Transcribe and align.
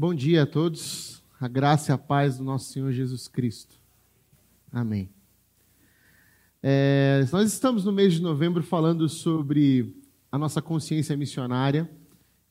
Bom 0.00 0.14
dia 0.14 0.44
a 0.44 0.46
todos, 0.46 1.24
a 1.40 1.48
graça 1.48 1.90
e 1.90 1.92
a 1.92 1.98
paz 1.98 2.38
do 2.38 2.44
nosso 2.44 2.72
Senhor 2.72 2.92
Jesus 2.92 3.26
Cristo. 3.26 3.74
Amém. 4.70 5.10
É, 6.62 7.26
nós 7.32 7.52
estamos 7.52 7.84
no 7.84 7.90
mês 7.90 8.12
de 8.12 8.22
novembro 8.22 8.62
falando 8.62 9.08
sobre 9.08 10.00
a 10.30 10.38
nossa 10.38 10.62
consciência 10.62 11.16
missionária 11.16 11.90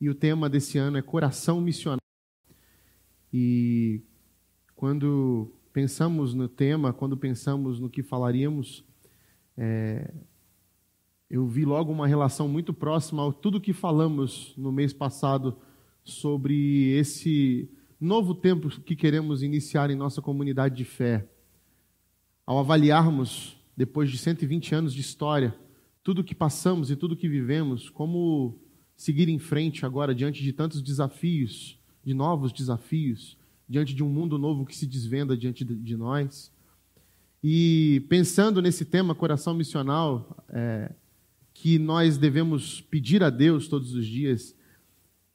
e 0.01 0.09
o 0.09 0.13
tema 0.13 0.49
desse 0.49 0.77
ano 0.77 0.97
é 0.97 1.01
coração 1.01 1.61
missionário. 1.61 2.01
E 3.31 4.01
quando 4.75 5.49
pensamos 5.71 6.33
no 6.33 6.49
tema, 6.49 6.91
quando 6.91 7.15
pensamos 7.15 7.79
no 7.79 7.89
que 7.89 8.03
falaríamos, 8.03 8.83
é, 9.55 10.13
eu 11.29 11.47
vi 11.47 11.63
logo 11.63 11.93
uma 11.93 12.07
relação 12.07 12.49
muito 12.49 12.73
próxima 12.73 13.23
ao 13.23 13.31
tudo 13.31 13.61
que 13.61 13.71
falamos 13.71 14.53
no 14.57 14.69
mês 14.69 14.91
passado 14.91 15.57
sobre 16.07 16.91
esse 16.97 17.69
novo 17.99 18.33
tempo 18.33 18.69
que 18.81 18.95
queremos 18.95 19.43
iniciar 19.43 19.89
em 19.89 19.95
nossa 19.95 20.21
comunidade 20.21 20.75
de 20.75 20.85
fé. 20.85 21.27
Ao 22.45 22.57
avaliarmos, 22.59 23.57
depois 23.75 24.09
de 24.09 24.17
120 24.17 24.73
anos 24.73 24.93
de 24.93 25.01
história, 25.01 25.53
tudo 26.03 26.23
que 26.23 26.33
passamos 26.33 26.89
e 26.89 26.95
tudo 26.95 27.17
que 27.17 27.27
vivemos, 27.27 27.89
como 27.89 28.57
seguir 28.95 29.27
em 29.27 29.37
frente 29.37 29.85
agora 29.85 30.15
diante 30.15 30.41
de 30.41 30.53
tantos 30.53 30.81
desafios, 30.81 31.77
de 32.03 32.13
novos 32.13 32.53
desafios, 32.53 33.37
diante 33.67 33.93
de 33.93 34.01
um 34.01 34.09
mundo 34.09 34.37
novo 34.37 34.65
que 34.65 34.75
se 34.75 34.87
desvenda 34.87 35.35
diante 35.35 35.65
de 35.65 35.97
nós. 35.97 36.51
E 37.43 38.05
pensando 38.07 38.61
nesse 38.61 38.85
tema, 38.85 39.13
coração 39.13 39.53
missional, 39.53 40.45
é, 40.49 40.89
que 41.53 41.77
nós 41.77 42.17
devemos 42.17 42.79
pedir 42.79 43.21
a 43.21 43.29
Deus 43.29 43.67
todos 43.67 43.93
os 43.93 44.05
dias, 44.05 44.55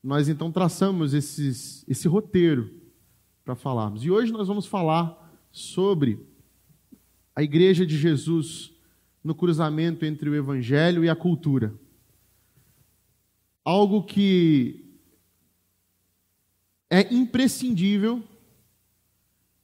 nós 0.02 0.28
então 0.28 0.50
traçamos 0.50 1.14
esses, 1.14 1.84
esse 1.88 2.08
roteiro 2.08 2.74
para 3.44 3.54
falarmos. 3.54 4.04
E 4.04 4.10
hoje 4.10 4.32
nós 4.32 4.48
vamos 4.48 4.66
falar 4.66 5.40
sobre 5.52 6.18
a 7.36 7.42
Igreja 7.42 7.86
de 7.86 7.96
Jesus 7.96 8.72
no 9.22 9.34
cruzamento 9.34 10.04
entre 10.04 10.28
o 10.28 10.34
Evangelho 10.34 11.04
e 11.04 11.08
a 11.08 11.14
cultura. 11.14 11.72
Algo 13.64 14.02
que 14.02 14.98
é 16.90 17.14
imprescindível 17.14 18.22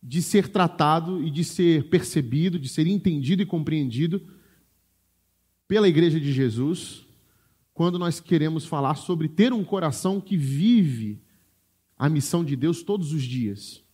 de 0.01 0.23
ser 0.23 0.49
tratado 0.49 1.23
e 1.23 1.31
de 1.31 1.43
ser 1.43 1.89
percebido, 1.89 2.61
de 2.61 2.69
ser 2.69 2.87
entendido 2.87 3.43
e 3.43 3.47
compreendido 3.47 4.23
pela 5.67 5.89
Igreja 5.89 6.21
de 6.21 6.33
Jesus 6.33 7.08
quando 7.79 7.97
nós 7.97 8.19
queremos 8.19 8.67
falar 8.67 8.97
sobre 8.97 9.29
ter 9.29 9.53
um 9.53 9.63
coração 9.63 10.21
que 10.21 10.37
vive 10.37 11.23
a 11.97 12.09
missão 12.09 12.45
de 12.45 12.57
Deus 12.57 12.83
todos 12.83 13.13
os 13.13 13.23
dias, 13.23 13.85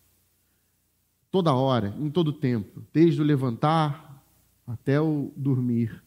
toda 1.30 1.52
hora, 1.52 1.94
em 2.00 2.08
todo 2.08 2.32
tempo, 2.32 2.82
desde 2.94 3.20
o 3.20 3.24
levantar 3.24 4.24
até 4.66 4.98
o 4.98 5.30
dormir. 5.36 6.02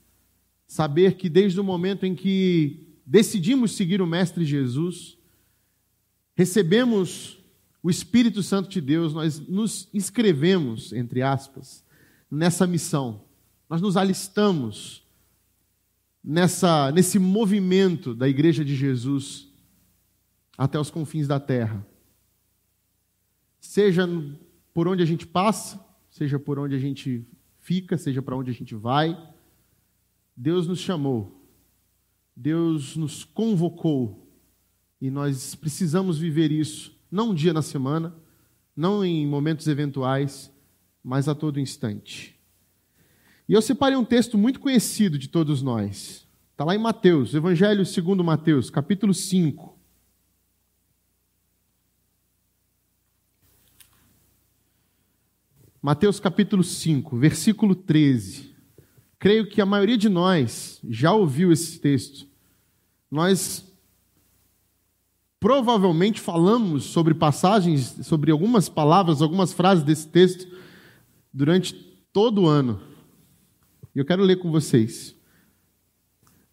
Saber 0.65 1.17
que 1.17 1.29
desde 1.29 1.59
o 1.59 1.63
momento 1.63 2.03
em 2.03 2.15
que 2.15 2.97
decidimos 3.05 3.73
seguir 3.73 4.01
o 4.01 4.07
Mestre 4.07 4.43
Jesus, 4.43 5.15
recebemos 6.35 7.37
o 7.83 7.91
Espírito 7.91 8.41
Santo 8.41 8.69
de 8.69 8.81
Deus, 8.81 9.13
nós 9.13 9.39
nos 9.39 9.87
inscrevemos, 9.93 10.93
entre 10.93 11.21
aspas, 11.21 11.85
nessa 12.29 12.65
missão. 12.65 13.21
Nós 13.69 13.83
nos 13.83 13.95
alistamos 13.95 15.06
nessa, 16.23 16.91
nesse 16.91 17.19
movimento 17.19 18.13
da 18.13 18.27
Igreja 18.27 18.63
de 18.63 18.75
Jesus 18.75 19.47
até 20.57 20.79
os 20.79 20.89
confins 20.89 21.27
da 21.27 21.39
terra. 21.39 21.85
Seja 23.59 24.07
por 24.73 24.87
onde 24.87 25.03
a 25.03 25.05
gente 25.05 25.25
passa, 25.25 25.83
seja 26.09 26.39
por 26.39 26.57
onde 26.57 26.75
a 26.75 26.79
gente 26.79 27.27
fica, 27.59 27.97
seja 27.97 28.21
para 28.21 28.35
onde 28.35 28.49
a 28.49 28.53
gente 28.53 28.73
vai, 28.73 29.15
Deus 30.35 30.67
nos 30.67 30.79
chamou, 30.79 31.45
Deus 32.35 32.95
nos 32.95 33.23
convocou 33.23 34.31
e 35.01 35.09
nós 35.09 35.55
precisamos 35.55 36.17
viver 36.17 36.51
isso, 36.51 36.95
não 37.11 37.31
um 37.31 37.33
dia 37.33 37.53
na 37.53 37.61
semana, 37.61 38.15
não 38.75 39.03
em 39.03 39.25
momentos 39.25 39.67
eventuais, 39.67 40.51
mas 41.03 41.27
a 41.27 41.35
todo 41.35 41.59
instante. 41.59 42.36
E 43.47 43.53
eu 43.53 43.61
separei 43.61 43.97
um 43.97 44.03
texto 44.03 44.37
muito 44.37 44.59
conhecido 44.59 45.17
de 45.17 45.29
todos 45.29 45.61
nós. 45.61 46.27
Está 46.51 46.65
lá 46.65 46.75
em 46.75 46.79
Mateus, 46.79 47.33
Evangelho 47.33 47.85
segundo 47.85 48.23
Mateus, 48.23 48.69
capítulo 48.69 49.13
5. 49.13 49.77
Mateus 55.81 56.19
capítulo 56.19 56.61
5, 56.61 57.15
versículo 57.15 57.73
13. 57.73 58.53
Creio 59.17 59.47
que 59.47 59.61
a 59.61 59.65
maioria 59.65 59.97
de 59.97 60.09
nós 60.09 60.81
já 60.83 61.13
ouviu 61.13 61.49
esse 61.49 61.79
texto. 61.79 62.27
Nós 63.09 63.63
provavelmente 65.39 66.19
falamos 66.19 66.83
sobre 66.83 67.13
passagens, 67.13 68.05
sobre 68.05 68.29
algumas 68.29 68.67
palavras, 68.67 69.21
algumas 69.21 69.53
frases 69.53 69.85
desse 69.85 70.09
texto 70.09 70.51
durante 71.31 71.73
todo 72.11 72.41
o 72.41 72.47
ano. 72.47 72.96
E 73.97 73.99
eu 73.99 74.05
quero 74.05 74.21
ler 74.21 74.35
com 74.35 74.51
vocês. 74.51 75.15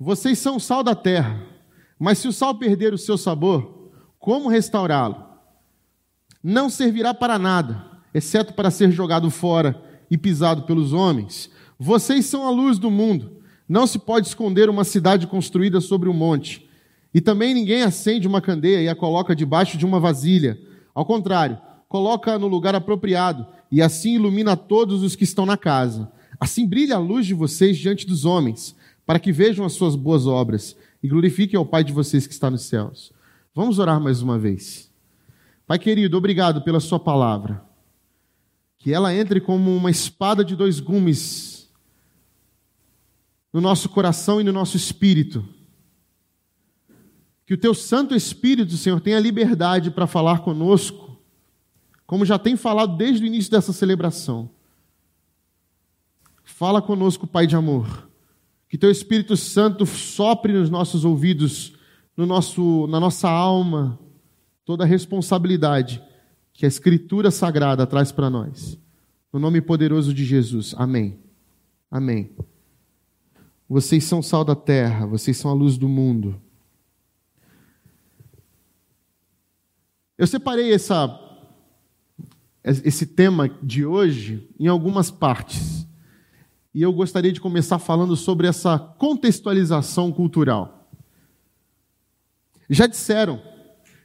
Vocês 0.01 0.39
são 0.39 0.57
o 0.57 0.61
sal 0.61 0.83
da 0.83 0.95
terra, 0.95 1.43
mas 1.99 2.17
se 2.17 2.27
o 2.27 2.33
sal 2.33 2.55
perder 2.55 2.95
o 2.95 2.99
seu 2.99 3.19
sabor, 3.19 3.91
como 4.19 4.49
restaurá-lo? 4.49 5.23
Não 6.43 6.71
servirá 6.71 7.13
para 7.13 7.39
nada, 7.39 7.85
exceto 8.15 8.55
para 8.55 8.71
ser 8.71 8.91
jogado 8.91 9.31
fora 9.31 9.79
e 10.11 10.17
pisado 10.17 10.63
pelos 10.63 10.95
homens. 10.95 11.51
Vocês 11.79 12.25
são 12.25 12.47
a 12.47 12.51
luz 12.51 12.79
do 12.79 12.91
mundo. 12.91 13.43
Não 13.69 13.87
se 13.87 13.99
pode 13.99 14.27
esconder 14.27 14.71
uma 14.71 14.83
cidade 14.83 15.27
construída 15.27 15.83
sobre 15.83 16.09
um 16.09 16.15
monte. 16.15 16.67
E 17.13 17.21
também 17.21 17.53
ninguém 17.53 17.83
acende 17.83 18.27
uma 18.27 18.41
candeia 18.41 18.81
e 18.81 18.89
a 18.89 18.97
coloca 18.97 19.37
debaixo 19.37 19.77
de 19.77 19.85
uma 19.85 20.01
vasilha. 20.01 20.59
Ao 20.95 21.05
contrário, 21.05 21.59
coloca 21.91 22.39
no 22.39 22.47
lugar 22.47 22.75
apropriado 22.75 23.47
e 23.71 23.83
assim 23.83 24.15
ilumina 24.15 24.57
todos 24.57 25.03
os 25.03 25.15
que 25.15 25.25
estão 25.25 25.45
na 25.45 25.59
casa. 25.59 26.11
Assim 26.41 26.67
brilha 26.67 26.97
a 26.97 26.99
luz 26.99 27.27
de 27.27 27.35
vocês 27.35 27.79
diante 27.79 28.07
dos 28.07 28.25
homens, 28.25 28.75
para 29.07 29.19
que 29.19 29.33
vejam 29.33 29.65
as 29.65 29.75
suas 29.75 29.97
boas 29.97 30.27
obras 30.27 30.77
e 31.03 31.09
glorifiquem 31.09 31.59
ao 31.59 31.67
Pai 31.67 31.85
de 31.85 31.93
vocês 31.93 32.27
que 32.27 32.33
está 32.33 32.51
nos 32.51 32.63
céus. 32.63 33.13
Vamos 33.55 33.79
orar 33.79 34.01
mais 34.01 34.23
uma 34.23 34.39
vez. 34.39 34.91
Pai 35.67 35.79
querido, 35.79 36.17
obrigado 36.17 36.63
pela 36.63 36.81
Sua 36.81 36.99
palavra. 36.99 37.65
Que 38.79 38.93
ela 38.93 39.15
entre 39.15 39.41
como 39.41 39.75
uma 39.75 39.91
espada 39.91 40.45
de 40.45 40.57
dois 40.57 40.81
gumes 40.81 41.55
no 43.53 43.61
nosso 43.61 43.89
coração 43.89 44.41
e 44.41 44.45
no 44.45 44.53
nosso 44.53 44.77
espírito. 44.77 45.47
Que 47.47 47.55
o 47.55 47.59
Teu 47.59 47.73
Santo 47.73 48.15
Espírito, 48.15 48.77
Senhor, 48.77 49.01
tenha 49.01 49.21
liberdade 49.21 49.91
para 49.91 50.07
falar 50.07 50.41
conosco, 50.41 51.17
como 52.07 52.25
já 52.25 52.39
tem 52.39 52.57
falado 52.57 52.97
desde 52.97 53.23
o 53.23 53.27
início 53.27 53.51
dessa 53.51 53.73
celebração. 53.73 54.51
Fala 56.57 56.81
conosco, 56.81 57.27
Pai 57.27 57.49
de 57.49 57.57
amor. 57.57 58.09
Que 58.69 58.79
teu 58.79 58.89
Espírito 58.89 59.37
Santo 59.37 59.85
sopre 59.85 60.53
nos 60.53 60.71
nossos 60.71 61.05
ouvidos, 61.05 61.75
no 62.17 62.27
nosso, 62.27 62.87
na 62.87 63.01
nossa 63.01 63.29
alma, 63.29 63.99
toda 64.65 64.85
a 64.85 64.87
responsabilidade 64.87 66.01
que 66.53 66.65
a 66.65 66.69
Escritura 66.69 67.33
Sagrada 67.33 67.85
traz 67.89 68.13
para 68.13 68.31
nós. 68.31 68.79
No 69.33 69.41
nome 69.41 69.61
poderoso 69.61 70.15
de 70.15 70.25
Jesus. 70.25 70.77
Amém. 70.79 71.19
Amém. 71.91 72.31
Vocês 73.69 74.05
são 74.05 74.23
sal 74.23 74.45
da 74.45 74.55
terra, 74.55 75.07
vocês 75.07 75.37
são 75.37 75.51
a 75.51 75.55
luz 75.55 75.77
do 75.77 75.89
mundo. 75.89 76.41
Eu 80.17 80.29
separei 80.29 80.73
essa, 80.73 81.21
esse 82.63 83.07
tema 83.07 83.49
de 83.61 83.85
hoje 83.85 84.49
em 84.57 84.69
algumas 84.69 85.11
partes. 85.11 85.85
E 86.75 86.83
eu 86.83 86.93
gostaria 86.93 87.33
de 87.33 87.41
começar 87.41 87.79
falando 87.79 88.17
sobre 88.17 88.49
essa 88.49 88.77
contextualização 88.77 90.11
cultural. 90.11 90.91
Já 92.69 92.89
disseram 92.89 93.41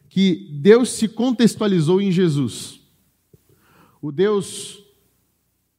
que 0.07 0.47
Deus 0.61 0.89
se 0.89 1.07
contextualizou 1.07 1.99
em 1.99 2.11
Jesus. 2.11 2.79
O 3.99 4.11
Deus 4.11 4.83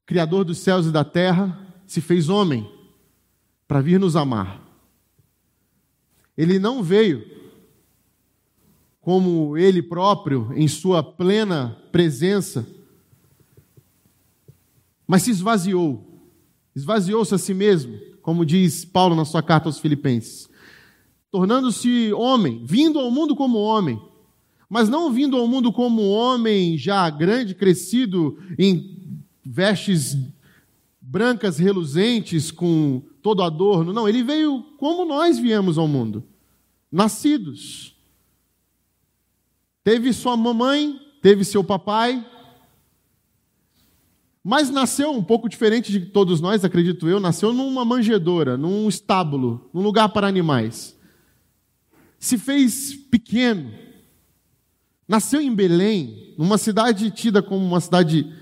Criador 0.05 0.45
dos 0.45 0.59
céus 0.59 0.87
e 0.87 0.91
da 0.91 1.05
terra 1.05 1.73
se 1.87 2.01
fez 2.01 2.29
homem 2.29 2.69
para 3.69 3.81
vir 3.81 4.01
nos 4.01 4.17
amar. 4.17 4.61
Ele 6.37 6.59
não 6.59 6.83
veio 6.83 7.25
como 9.01 9.57
ele 9.57 9.81
próprio, 9.81 10.53
em 10.57 10.67
sua 10.67 11.03
plena 11.03 11.77
presença, 11.93 12.67
mas 15.07 15.23
se 15.23 15.31
esvaziou 15.31 16.10
esvaziou-se 16.75 17.34
a 17.34 17.38
si 17.38 17.55
mesmo, 17.55 17.99
como 18.22 18.44
diz 18.44 18.84
Paulo 18.84 19.14
na 19.14 19.25
sua 19.25 19.43
carta 19.43 19.69
aos 19.69 19.78
Filipenses, 19.78 20.49
tornando-se 21.31 22.12
homem, 22.12 22.62
vindo 22.64 22.99
ao 22.99 23.11
mundo 23.11 23.34
como 23.34 23.58
homem, 23.58 24.00
mas 24.69 24.88
não 24.88 25.12
vindo 25.12 25.37
ao 25.37 25.49
mundo 25.49 25.72
como 25.72 26.11
homem 26.11 26.78
já 26.78 27.08
grande, 27.11 27.55
crescido, 27.55 28.38
em 28.58 28.99
vestes 29.44 30.17
brancas 31.00 31.58
reluzentes, 31.58 32.52
com 32.52 33.02
todo 33.20 33.43
adorno. 33.43 33.93
Não, 33.93 34.08
ele 34.08 34.22
veio 34.22 34.62
como 34.78 35.05
nós 35.05 35.38
viemos 35.38 35.76
ao 35.76 35.88
mundo, 35.88 36.22
nascidos. 36.90 37.96
Teve 39.82 40.12
sua 40.12 40.37
mamãe, 40.37 41.00
teve 41.20 41.44
seu 41.44 41.64
papai, 41.64 42.25
mas 44.43 44.71
nasceu 44.71 45.13
um 45.13 45.23
pouco 45.23 45.49
diferente 45.49 45.93
de 45.93 46.07
todos 46.07 46.41
nós, 46.41 46.65
acredito 46.65 47.09
eu, 47.09 47.21
nasceu 47.21 47.53
numa 47.53 47.85
manjedoura, 47.85 48.57
num 48.57 48.89
estábulo, 48.89 49.69
num 49.73 49.83
lugar 49.83 50.09
para 50.09 50.27
animais. 50.27 50.99
Se 52.19 52.39
fez 52.39 52.95
pequeno. 52.95 53.73
Nasceu 55.07 55.41
em 55.41 55.55
Belém, 55.55 56.35
numa 56.39 56.57
cidade 56.57 57.11
tida 57.11 57.43
como 57.43 57.65
uma 57.65 57.81
cidade 57.81 58.33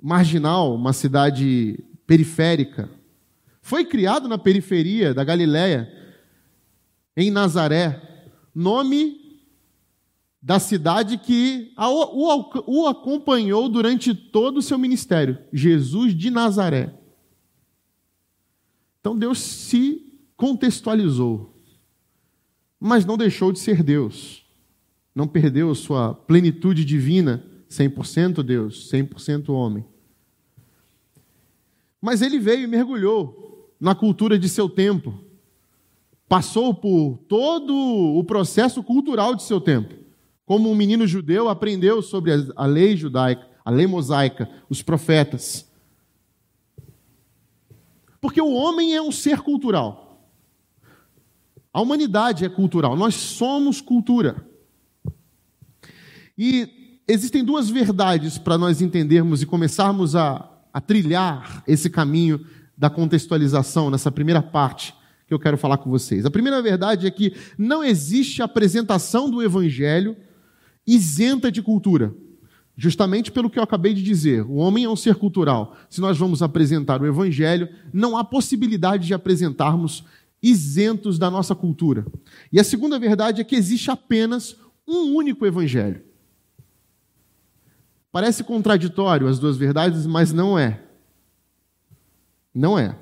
marginal, 0.00 0.74
uma 0.74 0.92
cidade 0.92 1.82
periférica. 2.06 2.90
Foi 3.62 3.84
criado 3.84 4.28
na 4.28 4.36
periferia 4.36 5.14
da 5.14 5.24
Galiléia, 5.24 5.90
em 7.16 7.30
Nazaré, 7.30 8.28
nome 8.54 9.23
da 10.44 10.58
cidade 10.58 11.16
que 11.16 11.72
o 11.78 12.86
acompanhou 12.86 13.66
durante 13.66 14.14
todo 14.14 14.58
o 14.58 14.62
seu 14.62 14.76
ministério, 14.76 15.38
Jesus 15.50 16.14
de 16.14 16.30
Nazaré. 16.30 16.92
Então 19.00 19.16
Deus 19.18 19.38
se 19.38 20.20
contextualizou, 20.36 21.50
mas 22.78 23.06
não 23.06 23.16
deixou 23.16 23.52
de 23.52 23.58
ser 23.58 23.82
Deus, 23.82 24.44
não 25.14 25.26
perdeu 25.26 25.74
sua 25.74 26.12
plenitude 26.12 26.84
divina, 26.84 27.42
100% 27.70 28.42
Deus, 28.42 28.90
100% 28.92 29.48
homem. 29.48 29.82
Mas 32.02 32.20
ele 32.20 32.38
veio 32.38 32.64
e 32.64 32.66
mergulhou 32.66 33.72
na 33.80 33.94
cultura 33.94 34.38
de 34.38 34.50
seu 34.50 34.68
tempo, 34.68 35.18
passou 36.28 36.74
por 36.74 37.16
todo 37.26 37.74
o 37.74 38.22
processo 38.24 38.82
cultural 38.82 39.34
de 39.34 39.42
seu 39.42 39.58
tempo 39.58 40.03
como 40.46 40.70
um 40.70 40.74
menino 40.74 41.06
judeu, 41.06 41.48
aprendeu 41.48 42.02
sobre 42.02 42.32
a 42.54 42.66
lei 42.66 42.96
judaica, 42.96 43.46
a 43.64 43.70
lei 43.70 43.86
mosaica, 43.86 44.48
os 44.68 44.82
profetas. 44.82 45.70
Porque 48.20 48.40
o 48.40 48.52
homem 48.52 48.94
é 48.94 49.00
um 49.00 49.12
ser 49.12 49.40
cultural. 49.40 50.30
A 51.72 51.80
humanidade 51.80 52.44
é 52.44 52.48
cultural. 52.48 52.96
Nós 52.96 53.14
somos 53.14 53.80
cultura. 53.80 54.46
E 56.36 57.00
existem 57.08 57.44
duas 57.44 57.70
verdades 57.70 58.38
para 58.38 58.58
nós 58.58 58.80
entendermos 58.80 59.42
e 59.42 59.46
começarmos 59.46 60.14
a, 60.14 60.48
a 60.72 60.80
trilhar 60.80 61.62
esse 61.66 61.88
caminho 61.88 62.46
da 62.76 62.90
contextualização 62.90 63.90
nessa 63.90 64.10
primeira 64.10 64.42
parte 64.42 64.94
que 65.26 65.32
eu 65.32 65.38
quero 65.38 65.56
falar 65.56 65.78
com 65.78 65.90
vocês. 65.90 66.26
A 66.26 66.30
primeira 66.30 66.60
verdade 66.60 67.06
é 67.06 67.10
que 67.10 67.34
não 67.56 67.82
existe 67.82 68.42
apresentação 68.42 69.30
do 69.30 69.42
evangelho 69.42 70.16
isenta 70.86 71.50
de 71.50 71.62
cultura. 71.62 72.14
Justamente 72.76 73.30
pelo 73.30 73.48
que 73.48 73.58
eu 73.58 73.62
acabei 73.62 73.94
de 73.94 74.02
dizer, 74.02 74.42
o 74.42 74.54
homem 74.54 74.84
é 74.84 74.88
um 74.88 74.96
ser 74.96 75.14
cultural. 75.14 75.76
Se 75.88 76.00
nós 76.00 76.18
vamos 76.18 76.42
apresentar 76.42 77.00
o 77.00 77.06
evangelho, 77.06 77.68
não 77.92 78.16
há 78.16 78.24
possibilidade 78.24 79.06
de 79.06 79.14
apresentarmos 79.14 80.04
isentos 80.42 81.18
da 81.18 81.30
nossa 81.30 81.54
cultura. 81.54 82.04
E 82.52 82.58
a 82.58 82.64
segunda 82.64 82.98
verdade 82.98 83.40
é 83.40 83.44
que 83.44 83.54
existe 83.54 83.90
apenas 83.90 84.56
um 84.86 85.14
único 85.14 85.46
evangelho. 85.46 86.02
Parece 88.10 88.44
contraditório 88.44 89.26
as 89.26 89.38
duas 89.38 89.56
verdades, 89.56 90.06
mas 90.06 90.32
não 90.32 90.58
é. 90.58 90.82
Não 92.54 92.78
é. 92.78 92.96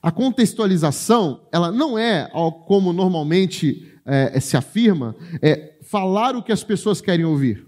A 0.00 0.10
contextualização, 0.10 1.46
ela 1.52 1.70
não 1.70 1.96
é, 1.96 2.28
como 2.66 2.92
normalmente 2.92 3.92
é, 4.04 4.40
se 4.40 4.56
afirma, 4.56 5.14
é 5.40 5.71
falar 5.92 6.34
o 6.34 6.42
que 6.42 6.50
as 6.50 6.64
pessoas 6.64 7.02
querem 7.02 7.26
ouvir. 7.26 7.66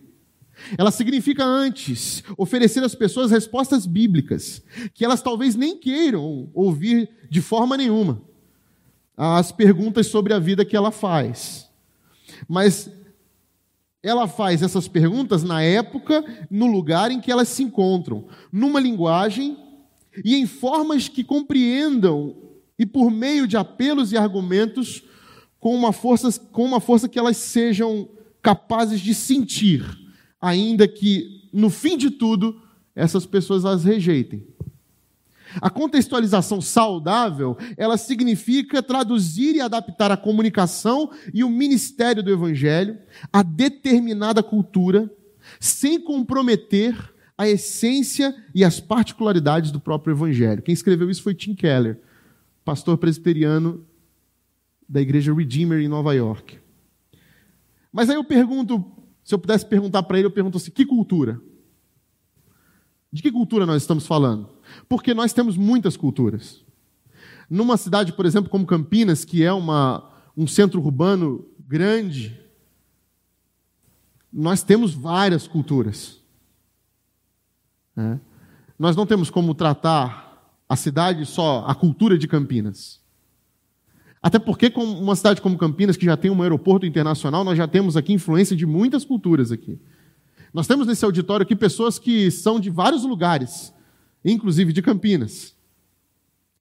Ela 0.78 0.90
significa 0.90 1.44
antes 1.44 2.24
oferecer 2.38 2.82
às 2.82 2.94
pessoas 2.94 3.30
respostas 3.30 3.84
bíblicas, 3.84 4.62
que 4.94 5.04
elas 5.04 5.20
talvez 5.20 5.54
nem 5.54 5.76
queiram 5.76 6.48
ouvir 6.54 7.10
de 7.28 7.42
forma 7.42 7.76
nenhuma, 7.76 8.22
as 9.14 9.52
perguntas 9.52 10.06
sobre 10.06 10.32
a 10.32 10.38
vida 10.38 10.64
que 10.64 10.74
ela 10.74 10.90
faz. 10.90 11.68
Mas 12.48 12.90
ela 14.02 14.26
faz 14.26 14.62
essas 14.62 14.88
perguntas 14.88 15.42
na 15.42 15.60
época, 15.60 16.24
no 16.50 16.64
lugar 16.64 17.10
em 17.10 17.20
que 17.20 17.30
elas 17.30 17.48
se 17.48 17.62
encontram, 17.62 18.26
numa 18.50 18.80
linguagem 18.80 19.58
e 20.24 20.34
em 20.34 20.46
formas 20.46 21.08
que 21.08 21.22
compreendam 21.22 22.34
e 22.78 22.86
por 22.86 23.10
meio 23.10 23.46
de 23.46 23.58
apelos 23.58 24.12
e 24.12 24.16
argumentos 24.16 25.02
com 25.60 25.74
uma 25.74 25.92
força, 25.92 26.40
com 26.52 26.64
uma 26.64 26.80
força 26.80 27.06
que 27.06 27.18
elas 27.18 27.36
sejam 27.36 28.08
capazes 28.44 29.00
de 29.00 29.14
sentir, 29.14 29.82
ainda 30.38 30.86
que 30.86 31.48
no 31.50 31.70
fim 31.70 31.96
de 31.96 32.10
tudo 32.10 32.60
essas 32.94 33.24
pessoas 33.24 33.64
as 33.64 33.84
rejeitem. 33.84 34.46
A 35.62 35.70
contextualização 35.70 36.60
saudável, 36.60 37.56
ela 37.76 37.96
significa 37.96 38.82
traduzir 38.82 39.56
e 39.56 39.60
adaptar 39.62 40.12
a 40.12 40.16
comunicação 40.16 41.10
e 41.32 41.42
o 41.42 41.48
ministério 41.48 42.22
do 42.22 42.30
evangelho 42.30 42.98
a 43.32 43.42
determinada 43.42 44.42
cultura, 44.42 45.10
sem 45.58 45.98
comprometer 45.98 46.94
a 47.38 47.48
essência 47.48 48.34
e 48.54 48.62
as 48.62 48.78
particularidades 48.78 49.70
do 49.70 49.80
próprio 49.80 50.12
evangelho. 50.12 50.62
Quem 50.62 50.72
escreveu 50.72 51.10
isso 51.10 51.22
foi 51.22 51.34
Tim 51.34 51.54
Keller, 51.54 51.98
pastor 52.64 52.98
presbiteriano 52.98 53.86
da 54.86 55.00
igreja 55.00 55.32
Redeemer 55.32 55.80
em 55.80 55.88
Nova 55.88 56.14
York. 56.14 56.63
Mas 57.94 58.10
aí 58.10 58.16
eu 58.16 58.24
pergunto, 58.24 58.84
se 59.22 59.32
eu 59.32 59.38
pudesse 59.38 59.64
perguntar 59.64 60.02
para 60.02 60.18
ele, 60.18 60.26
eu 60.26 60.32
pergunto 60.32 60.56
assim: 60.56 60.72
que 60.72 60.84
cultura? 60.84 61.40
De 63.12 63.22
que 63.22 63.30
cultura 63.30 63.64
nós 63.64 63.82
estamos 63.82 64.04
falando? 64.04 64.50
Porque 64.88 65.14
nós 65.14 65.32
temos 65.32 65.56
muitas 65.56 65.96
culturas. 65.96 66.64
Numa 67.48 67.76
cidade, 67.76 68.12
por 68.12 68.26
exemplo, 68.26 68.50
como 68.50 68.66
Campinas, 68.66 69.24
que 69.24 69.44
é 69.44 69.52
uma, 69.52 70.10
um 70.36 70.44
centro 70.44 70.82
urbano 70.82 71.48
grande, 71.60 72.36
nós 74.32 74.64
temos 74.64 74.92
várias 74.92 75.46
culturas. 75.46 76.20
É. 77.96 78.18
Nós 78.76 78.96
não 78.96 79.06
temos 79.06 79.30
como 79.30 79.54
tratar 79.54 80.52
a 80.68 80.74
cidade 80.74 81.24
só, 81.24 81.64
a 81.64 81.76
cultura 81.76 82.18
de 82.18 82.26
Campinas. 82.26 83.03
Até 84.24 84.38
porque, 84.38 84.70
com 84.70 84.82
uma 84.82 85.14
cidade 85.14 85.42
como 85.42 85.58
Campinas, 85.58 85.98
que 85.98 86.06
já 86.06 86.16
tem 86.16 86.30
um 86.30 86.40
aeroporto 86.40 86.86
internacional, 86.86 87.44
nós 87.44 87.58
já 87.58 87.68
temos 87.68 87.94
aqui 87.94 88.10
influência 88.10 88.56
de 88.56 88.64
muitas 88.64 89.04
culturas 89.04 89.52
aqui. 89.52 89.78
Nós 90.50 90.66
temos 90.66 90.86
nesse 90.86 91.04
auditório 91.04 91.44
aqui 91.44 91.54
pessoas 91.54 91.98
que 91.98 92.30
são 92.30 92.58
de 92.58 92.70
vários 92.70 93.04
lugares, 93.04 93.70
inclusive 94.24 94.72
de 94.72 94.80
Campinas. 94.80 95.54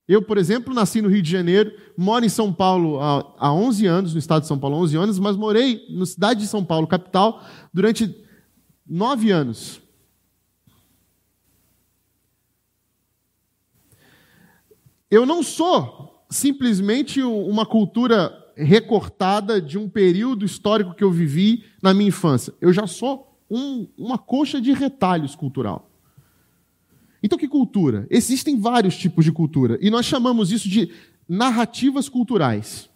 Eu, 0.06 0.20
por 0.20 0.36
exemplo, 0.36 0.74
nasci 0.74 1.00
no 1.00 1.08
Rio 1.08 1.22
de 1.22 1.30
Janeiro, 1.30 1.72
moro 1.96 2.22
em 2.22 2.28
São 2.28 2.52
Paulo 2.52 3.00
há 3.00 3.50
11 3.50 3.86
anos, 3.86 4.12
no 4.12 4.18
estado 4.18 4.42
de 4.42 4.48
São 4.48 4.58
Paulo 4.58 4.76
há 4.76 4.80
11 4.80 4.96
anos, 4.98 5.18
mas 5.18 5.34
morei 5.34 5.86
na 5.88 6.04
cidade 6.04 6.40
de 6.40 6.46
São 6.46 6.62
Paulo, 6.62 6.86
capital, 6.86 7.42
durante 7.72 8.14
nove 8.86 9.30
anos. 9.30 9.80
Eu 15.10 15.24
não 15.24 15.42
sou 15.42 16.13
simplesmente 16.34 17.22
uma 17.22 17.64
cultura 17.64 18.52
recortada 18.56 19.62
de 19.62 19.78
um 19.78 19.88
período 19.88 20.44
histórico 20.44 20.92
que 20.92 21.04
eu 21.04 21.10
vivi 21.12 21.64
na 21.80 21.94
minha 21.94 22.08
infância. 22.08 22.52
Eu 22.60 22.72
já 22.72 22.88
sou 22.88 23.38
um, 23.48 23.86
uma 23.96 24.18
coxa 24.18 24.60
de 24.60 24.72
retalhos 24.72 25.36
cultural. 25.36 25.88
Então, 27.22 27.38
que 27.38 27.46
cultura? 27.46 28.04
Existem 28.10 28.58
vários 28.58 28.96
tipos 28.96 29.24
de 29.24 29.30
cultura. 29.30 29.78
E 29.80 29.88
nós 29.90 30.06
chamamos 30.06 30.50
isso 30.50 30.68
de 30.68 30.90
narrativas 31.28 32.08
culturais. 32.08 32.90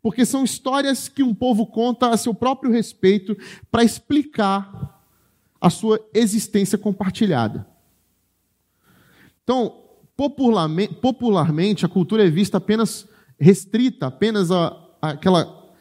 Porque 0.00 0.24
são 0.24 0.42
histórias 0.42 1.06
que 1.06 1.22
um 1.22 1.34
povo 1.34 1.66
conta 1.66 2.08
a 2.08 2.16
seu 2.16 2.32
próprio 2.32 2.72
respeito 2.72 3.36
para 3.70 3.84
explicar 3.84 5.04
a 5.60 5.68
sua 5.68 6.00
existência 6.14 6.78
compartilhada. 6.78 7.66
Então, 9.44 9.79
popularmente, 10.20 10.92
popularmente, 10.96 11.86
a 11.86 11.88
cultura 11.88 12.26
é 12.26 12.28
vista 12.28 12.58
apenas 12.58 13.08
restrita, 13.38 14.08
apenas 14.08 14.50
a, 14.50 14.76
a 15.00 15.10
aquela 15.12 15.72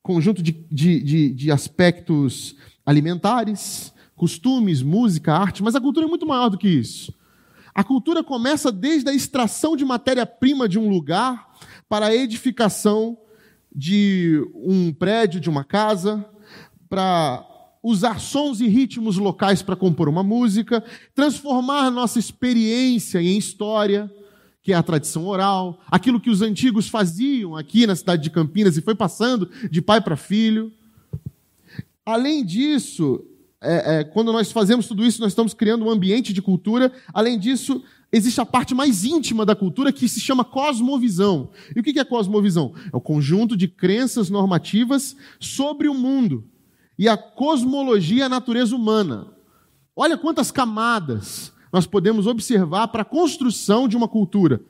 conjunto 0.00 0.40
de, 0.40 0.52
de, 0.70 1.02
de, 1.02 1.30
de 1.30 1.50
aspectos 1.50 2.54
alimentares, 2.86 3.92
costumes, 4.14 4.82
música, 4.82 5.34
arte, 5.34 5.64
mas 5.64 5.74
a 5.74 5.80
cultura 5.80 6.06
é 6.06 6.08
muito 6.08 6.28
maior 6.28 6.48
do 6.48 6.56
que 6.56 6.68
isso. 6.68 7.12
A 7.74 7.82
cultura 7.82 8.22
começa 8.22 8.70
desde 8.70 9.10
a 9.10 9.12
extração 9.12 9.76
de 9.76 9.84
matéria-prima 9.84 10.68
de 10.68 10.78
um 10.78 10.88
lugar 10.88 11.48
para 11.88 12.06
a 12.06 12.14
edificação 12.14 13.18
de 13.74 14.40
um 14.54 14.92
prédio, 14.92 15.40
de 15.40 15.50
uma 15.50 15.64
casa, 15.64 16.24
para 16.88 17.44
usar 17.82 18.20
sons 18.20 18.60
e 18.60 18.66
ritmos 18.66 19.16
locais 19.16 19.62
para 19.62 19.76
compor 19.76 20.08
uma 20.08 20.22
música, 20.22 20.82
transformar 21.14 21.90
nossa 21.90 22.18
experiência 22.18 23.20
em 23.20 23.38
história, 23.38 24.12
que 24.62 24.72
é 24.72 24.76
a 24.76 24.82
tradição 24.82 25.26
oral, 25.26 25.80
aquilo 25.90 26.20
que 26.20 26.30
os 26.30 26.42
antigos 26.42 26.88
faziam 26.88 27.56
aqui 27.56 27.86
na 27.86 27.96
cidade 27.96 28.22
de 28.22 28.30
Campinas 28.30 28.76
e 28.76 28.82
foi 28.82 28.94
passando 28.94 29.48
de 29.70 29.80
pai 29.80 30.00
para 30.00 30.16
filho. 30.16 30.72
Além 32.04 32.44
disso, 32.44 33.24
é, 33.60 34.00
é, 34.00 34.04
quando 34.04 34.32
nós 34.32 34.52
fazemos 34.52 34.86
tudo 34.86 35.04
isso, 35.04 35.20
nós 35.20 35.32
estamos 35.32 35.54
criando 35.54 35.84
um 35.84 35.90
ambiente 35.90 36.32
de 36.32 36.42
cultura. 36.42 36.92
Além 37.14 37.38
disso, 37.38 37.82
existe 38.12 38.40
a 38.40 38.46
parte 38.46 38.74
mais 38.74 39.04
íntima 39.04 39.46
da 39.46 39.54
cultura 39.54 39.92
que 39.92 40.08
se 40.08 40.20
chama 40.20 40.44
cosmovisão. 40.44 41.50
E 41.74 41.80
o 41.80 41.82
que 41.82 41.98
é 41.98 42.04
cosmovisão? 42.04 42.74
É 42.92 42.96
o 42.96 43.00
conjunto 43.00 43.56
de 43.56 43.68
crenças 43.68 44.28
normativas 44.28 45.16
sobre 45.40 45.88
o 45.88 45.94
mundo 45.94 46.44
e 46.98 47.08
a 47.08 47.16
cosmologia 47.16 48.26
a 48.26 48.28
natureza 48.28 48.74
humana. 48.74 49.28
Olha 49.94 50.18
quantas 50.18 50.50
camadas 50.50 51.52
nós 51.72 51.86
podemos 51.86 52.26
observar 52.26 52.88
para 52.88 53.02
a 53.02 53.04
construção 53.04 53.86
de 53.86 53.96
uma 53.96 54.08
cultura 54.08 54.60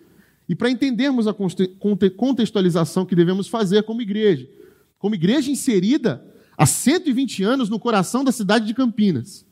e 0.48 0.54
para 0.54 0.70
entendermos 0.70 1.26
a 1.26 1.34
contextualização 1.34 3.06
que 3.06 3.14
devemos 3.14 3.48
fazer 3.48 3.82
como 3.84 4.02
igreja. 4.02 4.48
Como 4.98 5.14
igreja 5.14 5.50
inserida 5.50 6.24
há 6.56 6.66
120 6.66 7.42
anos 7.44 7.68
no 7.68 7.78
coração 7.78 8.24
da 8.24 8.32
cidade 8.32 8.66
de 8.66 8.74
Campinas. 8.74 9.46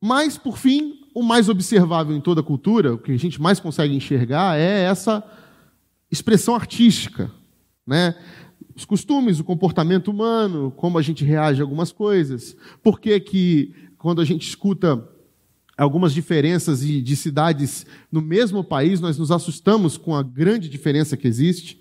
Mas, 0.00 0.38
por 0.38 0.56
fim, 0.56 1.00
o 1.12 1.22
mais 1.22 1.48
observável 1.48 2.14
em 2.14 2.20
toda 2.20 2.40
a 2.40 2.44
cultura, 2.44 2.94
o 2.94 2.98
que 2.98 3.10
a 3.10 3.16
gente 3.16 3.42
mais 3.42 3.58
consegue 3.58 3.94
enxergar, 3.94 4.56
é 4.56 4.82
essa 4.82 5.24
expressão 6.10 6.54
artística. 6.54 7.32
Né? 7.88 8.14
Os 8.76 8.84
costumes, 8.84 9.40
o 9.40 9.44
comportamento 9.44 10.08
humano, 10.08 10.70
como 10.76 10.98
a 10.98 11.02
gente 11.02 11.24
reage 11.24 11.62
a 11.62 11.64
algumas 11.64 11.90
coisas. 11.90 12.54
Por 12.82 13.00
que, 13.00 13.18
que 13.18 13.74
quando 13.96 14.20
a 14.20 14.24
gente 14.26 14.46
escuta 14.46 15.02
algumas 15.76 16.12
diferenças 16.12 16.80
de 16.80 17.16
cidades 17.16 17.86
no 18.12 18.20
mesmo 18.20 18.62
país, 18.62 19.00
nós 19.00 19.16
nos 19.16 19.30
assustamos 19.30 19.96
com 19.96 20.14
a 20.14 20.22
grande 20.22 20.68
diferença 20.68 21.16
que 21.16 21.26
existe? 21.26 21.80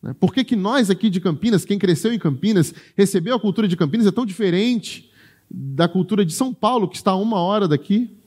Né? 0.00 0.14
Por 0.20 0.32
que, 0.32 0.44
que 0.44 0.54
nós 0.54 0.88
aqui 0.88 1.10
de 1.10 1.20
Campinas, 1.20 1.64
quem 1.64 1.80
cresceu 1.80 2.12
em 2.12 2.18
Campinas, 2.18 2.72
recebeu 2.96 3.34
a 3.34 3.40
cultura 3.40 3.66
de 3.66 3.76
Campinas, 3.76 4.06
é 4.06 4.12
tão 4.12 4.24
diferente 4.24 5.10
da 5.50 5.88
cultura 5.88 6.24
de 6.24 6.32
São 6.32 6.54
Paulo, 6.54 6.88
que 6.88 6.96
está 6.96 7.10
a 7.10 7.16
uma 7.16 7.40
hora 7.40 7.66
daqui? 7.66 8.17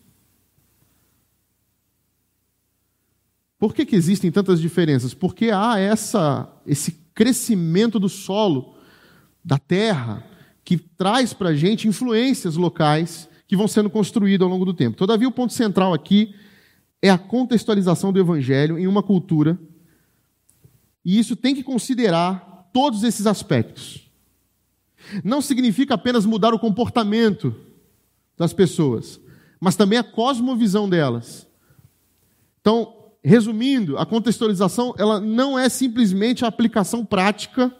Por 3.61 3.75
que, 3.75 3.85
que 3.85 3.95
existem 3.95 4.31
tantas 4.31 4.59
diferenças? 4.59 5.13
Porque 5.13 5.51
há 5.51 5.77
essa, 5.77 6.51
esse 6.65 6.93
crescimento 7.13 7.99
do 7.99 8.09
solo, 8.09 8.73
da 9.45 9.59
terra, 9.59 10.25
que 10.65 10.79
traz 10.79 11.31
para 11.31 11.49
a 11.49 11.55
gente 11.55 11.87
influências 11.87 12.55
locais 12.55 13.29
que 13.47 13.55
vão 13.55 13.67
sendo 13.67 13.87
construídas 13.87 14.43
ao 14.43 14.51
longo 14.51 14.65
do 14.65 14.73
tempo. 14.73 14.97
Todavia, 14.97 15.27
o 15.27 15.31
ponto 15.31 15.53
central 15.53 15.93
aqui 15.93 16.33
é 17.03 17.11
a 17.11 17.19
contextualização 17.19 18.11
do 18.11 18.19
evangelho 18.19 18.79
em 18.79 18.87
uma 18.87 19.03
cultura 19.03 19.59
e 21.05 21.19
isso 21.19 21.35
tem 21.35 21.53
que 21.53 21.61
considerar 21.61 22.67
todos 22.73 23.03
esses 23.03 23.27
aspectos. 23.27 24.09
Não 25.23 25.39
significa 25.39 25.93
apenas 25.93 26.25
mudar 26.25 26.51
o 26.51 26.57
comportamento 26.57 27.55
das 28.35 28.53
pessoas, 28.53 29.21
mas 29.59 29.75
também 29.75 29.99
a 29.99 30.03
cosmovisão 30.03 30.89
delas. 30.89 31.47
Então, 32.59 33.00
resumindo, 33.23 33.97
a 33.97 34.05
contextualização 34.05 34.93
ela 34.97 35.19
não 35.19 35.57
é 35.57 35.69
simplesmente 35.69 36.43
a 36.43 36.47
aplicação 36.47 37.05
prática 37.05 37.73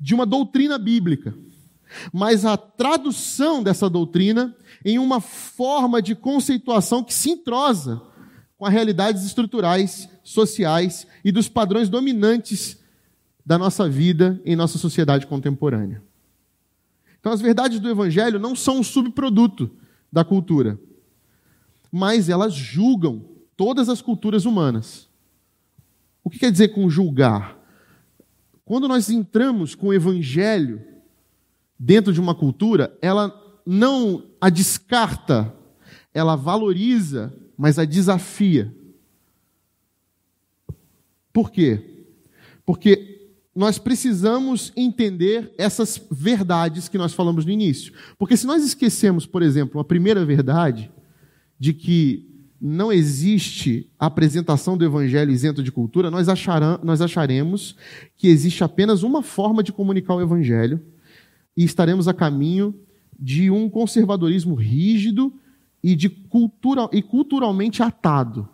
de 0.00 0.14
uma 0.14 0.24
doutrina 0.24 0.78
bíblica, 0.78 1.34
mas 2.12 2.44
a 2.44 2.56
tradução 2.56 3.62
dessa 3.62 3.90
doutrina 3.90 4.56
em 4.84 4.98
uma 4.98 5.20
forma 5.20 6.00
de 6.00 6.14
conceituação 6.14 7.04
que 7.04 7.12
se 7.12 7.30
entrosa 7.30 8.00
com 8.56 8.64
as 8.64 8.72
realidades 8.72 9.24
estruturais, 9.24 10.08
sociais 10.22 11.06
e 11.24 11.30
dos 11.30 11.48
padrões 11.48 11.88
dominantes 11.88 12.80
da 13.44 13.58
nossa 13.58 13.88
vida 13.88 14.40
em 14.44 14.56
nossa 14.56 14.78
sociedade 14.78 15.26
contemporânea. 15.26 16.02
Então, 17.20 17.32
as 17.32 17.40
verdades 17.40 17.78
do 17.78 17.90
Evangelho 17.90 18.38
não 18.38 18.56
são 18.56 18.78
um 18.78 18.82
subproduto 18.82 19.70
da 20.10 20.24
cultura, 20.24 20.78
mas 21.90 22.28
elas 22.28 22.54
julgam 22.54 23.31
todas 23.62 23.88
as 23.88 24.02
culturas 24.02 24.44
humanas. 24.44 25.08
O 26.24 26.28
que 26.28 26.36
quer 26.36 26.50
dizer 26.50 26.70
com 26.70 26.90
julgar? 26.90 27.56
Quando 28.64 28.88
nós 28.88 29.08
entramos 29.08 29.76
com 29.76 29.86
o 29.86 29.94
Evangelho 29.94 30.82
dentro 31.78 32.12
de 32.12 32.20
uma 32.20 32.34
cultura, 32.34 32.92
ela 33.00 33.32
não 33.64 34.24
a 34.40 34.50
descarta, 34.50 35.54
ela 36.12 36.34
valoriza 36.34 37.32
mas 37.56 37.78
a 37.78 37.84
desafia. 37.84 38.74
Por 41.32 41.52
quê? 41.52 42.08
Porque 42.66 43.30
nós 43.54 43.78
precisamos 43.78 44.72
entender 44.76 45.54
essas 45.56 46.04
verdades 46.10 46.88
que 46.88 46.98
nós 46.98 47.14
falamos 47.14 47.44
no 47.44 47.52
início. 47.52 47.92
Porque 48.18 48.36
se 48.36 48.44
nós 48.44 48.64
esquecemos, 48.64 49.24
por 49.24 49.40
exemplo, 49.40 49.80
a 49.80 49.84
primeira 49.84 50.24
verdade, 50.24 50.90
de 51.60 51.72
que 51.72 52.31
não 52.64 52.92
existe 52.92 53.90
apresentação 53.98 54.76
do 54.76 54.84
evangelho 54.84 55.32
isento 55.32 55.64
de 55.64 55.72
cultura, 55.72 56.12
nós, 56.12 56.28
nós 56.84 57.00
acharemos 57.00 57.74
que 58.16 58.28
existe 58.28 58.62
apenas 58.62 59.02
uma 59.02 59.20
forma 59.20 59.64
de 59.64 59.72
comunicar 59.72 60.14
o 60.14 60.20
evangelho 60.20 60.80
e 61.56 61.64
estaremos 61.64 62.06
a 62.06 62.14
caminho 62.14 62.72
de 63.18 63.50
um 63.50 63.68
conservadorismo 63.68 64.54
rígido 64.54 65.34
e, 65.82 65.96
de 65.96 66.08
cultura, 66.08 66.88
e 66.92 67.02
culturalmente 67.02 67.82
atado. 67.82 68.48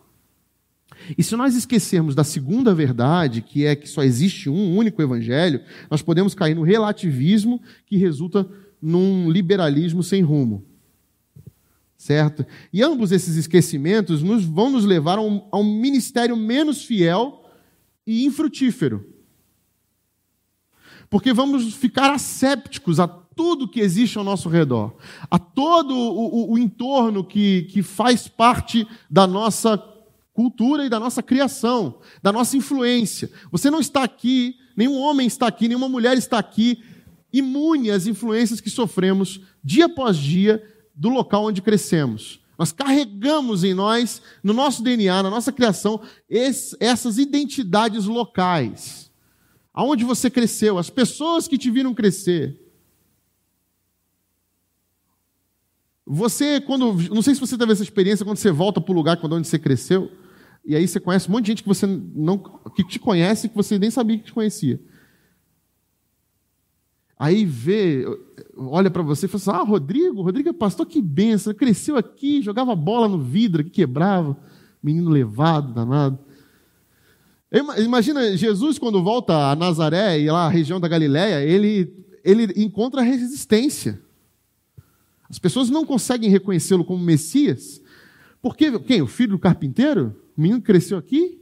E 1.16 1.22
se 1.22 1.36
nós 1.36 1.54
esquecermos 1.54 2.14
da 2.14 2.24
segunda 2.24 2.74
verdade, 2.74 3.42
que 3.42 3.66
é 3.66 3.76
que 3.76 3.86
só 3.86 4.02
existe 4.02 4.48
um 4.48 4.74
único 4.74 5.02
evangelho, 5.02 5.60
nós 5.90 6.00
podemos 6.00 6.34
cair 6.34 6.54
no 6.54 6.62
relativismo 6.62 7.60
que 7.84 7.98
resulta 7.98 8.48
num 8.80 9.30
liberalismo 9.30 10.02
sem 10.02 10.22
rumo. 10.22 10.64
Certo? 11.98 12.46
E 12.72 12.80
ambos 12.80 13.10
esses 13.10 13.34
esquecimentos 13.34 14.22
nos, 14.22 14.44
vão 14.44 14.70
nos 14.70 14.84
levar 14.84 15.18
a 15.18 15.20
um, 15.20 15.48
a 15.50 15.58
um 15.58 15.80
ministério 15.80 16.36
menos 16.36 16.84
fiel 16.84 17.44
e 18.06 18.24
infrutífero. 18.24 19.04
Porque 21.10 21.32
vamos 21.32 21.74
ficar 21.74 22.12
assépticos 22.12 23.00
a 23.00 23.08
tudo 23.08 23.68
que 23.68 23.80
existe 23.80 24.16
ao 24.16 24.22
nosso 24.22 24.48
redor, 24.48 24.96
a 25.28 25.40
todo 25.40 25.92
o, 25.92 26.50
o, 26.50 26.52
o 26.52 26.58
entorno 26.58 27.24
que, 27.24 27.62
que 27.62 27.82
faz 27.82 28.28
parte 28.28 28.86
da 29.10 29.26
nossa 29.26 29.76
cultura 30.32 30.86
e 30.86 30.88
da 30.88 31.00
nossa 31.00 31.20
criação, 31.20 31.98
da 32.22 32.30
nossa 32.30 32.56
influência. 32.56 33.28
Você 33.50 33.72
não 33.72 33.80
está 33.80 34.04
aqui, 34.04 34.54
nenhum 34.76 34.96
homem 34.98 35.26
está 35.26 35.48
aqui, 35.48 35.66
nenhuma 35.66 35.88
mulher 35.88 36.16
está 36.16 36.38
aqui, 36.38 36.80
imune 37.32 37.90
às 37.90 38.06
influências 38.06 38.60
que 38.60 38.70
sofremos 38.70 39.40
dia 39.64 39.86
após 39.86 40.16
dia 40.16 40.62
do 40.98 41.08
local 41.08 41.44
onde 41.44 41.62
crescemos. 41.62 42.40
Nós 42.58 42.72
carregamos 42.72 43.62
em 43.62 43.72
nós, 43.72 44.20
no 44.42 44.52
nosso 44.52 44.82
DNA, 44.82 45.22
na 45.22 45.30
nossa 45.30 45.52
criação, 45.52 46.02
esse, 46.28 46.76
essas 46.80 47.16
identidades 47.16 48.06
locais. 48.06 49.08
Aonde 49.72 50.04
você 50.04 50.28
cresceu, 50.28 50.76
as 50.76 50.90
pessoas 50.90 51.46
que 51.46 51.56
te 51.56 51.70
viram 51.70 51.94
crescer. 51.94 52.60
Você, 56.04 56.60
quando. 56.60 56.94
Não 57.14 57.22
sei 57.22 57.34
se 57.34 57.40
você 57.40 57.56
teve 57.56 57.72
essa 57.72 57.82
experiência 57.84 58.24
quando 58.24 58.38
você 58.38 58.50
volta 58.50 58.80
para 58.80 58.90
o 58.90 58.96
lugar 58.96 59.20
onde 59.22 59.46
você 59.46 59.58
cresceu, 59.58 60.10
e 60.64 60.74
aí 60.74 60.88
você 60.88 60.98
conhece 60.98 61.28
um 61.28 61.32
monte 61.32 61.44
de 61.44 61.52
gente 61.52 61.62
que 61.62 61.68
você 61.68 61.86
não. 61.86 62.38
que 62.74 62.82
te 62.82 62.98
conhece 62.98 63.48
que 63.48 63.54
você 63.54 63.78
nem 63.78 63.90
sabia 63.90 64.18
que 64.18 64.24
te 64.24 64.32
conhecia. 64.32 64.80
Aí 67.18 67.44
vê, 67.44 68.04
olha 68.56 68.90
para 68.90 69.02
você 69.02 69.26
e 69.26 69.28
fala 69.28 69.40
assim: 69.40 69.50
Ah, 69.50 69.68
Rodrigo, 69.68 70.22
Rodrigo 70.22 70.48
é 70.48 70.52
pastor, 70.52 70.86
que 70.86 71.02
benção, 71.02 71.52
cresceu 71.52 71.96
aqui, 71.96 72.40
jogava 72.40 72.76
bola 72.76 73.08
no 73.08 73.18
vidro, 73.18 73.64
que 73.64 73.70
quebrava, 73.70 74.36
menino 74.80 75.10
levado, 75.10 75.74
danado. 75.74 76.18
Imagina 77.78 78.36
Jesus 78.36 78.78
quando 78.78 79.02
volta 79.02 79.50
a 79.50 79.56
Nazaré 79.56 80.20
e 80.20 80.30
lá 80.30 80.46
a 80.46 80.50
região 80.50 80.78
da 80.78 80.86
Galiléia, 80.86 81.42
ele, 81.42 82.06
ele 82.22 82.52
encontra 82.62 83.00
resistência. 83.02 84.00
As 85.28 85.38
pessoas 85.38 85.70
não 85.70 85.84
conseguem 85.84 86.30
reconhecê-lo 86.30 86.84
como 86.84 87.02
Messias, 87.02 87.82
porque 88.40 88.78
quem? 88.80 89.02
O 89.02 89.06
filho 89.06 89.32
do 89.32 89.38
carpinteiro? 89.38 90.14
O 90.36 90.40
menino 90.40 90.60
cresceu 90.60 90.98
aqui? 90.98 91.40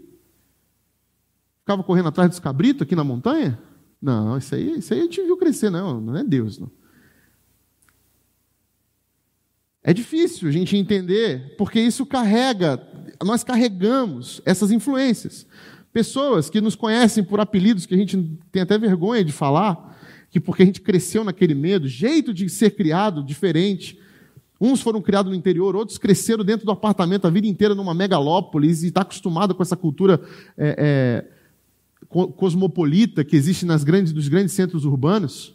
Ficava 1.60 1.82
correndo 1.82 2.08
atrás 2.08 2.30
dos 2.30 2.38
cabritos 2.38 2.82
aqui 2.82 2.96
na 2.96 3.04
montanha? 3.04 3.58
Não, 4.00 4.36
isso 4.36 4.54
aí, 4.54 4.78
isso 4.78 4.92
aí 4.92 5.00
a 5.00 5.02
gente 5.04 5.22
viu 5.22 5.36
crescer, 5.36 5.70
não, 5.70 6.00
não 6.00 6.16
é 6.16 6.24
Deus. 6.24 6.58
Não. 6.58 6.70
É 9.82 9.92
difícil 9.92 10.48
a 10.48 10.52
gente 10.52 10.76
entender, 10.76 11.54
porque 11.56 11.80
isso 11.80 12.04
carrega, 12.04 12.84
nós 13.24 13.44
carregamos 13.44 14.42
essas 14.44 14.72
influências. 14.72 15.46
Pessoas 15.92 16.50
que 16.50 16.60
nos 16.60 16.74
conhecem 16.74 17.22
por 17.22 17.38
apelidos 17.38 17.86
que 17.86 17.94
a 17.94 17.96
gente 17.96 18.36
tem 18.50 18.62
até 18.62 18.76
vergonha 18.76 19.24
de 19.24 19.32
falar, 19.32 19.96
que 20.28 20.40
porque 20.40 20.64
a 20.64 20.66
gente 20.66 20.80
cresceu 20.80 21.22
naquele 21.22 21.54
medo, 21.54 21.86
jeito 21.86 22.34
de 22.34 22.48
ser 22.48 22.70
criado 22.70 23.22
diferente. 23.22 23.96
Uns 24.60 24.80
foram 24.80 25.00
criados 25.00 25.30
no 25.30 25.38
interior, 25.38 25.76
outros 25.76 25.98
cresceram 25.98 26.44
dentro 26.44 26.66
do 26.66 26.72
apartamento 26.72 27.26
a 27.26 27.30
vida 27.30 27.46
inteira 27.46 27.74
numa 27.74 27.94
megalópolis 27.94 28.82
e 28.82 28.88
está 28.88 29.02
acostumado 29.02 29.54
com 29.54 29.62
essa 29.62 29.76
cultura 29.76 30.20
é, 30.58 30.76
é, 30.78 31.35
cosmopolita 32.08 33.24
que 33.24 33.36
existe 33.36 33.64
nas 33.64 33.84
grandes, 33.84 34.12
nos 34.12 34.28
grandes 34.28 34.54
centros 34.54 34.84
urbanos. 34.84 35.54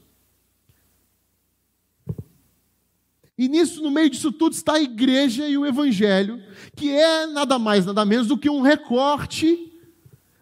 E 3.38 3.48
nisso, 3.48 3.82
no 3.82 3.90
meio 3.90 4.10
disso 4.10 4.32
tudo, 4.32 4.54
está 4.54 4.74
a 4.74 4.82
igreja 4.82 5.48
e 5.48 5.58
o 5.58 5.66
evangelho, 5.66 6.42
que 6.76 6.92
é 6.92 7.26
nada 7.26 7.58
mais, 7.58 7.86
nada 7.86 8.06
menos 8.06 8.28
do 8.28 8.38
que 8.38 8.50
um 8.50 8.62
recorte 8.62 9.72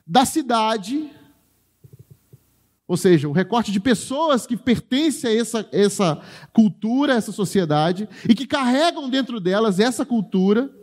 da 0.06 0.26
cidade 0.26 1.10
ou 2.90 2.98
seja, 2.98 3.30
um 3.30 3.32
recorte 3.32 3.72
de 3.72 3.80
pessoas 3.80 4.48
que 4.48 4.58
pertencem 4.58 5.30
a 5.30 5.36
essa, 5.36 5.70
essa 5.72 6.22
cultura, 6.52 7.14
essa 7.14 7.32
sociedade, 7.32 8.10
e 8.28 8.34
que 8.34 8.48
carregam 8.48 9.08
dentro 9.08 9.40
delas 9.40 9.80
essa 9.80 10.04
cultura, 10.04 10.74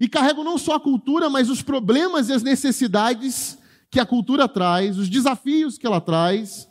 e 0.00 0.08
carregam 0.08 0.42
não 0.42 0.58
só 0.58 0.74
a 0.74 0.80
cultura, 0.80 1.30
mas 1.30 1.48
os 1.48 1.62
problemas 1.62 2.28
e 2.28 2.32
as 2.32 2.42
necessidades 2.42 3.56
que 3.90 3.98
a 3.98 4.06
cultura 4.06 4.48
traz, 4.48 4.98
os 4.98 5.08
desafios 5.08 5.76
que 5.76 5.86
ela 5.86 6.00
traz, 6.00 6.68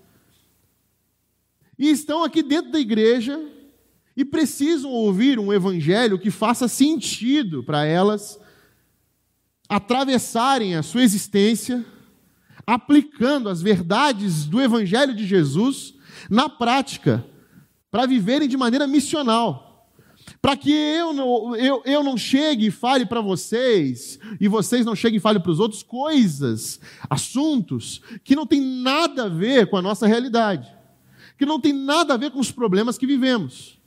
e 1.77 1.89
estão 1.89 2.23
aqui 2.23 2.41
dentro 2.41 2.71
da 2.71 2.79
igreja 2.79 3.39
e 4.15 4.25
precisam 4.25 4.91
ouvir 4.91 5.39
um 5.39 5.53
evangelho 5.53 6.19
que 6.19 6.31
faça 6.31 6.67
sentido 6.67 7.63
para 7.63 7.85
elas 7.85 8.39
atravessarem 9.67 10.75
a 10.75 10.83
sua 10.83 11.03
existência 11.03 11.85
aplicando 12.73 13.49
as 13.49 13.63
verdades 13.63 14.45
do 14.45 14.61
Evangelho 14.61 15.15
de 15.15 15.25
Jesus 15.25 15.95
na 16.29 16.47
prática, 16.47 17.25
para 17.89 18.05
viverem 18.05 18.47
de 18.47 18.55
maneira 18.55 18.85
missional. 18.85 19.68
Para 20.41 20.55
que 20.55 20.71
eu 20.71 21.13
não, 21.13 21.55
eu, 21.55 21.81
eu 21.86 22.03
não 22.03 22.17
chegue 22.17 22.67
e 22.67 22.71
fale 22.71 23.05
para 23.05 23.21
vocês, 23.21 24.19
e 24.39 24.48
vocês 24.48 24.86
não 24.86 24.95
cheguem 24.95 25.17
e 25.17 25.21
falem 25.21 25.41
para 25.41 25.51
os 25.51 25.59
outros 25.59 25.83
coisas, 25.83 26.79
assuntos, 27.09 28.01
que 28.24 28.36
não 28.36 28.45
tem 28.45 28.62
nada 28.62 29.25
a 29.25 29.29
ver 29.29 29.69
com 29.69 29.77
a 29.77 29.81
nossa 29.81 30.07
realidade, 30.07 30.71
que 31.38 31.45
não 31.45 31.59
tem 31.59 31.74
nada 31.74 32.13
a 32.13 32.17
ver 32.17 32.31
com 32.31 32.39
os 32.39 32.51
problemas 32.51 32.98
que 32.98 33.07
vivemos. 33.07 33.79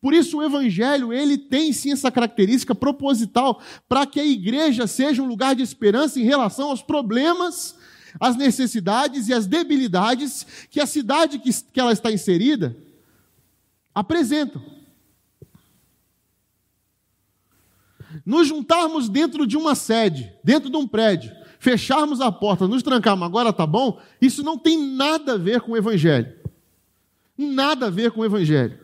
Por 0.00 0.12
isso 0.12 0.38
o 0.38 0.42
evangelho, 0.42 1.12
ele 1.12 1.38
tem 1.38 1.72
sim 1.72 1.92
essa 1.92 2.10
característica 2.10 2.74
proposital 2.74 3.60
para 3.88 4.06
que 4.06 4.20
a 4.20 4.26
igreja 4.26 4.86
seja 4.86 5.22
um 5.22 5.26
lugar 5.26 5.54
de 5.54 5.62
esperança 5.62 6.18
em 6.18 6.24
relação 6.24 6.70
aos 6.70 6.82
problemas 6.82 7.76
as 8.18 8.36
necessidades 8.36 9.28
e 9.28 9.34
as 9.34 9.46
debilidades 9.46 10.46
que 10.70 10.80
a 10.80 10.86
cidade 10.86 11.38
que, 11.38 11.50
que 11.52 11.78
ela 11.78 11.92
está 11.92 12.10
inserida 12.10 12.76
apresentam. 13.94 14.77
Nos 18.24 18.48
juntarmos 18.48 19.08
dentro 19.08 19.46
de 19.46 19.56
uma 19.56 19.74
sede, 19.74 20.32
dentro 20.42 20.70
de 20.70 20.76
um 20.76 20.86
prédio, 20.86 21.30
fecharmos 21.58 22.20
a 22.20 22.30
porta, 22.32 22.66
nos 22.66 22.82
trancarmos, 22.82 23.26
agora 23.26 23.52
tá 23.52 23.66
bom, 23.66 24.00
isso 24.20 24.42
não 24.42 24.56
tem 24.58 24.78
nada 24.78 25.34
a 25.34 25.38
ver 25.38 25.60
com 25.60 25.72
o 25.72 25.76
Evangelho. 25.76 26.34
Nada 27.36 27.86
a 27.86 27.90
ver 27.90 28.10
com 28.10 28.20
o 28.20 28.24
Evangelho. 28.24 28.78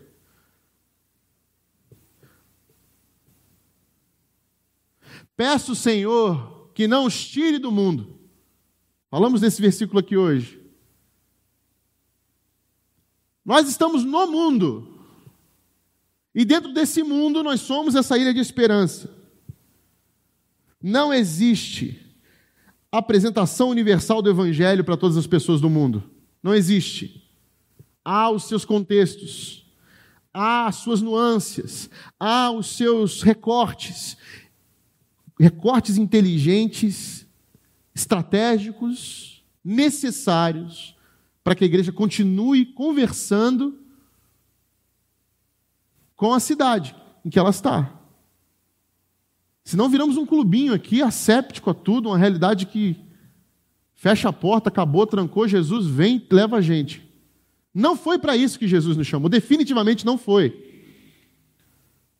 Peço, 5.36 5.74
Senhor, 5.74 6.70
que 6.74 6.86
não 6.86 7.06
os 7.06 7.26
tire 7.26 7.58
do 7.58 7.72
mundo, 7.72 8.14
Falamos 9.14 9.40
desse 9.40 9.62
versículo 9.62 10.00
aqui 10.00 10.16
hoje. 10.16 10.60
Nós 13.44 13.68
estamos 13.68 14.04
no 14.04 14.26
mundo. 14.26 15.06
E 16.34 16.44
dentro 16.44 16.72
desse 16.72 17.00
mundo 17.04 17.40
nós 17.40 17.60
somos 17.60 17.94
essa 17.94 18.18
ilha 18.18 18.34
de 18.34 18.40
esperança. 18.40 19.13
Não 20.86 21.14
existe 21.14 21.98
apresentação 22.92 23.70
universal 23.70 24.20
do 24.20 24.28
evangelho 24.28 24.84
para 24.84 24.98
todas 24.98 25.16
as 25.16 25.26
pessoas 25.26 25.58
do 25.58 25.70
mundo. 25.70 26.04
Não 26.42 26.54
existe. 26.54 27.26
Há 28.04 28.28
os 28.28 28.44
seus 28.44 28.66
contextos, 28.66 29.64
há 30.30 30.66
as 30.66 30.76
suas 30.76 31.00
nuances, 31.00 31.88
há 32.20 32.50
os 32.50 32.66
seus 32.76 33.22
recortes, 33.22 34.18
recortes 35.40 35.96
inteligentes 35.96 37.26
estratégicos, 37.94 39.42
necessários, 39.64 40.94
para 41.42 41.54
que 41.54 41.64
a 41.64 41.66
igreja 41.66 41.92
continue 41.92 42.66
conversando 42.66 43.78
com 46.14 46.34
a 46.34 46.40
cidade 46.40 46.94
em 47.24 47.30
que 47.30 47.38
ela 47.38 47.48
está. 47.48 47.93
Senão 49.64 49.88
viramos 49.88 50.18
um 50.18 50.26
clubinho 50.26 50.74
aqui, 50.74 51.02
asséptico 51.02 51.70
a 51.70 51.74
tudo, 51.74 52.10
uma 52.10 52.18
realidade 52.18 52.66
que 52.66 52.96
fecha 53.94 54.28
a 54.28 54.32
porta, 54.32 54.68
acabou, 54.68 55.06
trancou, 55.06 55.48
Jesus 55.48 55.86
vem, 55.86 56.24
leva 56.30 56.58
a 56.58 56.60
gente. 56.60 57.02
Não 57.72 57.96
foi 57.96 58.18
para 58.18 58.36
isso 58.36 58.58
que 58.58 58.68
Jesus 58.68 58.96
nos 58.96 59.06
chamou, 59.06 59.30
definitivamente 59.30 60.04
não 60.04 60.18
foi. 60.18 60.92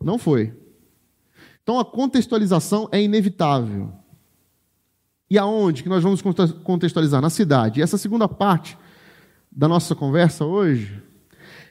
Não 0.03 0.19
foi. 0.19 0.55
Então 1.63 1.79
a 1.79 1.85
contextualização 1.85 2.89
é 2.91 3.03
inevitável. 3.03 3.93
E 5.29 5.39
aonde 5.39 5.83
que 5.83 5.89
nós 5.89 6.03
vamos 6.03 6.23
contextualizar? 6.23 7.21
Na 7.21 7.31
cidade. 7.31 7.81
E 7.81 7.83
essa 7.83 7.99
segunda 7.99 8.29
parte 8.29 8.79
da 9.51 9.69
nossa 9.69 9.95
conversa 9.95 10.45
hoje 10.45 11.03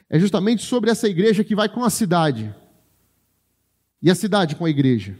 é 0.10 0.20
justamente 0.20 0.64
sobre 0.64 0.92
essa 0.92 1.08
igreja 1.08 1.44
que 1.44 1.56
vai 1.56 1.68
com 1.68 1.84
a 1.84 1.90
cidade. 1.90 2.54
E 4.02 4.12
a 4.12 4.16
cidade 4.16 4.56
com 4.56 4.66
a 4.66 4.70
igreja. 4.70 5.18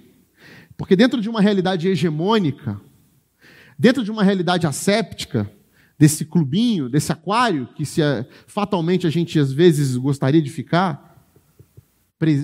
Porque 0.84 0.98
dentro 0.98 1.22
de 1.22 1.30
uma 1.30 1.40
realidade 1.40 1.88
hegemônica, 1.88 2.78
dentro 3.80 4.04
de 4.04 4.12
uma 4.12 4.22
realidade 4.22 4.68
asséptica, 4.68 5.50
desse 5.98 6.26
clubinho, 6.26 6.90
desse 6.90 7.10
aquário, 7.10 7.70
que 7.74 7.86
se, 7.86 8.02
eh, 8.02 8.26
fatalmente 8.48 9.08
a 9.08 9.10
gente 9.10 9.40
às 9.40 9.50
vezes 9.50 9.96
gostaria 9.96 10.42
de 10.42 10.50
ficar, 10.50 11.26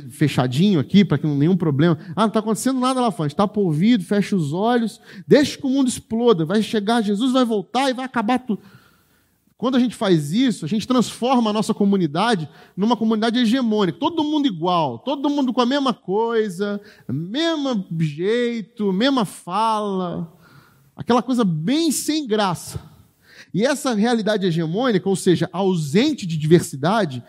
fechadinho 0.09 0.79
aqui, 0.79 1.03
para 1.03 1.17
que 1.17 1.27
não 1.27 1.35
nenhum 1.35 1.57
problema. 1.57 1.97
Ah, 2.15 2.21
não 2.21 2.27
está 2.29 2.39
acontecendo 2.39 2.79
nada 2.79 3.01
lá 3.01 3.11
fora. 3.11 3.27
Está 3.27 3.45
por 3.45 3.65
ouvido, 3.65 4.05
fecha 4.05 4.37
os 4.37 4.53
olhos, 4.53 5.01
deixa 5.27 5.57
que 5.57 5.65
o 5.65 5.69
mundo 5.69 5.89
exploda. 5.89 6.45
Vai 6.45 6.61
chegar, 6.61 7.01
Jesus 7.01 7.33
vai 7.33 7.43
voltar 7.43 7.89
e 7.89 7.93
vai 7.93 8.05
acabar 8.05 8.39
tudo. 8.39 8.61
Quando 9.59 9.75
a 9.75 9.79
gente 9.81 9.93
faz 9.93 10.31
isso, 10.31 10.63
a 10.63 10.69
gente 10.69 10.87
transforma 10.87 11.49
a 11.49 11.53
nossa 11.53 11.73
comunidade 11.73 12.47
numa 12.77 12.95
comunidade 12.95 13.39
hegemônica. 13.39 13.99
Todo 13.99 14.23
mundo 14.23 14.47
igual, 14.47 14.99
todo 14.99 15.29
mundo 15.29 15.51
com 15.51 15.59
a 15.59 15.65
mesma 15.65 15.93
coisa, 15.93 16.79
mesmo 17.09 17.85
jeito, 17.99 18.93
mesma 18.93 19.25
fala. 19.25 20.33
Aquela 20.95 21.21
coisa 21.21 21.43
bem 21.43 21.91
sem 21.91 22.25
graça. 22.25 22.81
E 23.53 23.65
essa 23.65 23.93
realidade 23.93 24.47
hegemônica, 24.47 25.09
ou 25.09 25.15
seja, 25.17 25.49
ausente 25.51 26.25
de 26.25 26.37
diversidade, 26.37 27.21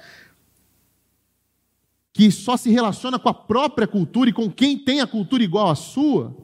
que 2.13 2.31
só 2.31 2.57
se 2.57 2.71
relaciona 2.71 3.19
com 3.19 3.29
a 3.29 3.35
própria 3.35 3.89
cultura 3.89 4.31
e 4.31 4.33
com 4.33 4.49
quem 4.49 4.79
tem 4.79 5.01
a 5.01 5.07
cultura 5.07 5.43
igual 5.43 5.69
à 5.69 5.75
sua, 5.75 6.37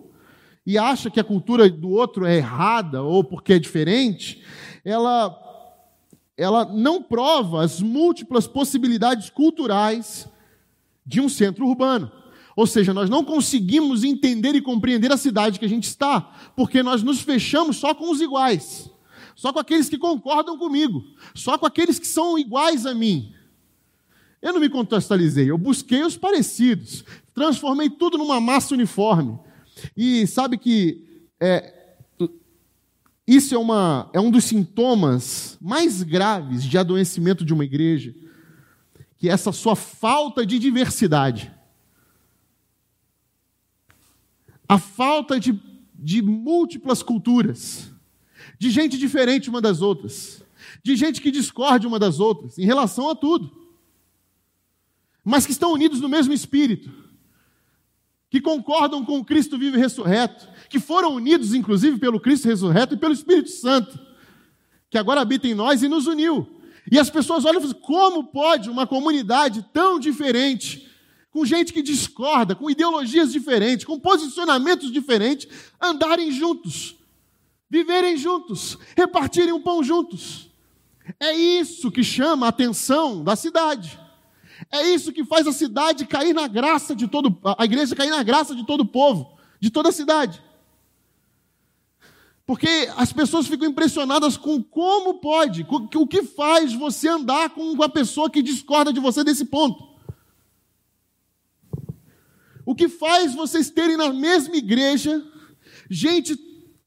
e 0.67 0.77
acha 0.77 1.09
que 1.09 1.21
a 1.21 1.25
cultura 1.25 1.71
do 1.71 1.91
outro 1.91 2.27
é 2.27 2.39
errada 2.39 3.05
ou 3.05 3.23
porque 3.23 3.53
é 3.53 3.59
diferente, 3.61 4.43
ela, 4.85 5.46
ela 6.37 6.65
não 6.65 7.03
prova 7.03 7.65
as 7.65 7.81
múltiplas 7.81 8.47
possibilidades 8.47 9.31
culturais 9.31 10.29
de 11.05 11.21
um 11.21 11.29
centro 11.29 11.67
urbano. 11.67 12.11
Ou 12.55 12.67
seja, 12.67 12.93
nós 12.93 13.09
não 13.09 13.25
conseguimos 13.25 14.03
entender 14.03 14.55
e 14.55 14.61
compreender 14.61 15.13
a 15.13 15.17
cidade 15.17 15.59
que 15.59 15.65
a 15.65 15.69
gente 15.69 15.85
está, 15.85 16.21
porque 16.57 16.83
nós 16.83 17.03
nos 17.03 17.21
fechamos 17.21 17.77
só 17.77 17.95
com 17.95 18.11
os 18.11 18.21
iguais, 18.21 18.91
só 19.35 19.53
com 19.53 19.59
aqueles 19.59 19.89
que 19.89 19.99
concordam 19.99 20.57
comigo, 20.57 21.05
só 21.35 21.59
com 21.59 21.67
aqueles 21.67 21.99
que 21.99 22.07
são 22.07 22.39
iguais 22.39 22.87
a 22.87 22.95
mim. 22.95 23.35
Eu 24.41 24.53
não 24.53 24.61
me 24.61 24.69
contextualizei, 24.69 25.51
eu 25.51 25.59
busquei 25.59 26.03
os 26.03 26.17
parecidos, 26.17 27.05
transformei 27.35 27.91
tudo 27.91 28.17
numa 28.17 28.41
massa 28.41 28.75
uniforme. 28.75 29.39
E 29.95 30.27
sabe 30.27 30.57
que 30.57 31.05
é, 31.39 31.76
isso 33.27 33.55
é, 33.55 33.59
uma, 33.59 34.11
é 34.13 34.21
um 34.21 34.31
dos 34.31 34.45
sintomas 34.45 35.59
mais 35.61 36.03
graves 36.03 36.63
de 36.63 36.79
adoecimento 36.79 37.45
de 37.45 37.53
uma 37.53 37.65
igreja, 37.65 38.15
que 39.19 39.29
é 39.29 39.33
essa 39.33 39.51
sua 39.53 39.75
falta 39.75 40.47
de 40.47 40.59
diversidade. 40.59 41.53
A 44.69 44.79
falta 44.79 45.41
de, 45.41 45.61
de 45.95 46.23
múltiplas 46.23 47.03
culturas, 47.03 47.91
de 48.59 48.71
gente 48.71 48.97
diferente 48.97 49.51
uma 49.51 49.61
das 49.61 49.83
outras, 49.83 50.43
de 50.83 50.95
gente 50.97 51.21
que 51.21 51.31
discorde 51.31 51.87
uma 51.87 51.99
das 51.99 52.21
outras 52.21 52.59
em 52.59 52.65
relação 52.65 53.11
a 53.11 53.15
tudo 53.15 53.67
mas 55.29 55.45
que 55.45 55.51
estão 55.51 55.73
unidos 55.73 56.01
no 56.01 56.09
mesmo 56.09 56.33
espírito. 56.33 56.89
Que 58.31 58.41
concordam 58.41 59.05
com 59.05 59.19
o 59.19 59.25
Cristo 59.25 59.59
vivo 59.59 59.77
e 59.77 59.81
ressurreto, 59.81 60.49
que 60.69 60.81
foram 60.81 61.15
unidos, 61.15 61.55
inclusive, 61.55 61.99
pelo 61.99 62.21
Cristo 62.21 62.49
ressurreto 62.49 62.95
e 62.95 62.99
pelo 62.99 63.13
Espírito 63.13 63.51
Santo, 63.51 63.99
que 64.91 64.99
agora 64.99 65.21
habita 65.21 65.47
em 65.47 65.55
nós 65.55 65.83
e 65.83 65.89
nos 65.89 66.07
uniu. 66.07 66.61
E 66.91 66.99
as 66.99 67.11
pessoas 67.11 67.45
olham 67.45 67.61
e 67.61 67.63
falam: 67.63 67.81
como 67.81 68.25
pode 68.25 68.71
uma 68.71 68.87
comunidade 68.87 69.65
tão 69.73 69.99
diferente, 69.99 70.89
com 71.31 71.45
gente 71.45 71.73
que 71.73 71.83
discorda, 71.83 72.55
com 72.55 72.71
ideologias 72.71 73.33
diferentes, 73.33 73.85
com 73.85 73.99
posicionamentos 73.99 74.91
diferentes, 74.91 75.49
andarem 75.81 76.31
juntos, 76.31 76.97
viverem 77.69 78.17
juntos, 78.17 78.79
repartirem 78.97 79.53
um 79.53 79.61
pão 79.61 79.83
juntos? 79.83 80.51
É 81.21 81.33
isso 81.33 81.91
que 81.91 82.03
chama 82.03 82.47
a 82.47 82.49
atenção 82.49 83.23
da 83.23 83.37
cidade. 83.37 83.99
É 84.71 84.83
isso 84.89 85.13
que 85.13 85.25
faz 85.25 85.47
a 85.47 85.53
cidade 85.53 86.07
cair 86.07 86.35
na 86.35 86.47
graça 86.47 86.95
de 86.95 87.07
todo, 87.07 87.39
a 87.59 87.65
igreja 87.65 87.95
cair 87.95 88.11
na 88.11 88.23
graça 88.23 88.55
de 88.55 88.65
todo 88.67 88.81
o 88.81 88.87
povo, 88.87 89.37
de 89.61 89.71
toda 89.71 89.91
a 89.91 89.93
cidade. 89.93 90.43
Porque 92.47 92.89
as 92.97 93.13
pessoas 93.13 93.47
ficam 93.47 93.69
impressionadas 93.69 94.37
com 94.37 94.63
como 94.63 95.15
pode, 95.15 95.67
o 95.69 96.07
que 96.07 96.23
faz 96.23 96.73
você 96.73 97.09
andar 97.09 97.51
com 97.51 97.73
uma 97.73 97.89
pessoa 97.89 98.31
que 98.31 98.41
discorda 98.41 98.93
de 98.93 99.01
você 99.01 99.25
desse 99.25 99.45
ponto. 99.45 99.97
O 102.65 102.75
que 102.75 102.89
faz 102.89 103.35
vocês 103.35 103.69
terem 103.69 103.97
na 103.97 104.13
mesma 104.13 104.57
igreja 104.57 105.25
gente 105.91 106.37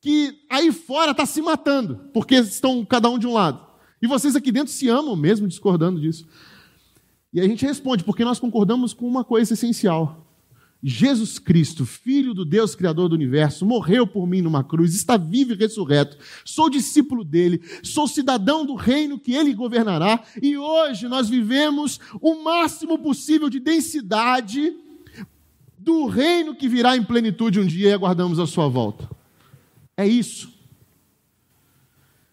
que 0.02 0.40
aí 0.50 0.72
fora 0.72 1.12
está 1.12 1.26
se 1.26 1.42
matando, 1.42 2.10
porque 2.14 2.36
estão 2.36 2.86
cada 2.86 3.10
um 3.10 3.20
de 3.20 3.28
um 3.28 3.34
lado. 3.34 3.66
E 4.02 4.08
vocês 4.08 4.36
aqui 4.36 4.52
dentro 4.52 4.72
se 4.72 4.88
amam 4.88 5.16
mesmo 5.16 5.48
discordando 5.48 6.00
disso. 6.00 6.26
E 7.34 7.40
a 7.40 7.48
gente 7.48 7.66
responde, 7.66 8.04
porque 8.04 8.26
nós 8.26 8.40
concordamos 8.40 8.94
com 8.94 9.08
uma 9.08 9.24
coisa 9.24 9.54
essencial. 9.54 10.26
Jesus 10.82 11.38
Cristo, 11.38 11.86
Filho 11.86 12.34
do 12.34 12.46
Deus 12.46 12.74
Criador 12.74 13.10
do 13.10 13.16
universo, 13.16 13.66
morreu 13.66 14.08
por 14.08 14.26
mim 14.26 14.42
numa 14.42 14.64
cruz, 14.64 14.96
está 14.96 15.18
vivo 15.18 15.52
e 15.52 15.56
ressurreto. 15.56 16.18
Sou 16.46 16.70
discípulo 16.70 17.24
dele, 17.26 17.62
sou 17.84 18.08
cidadão 18.08 18.66
do 18.66 18.76
reino 18.76 19.20
que 19.20 19.34
ele 19.34 19.54
governará, 19.54 20.24
e 20.42 20.58
hoje 20.58 21.08
nós 21.08 21.28
vivemos 21.28 22.00
o 22.22 22.42
máximo 22.44 22.98
possível 22.98 23.50
de 23.50 23.60
densidade 23.60 24.74
do 25.78 26.06
reino 26.06 26.56
que 26.56 26.70
virá 26.70 26.96
em 26.96 27.04
plenitude 27.04 27.60
um 27.60 27.66
dia 27.66 27.90
e 27.90 27.94
aguardamos 27.94 28.40
a 28.40 28.48
sua 28.48 28.70
volta. 28.70 29.10
É 29.98 30.08
isso. 30.08 30.59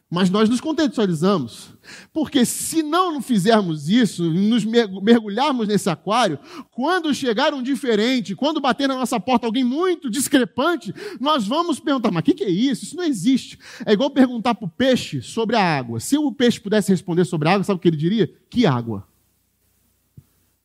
Mas 0.08 0.30
nós 0.30 0.48
nos 0.48 0.60
contextualizamos, 0.60 1.70
porque 2.12 2.44
se 2.44 2.80
não 2.80 3.20
fizermos 3.20 3.88
isso, 3.88 4.22
nos 4.30 4.64
mergulharmos 4.64 5.66
nesse 5.66 5.90
aquário, 5.90 6.38
quando 6.70 7.12
chegar 7.12 7.52
um 7.52 7.60
diferente, 7.60 8.36
quando 8.36 8.60
bater 8.60 8.86
na 8.86 8.94
nossa 8.94 9.18
porta 9.18 9.46
alguém 9.46 9.64
muito 9.64 10.08
discrepante, 10.08 10.94
nós 11.20 11.44
vamos 11.44 11.80
perguntar: 11.80 12.12
mas 12.12 12.20
o 12.20 12.24
que, 12.24 12.34
que 12.34 12.44
é 12.44 12.48
isso? 12.48 12.84
Isso 12.84 12.96
não 12.96 13.02
existe. 13.02 13.58
É 13.84 13.94
igual 13.94 14.08
perguntar 14.08 14.54
para 14.54 14.66
o 14.66 14.70
peixe 14.70 15.20
sobre 15.20 15.56
a 15.56 15.76
água. 15.78 15.98
Se 15.98 16.16
o 16.16 16.30
peixe 16.30 16.60
pudesse 16.60 16.92
responder 16.92 17.24
sobre 17.24 17.48
a 17.48 17.54
água, 17.54 17.64
sabe 17.64 17.78
o 17.78 17.80
que 17.80 17.88
ele 17.88 17.96
diria? 17.96 18.32
Que 18.48 18.64
água? 18.64 19.08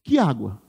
Que 0.03 0.19
água? 0.19 0.61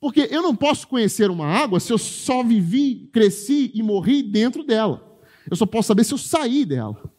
Porque 0.00 0.26
eu 0.28 0.42
não 0.42 0.56
posso 0.56 0.88
conhecer 0.88 1.30
uma 1.30 1.46
água 1.46 1.78
se 1.78 1.92
eu 1.92 1.98
só 1.98 2.42
vivi, 2.42 3.08
cresci 3.12 3.70
e 3.72 3.80
morri 3.80 4.24
dentro 4.24 4.64
dela. 4.64 5.18
Eu 5.48 5.56
só 5.56 5.64
posso 5.64 5.86
saber 5.86 6.02
se 6.02 6.12
eu 6.12 6.18
saí 6.18 6.64
dela. 6.64 7.14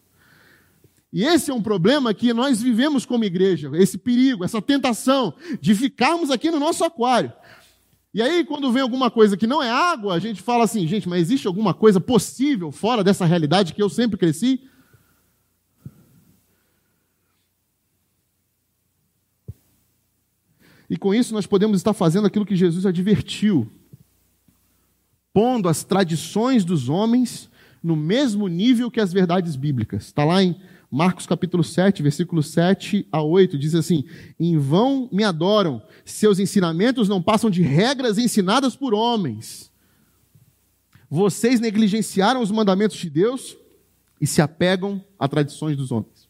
E 1.12 1.24
esse 1.24 1.50
é 1.50 1.54
um 1.54 1.62
problema 1.62 2.14
que 2.14 2.34
nós 2.34 2.62
vivemos 2.62 3.06
como 3.06 3.24
igreja, 3.24 3.72
esse 3.76 3.98
perigo, 3.98 4.44
essa 4.44 4.62
tentação 4.62 5.34
de 5.62 5.74
ficarmos 5.74 6.30
aqui 6.30 6.52
no 6.52 6.60
nosso 6.60 6.84
aquário. 6.84 7.32
E 8.14 8.22
aí, 8.22 8.44
quando 8.44 8.72
vem 8.72 8.82
alguma 8.82 9.12
coisa 9.12 9.38
que 9.38 9.48
não 9.48 9.62
é 9.62 9.70
água, 9.70 10.14
a 10.14 10.20
gente 10.20 10.42
fala 10.42 10.64
assim, 10.64 10.88
gente, 10.88 11.08
mas 11.08 11.22
existe 11.22 11.48
alguma 11.48 11.74
coisa 11.74 12.00
possível 12.00 12.72
fora 12.72 13.04
dessa 13.04 13.26
realidade 13.26 13.74
que 13.74 13.82
eu 13.82 13.90
sempre 13.90 14.18
cresci? 14.18 14.62
E 20.90 20.98
com 20.98 21.14
isso 21.14 21.34
nós 21.34 21.46
podemos 21.46 21.78
estar 21.78 21.94
fazendo 21.94 22.28
aquilo 22.28 22.46
que 22.46 22.56
Jesus 22.56 22.86
advertiu, 22.86 23.72
pondo 25.34 25.70
as 25.70 25.84
tradições 25.84 26.66
dos 26.66 26.90
homens 26.90 27.50
no 27.84 27.96
mesmo 27.96 28.48
nível 28.48 28.90
que 28.90 29.00
as 29.00 29.14
verdades 29.14 29.56
bíblicas. 29.56 30.06
Está 30.06 30.26
lá 30.26 30.42
em 30.42 30.60
Marcos 30.90 31.26
capítulo 31.26 31.64
7, 31.64 32.02
versículos 32.02 32.48
7 32.52 33.06
a 33.12 33.22
8, 33.22 33.58
diz 33.58 33.76
assim: 33.76 34.06
Em 34.40 34.58
vão 34.58 35.10
me 35.12 35.24
adoram, 35.24 35.82
seus 36.06 36.40
ensinamentos 36.40 37.10
não 37.10 37.22
passam 37.22 37.50
de 37.50 37.62
regras 37.62 38.18
ensinadas 38.18 38.76
por 38.76 38.94
homens. 38.94 39.72
Vocês 41.10 41.60
negligenciaram 41.60 42.42
os 42.42 42.52
mandamentos 42.52 42.98
de 42.98 43.10
Deus 43.10 43.58
e 44.20 44.26
se 44.26 44.42
apegam 44.42 45.04
a 45.20 45.28
tradições 45.28 45.76
dos 45.76 45.92
homens. 45.92 46.30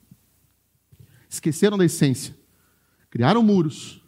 Esqueceram 1.30 1.78
da 1.78 1.86
essência, 1.86 2.36
criaram 3.10 3.44
muros, 3.44 4.02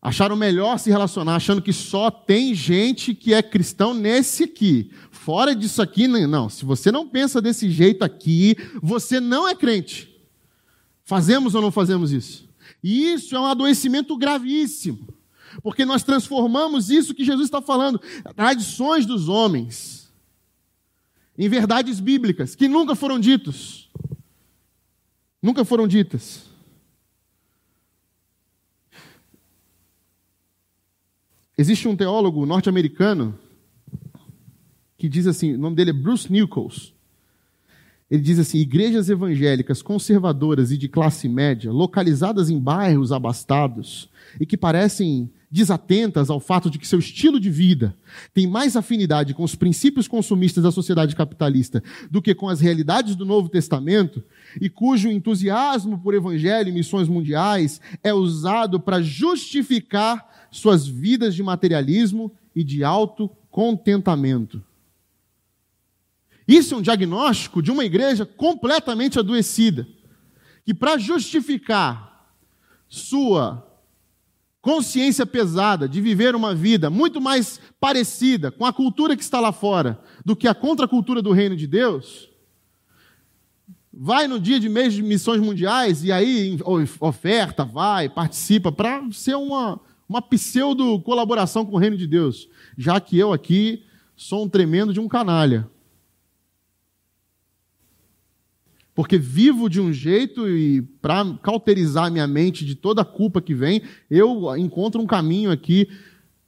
Acharam 0.00 0.36
melhor 0.36 0.78
se 0.78 0.90
relacionar, 0.90 1.34
achando 1.34 1.60
que 1.60 1.72
só 1.72 2.08
tem 2.08 2.54
gente 2.54 3.14
que 3.14 3.34
é 3.34 3.42
cristão 3.42 3.92
nesse 3.92 4.44
aqui. 4.44 4.92
Fora 5.28 5.54
disso 5.54 5.82
aqui, 5.82 6.08
não. 6.08 6.48
Se 6.48 6.64
você 6.64 6.90
não 6.90 7.06
pensa 7.06 7.38
desse 7.38 7.70
jeito 7.70 8.02
aqui, 8.02 8.56
você 8.82 9.20
não 9.20 9.46
é 9.46 9.54
crente. 9.54 10.18
Fazemos 11.04 11.54
ou 11.54 11.60
não 11.60 11.70
fazemos 11.70 12.12
isso? 12.12 12.48
E 12.82 13.12
isso 13.12 13.36
é 13.36 13.38
um 13.38 13.44
adoecimento 13.44 14.16
gravíssimo. 14.16 15.06
Porque 15.62 15.84
nós 15.84 16.02
transformamos 16.02 16.88
isso 16.88 17.14
que 17.14 17.26
Jesus 17.26 17.44
está 17.46 17.60
falando, 17.60 18.00
tradições 18.34 19.04
dos 19.04 19.28
homens, 19.28 20.10
em 21.36 21.46
verdades 21.46 22.00
bíblicas 22.00 22.54
que 22.54 22.66
nunca 22.66 22.94
foram 22.94 23.20
ditos. 23.20 23.90
Nunca 25.42 25.62
foram 25.62 25.86
ditas. 25.86 26.44
Existe 31.58 31.86
um 31.86 31.94
teólogo 31.94 32.46
norte-americano 32.46 33.38
que 34.98 35.08
diz 35.08 35.26
assim, 35.26 35.54
o 35.54 35.58
nome 35.58 35.76
dele 35.76 35.90
é 35.90 35.94
Bruce 35.94 36.30
Nichols. 36.30 36.92
Ele 38.10 38.22
diz 38.22 38.38
assim: 38.38 38.58
igrejas 38.58 39.08
evangélicas 39.08 39.80
conservadoras 39.82 40.72
e 40.72 40.78
de 40.78 40.88
classe 40.88 41.28
média, 41.28 41.70
localizadas 41.70 42.50
em 42.50 42.58
bairros 42.58 43.12
abastados 43.12 44.08
e 44.40 44.46
que 44.46 44.56
parecem 44.56 45.30
desatentas 45.50 46.28
ao 46.28 46.40
fato 46.40 46.70
de 46.70 46.78
que 46.78 46.86
seu 46.86 46.98
estilo 46.98 47.40
de 47.40 47.48
vida 47.48 47.96
tem 48.34 48.46
mais 48.46 48.76
afinidade 48.76 49.32
com 49.32 49.42
os 49.42 49.54
princípios 49.54 50.06
consumistas 50.06 50.62
da 50.62 50.70
sociedade 50.70 51.16
capitalista 51.16 51.82
do 52.10 52.20
que 52.20 52.34
com 52.34 52.48
as 52.48 52.60
realidades 52.60 53.16
do 53.16 53.24
Novo 53.24 53.48
Testamento, 53.48 54.22
e 54.60 54.68
cujo 54.68 55.08
entusiasmo 55.08 55.98
por 55.98 56.14
evangelho 56.14 56.68
e 56.68 56.72
missões 56.72 57.08
mundiais 57.08 57.80
é 58.02 58.12
usado 58.12 58.78
para 58.78 59.00
justificar 59.00 60.48
suas 60.50 60.86
vidas 60.86 61.34
de 61.34 61.42
materialismo 61.42 62.30
e 62.54 62.62
de 62.62 62.84
autocontentamento. 62.84 64.62
Isso 66.48 66.74
é 66.74 66.78
um 66.78 66.82
diagnóstico 66.82 67.62
de 67.62 67.70
uma 67.70 67.84
igreja 67.84 68.24
completamente 68.24 69.18
adoecida, 69.18 69.86
que 70.64 70.72
para 70.72 70.96
justificar 70.96 72.32
sua 72.88 73.64
consciência 74.62 75.26
pesada 75.26 75.86
de 75.86 76.00
viver 76.00 76.34
uma 76.34 76.54
vida 76.54 76.88
muito 76.88 77.20
mais 77.20 77.60
parecida 77.78 78.50
com 78.50 78.64
a 78.64 78.72
cultura 78.72 79.14
que 79.14 79.22
está 79.22 79.38
lá 79.38 79.52
fora 79.52 80.00
do 80.24 80.34
que 80.34 80.48
a 80.48 80.54
contracultura 80.54 81.20
do 81.20 81.32
reino 81.32 81.54
de 81.54 81.66
Deus, 81.66 82.30
vai 83.92 84.26
no 84.26 84.40
dia 84.40 84.58
de 84.58 84.68
mês 84.68 84.94
de 84.94 85.02
missões 85.02 85.40
mundiais 85.40 86.02
e 86.02 86.10
aí 86.10 86.58
oferta, 86.98 87.64
vai, 87.64 88.08
participa 88.08 88.72
para 88.72 89.02
ser 89.12 89.36
uma 89.36 89.78
uma 90.08 90.22
pseudo 90.22 90.98
colaboração 91.00 91.66
com 91.66 91.76
o 91.76 91.78
reino 91.78 91.96
de 91.96 92.06
Deus, 92.06 92.48
já 92.78 92.98
que 92.98 93.18
eu 93.18 93.30
aqui 93.30 93.84
sou 94.16 94.44
um 94.44 94.48
tremendo 94.48 94.92
de 94.92 94.98
um 94.98 95.06
canalha. 95.06 95.68
Porque 98.98 99.16
vivo 99.16 99.70
de 99.70 99.80
um 99.80 99.92
jeito 99.92 100.48
e 100.48 100.82
para 100.82 101.24
cauterizar 101.40 102.10
minha 102.10 102.26
mente 102.26 102.64
de 102.66 102.74
toda 102.74 103.02
a 103.02 103.04
culpa 103.04 103.40
que 103.40 103.54
vem, 103.54 103.80
eu 104.10 104.56
encontro 104.56 105.00
um 105.00 105.06
caminho 105.06 105.52
aqui 105.52 105.88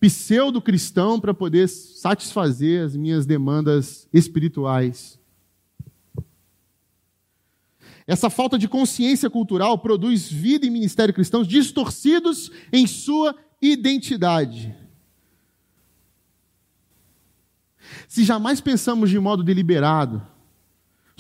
pseudo-cristão 0.01 1.21
para 1.21 1.33
poder 1.33 1.69
satisfazer 1.69 2.85
as 2.85 2.97
minhas 2.97 3.25
demandas 3.25 4.09
espirituais. 4.13 5.17
Essa 8.05 8.29
falta 8.29 8.59
de 8.59 8.67
consciência 8.67 9.31
cultural 9.31 9.79
produz 9.79 10.29
vida 10.29 10.67
e 10.67 10.71
ministério 10.71 11.15
cristãos 11.15 11.47
distorcidos 11.47 12.51
em 12.73 12.85
sua 12.85 13.33
identidade. 13.63 14.75
Se 18.09 18.25
jamais 18.25 18.61
pensamos 18.61 19.09
de 19.09 19.21
modo 19.21 19.45
deliberado 19.45 20.21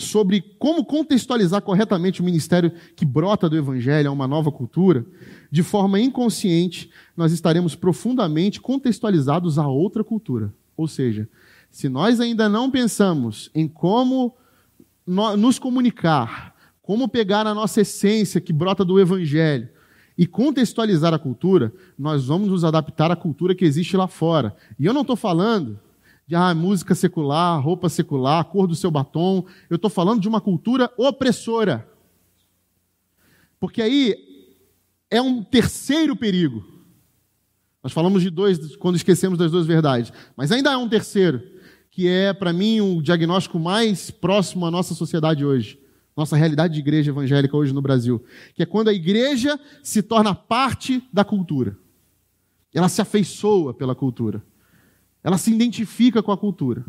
sobre 0.02 0.40
como 0.58 0.84
contextualizar 0.84 1.62
corretamente 1.62 2.20
o 2.20 2.24
ministério 2.24 2.72
que 2.96 3.04
brota 3.04 3.48
do 3.48 3.56
Evangelho 3.56 4.08
a 4.08 4.12
uma 4.12 4.26
nova 4.26 4.50
cultura, 4.50 5.04
de 5.50 5.62
forma 5.62 6.00
inconsciente, 6.00 6.90
nós 7.16 7.32
estaremos 7.32 7.74
profundamente 7.74 8.60
contextualizados 8.60 9.58
a 9.58 9.66
outra 9.66 10.02
cultura. 10.02 10.52
Ou 10.76 10.88
seja, 10.88 11.28
se 11.70 11.88
nós 11.88 12.20
ainda 12.20 12.48
não 12.48 12.70
pensamos 12.70 13.50
em 13.54 13.68
como 13.68 14.34
nos 15.06 15.58
comunicar, 15.58 16.54
como 16.82 17.08
pegar 17.08 17.46
a 17.46 17.54
nossa 17.54 17.80
essência 17.80 18.40
que 18.40 18.52
brota 18.52 18.84
do 18.84 18.98
Evangelho 18.98 19.68
e 20.16 20.26
contextualizar 20.26 21.14
a 21.14 21.18
cultura, 21.18 21.72
nós 21.98 22.26
vamos 22.26 22.48
nos 22.48 22.64
adaptar 22.64 23.10
à 23.10 23.16
cultura 23.16 23.54
que 23.54 23.64
existe 23.64 23.96
lá 23.96 24.06
fora. 24.06 24.54
E 24.78 24.86
eu 24.86 24.92
não 24.92 25.02
estou 25.02 25.16
falando 25.16 25.78
de 26.30 26.36
ah, 26.36 26.54
música 26.54 26.94
secular, 26.94 27.60
roupa 27.60 27.88
secular, 27.88 28.44
cor 28.44 28.68
do 28.68 28.76
seu 28.76 28.88
batom. 28.88 29.44
Eu 29.68 29.74
estou 29.74 29.90
falando 29.90 30.20
de 30.20 30.28
uma 30.28 30.40
cultura 30.40 30.88
opressora. 30.96 31.90
Porque 33.58 33.82
aí 33.82 34.14
é 35.10 35.20
um 35.20 35.42
terceiro 35.42 36.14
perigo. 36.14 36.64
Nós 37.82 37.92
falamos 37.92 38.22
de 38.22 38.30
dois 38.30 38.76
quando 38.76 38.94
esquecemos 38.94 39.36
das 39.36 39.50
duas 39.50 39.66
verdades, 39.66 40.12
mas 40.36 40.52
ainda 40.52 40.72
há 40.72 40.78
um 40.78 40.88
terceiro, 40.88 41.42
que 41.90 42.06
é, 42.06 42.32
para 42.32 42.52
mim, 42.52 42.80
o 42.80 43.02
diagnóstico 43.02 43.58
mais 43.58 44.12
próximo 44.12 44.64
à 44.64 44.70
nossa 44.70 44.94
sociedade 44.94 45.44
hoje, 45.44 45.80
nossa 46.16 46.36
realidade 46.36 46.74
de 46.74 46.78
igreja 46.78 47.10
evangélica 47.10 47.56
hoje 47.56 47.74
no 47.74 47.82
Brasil, 47.82 48.24
que 48.54 48.62
é 48.62 48.66
quando 48.66 48.86
a 48.86 48.94
igreja 48.94 49.58
se 49.82 50.00
torna 50.00 50.32
parte 50.32 51.02
da 51.12 51.24
cultura. 51.24 51.76
Ela 52.72 52.88
se 52.88 53.02
afeiçoa 53.02 53.74
pela 53.74 53.96
cultura. 53.96 54.40
Ela 55.22 55.38
se 55.38 55.52
identifica 55.52 56.22
com 56.22 56.32
a 56.32 56.38
cultura. 56.38 56.84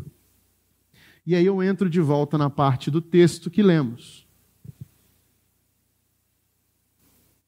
E 1.26 1.34
aí 1.34 1.46
eu 1.46 1.62
entro 1.62 1.88
de 1.88 2.00
volta 2.00 2.36
na 2.36 2.50
parte 2.50 2.90
do 2.90 3.00
texto 3.00 3.50
que 3.50 3.62
lemos. 3.62 4.26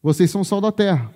Vocês 0.03 0.31
são 0.31 0.44
sal 0.44 0.61
da 0.61 0.70
terra. 0.70 1.14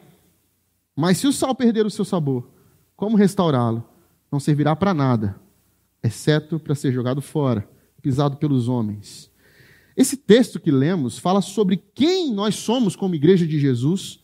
Mas 0.96 1.18
se 1.18 1.26
o 1.26 1.33
sal 1.33 1.54
perder 1.54 1.87
o 1.87 1.90
seu 1.90 2.04
sabor, 2.04 2.50
como 2.96 3.16
restaurá-lo? 3.16 3.88
Não 4.33 4.40
servirá 4.40 4.74
para 4.74 4.92
nada, 4.92 5.40
exceto 6.02 6.59
para 6.59 6.74
ser 6.74 6.92
jogado 6.92 7.22
fora, 7.22 7.68
pisado 8.02 8.37
pelos 8.37 8.68
homens. 8.68 9.31
Esse 9.96 10.16
texto 10.16 10.59
que 10.59 10.70
lemos 10.70 11.18
fala 11.18 11.40
sobre 11.40 11.76
quem 11.76 12.33
nós 12.33 12.57
somos 12.57 12.96
como 12.96 13.14
igreja 13.14 13.46
de 13.46 13.59
Jesus 13.59 14.22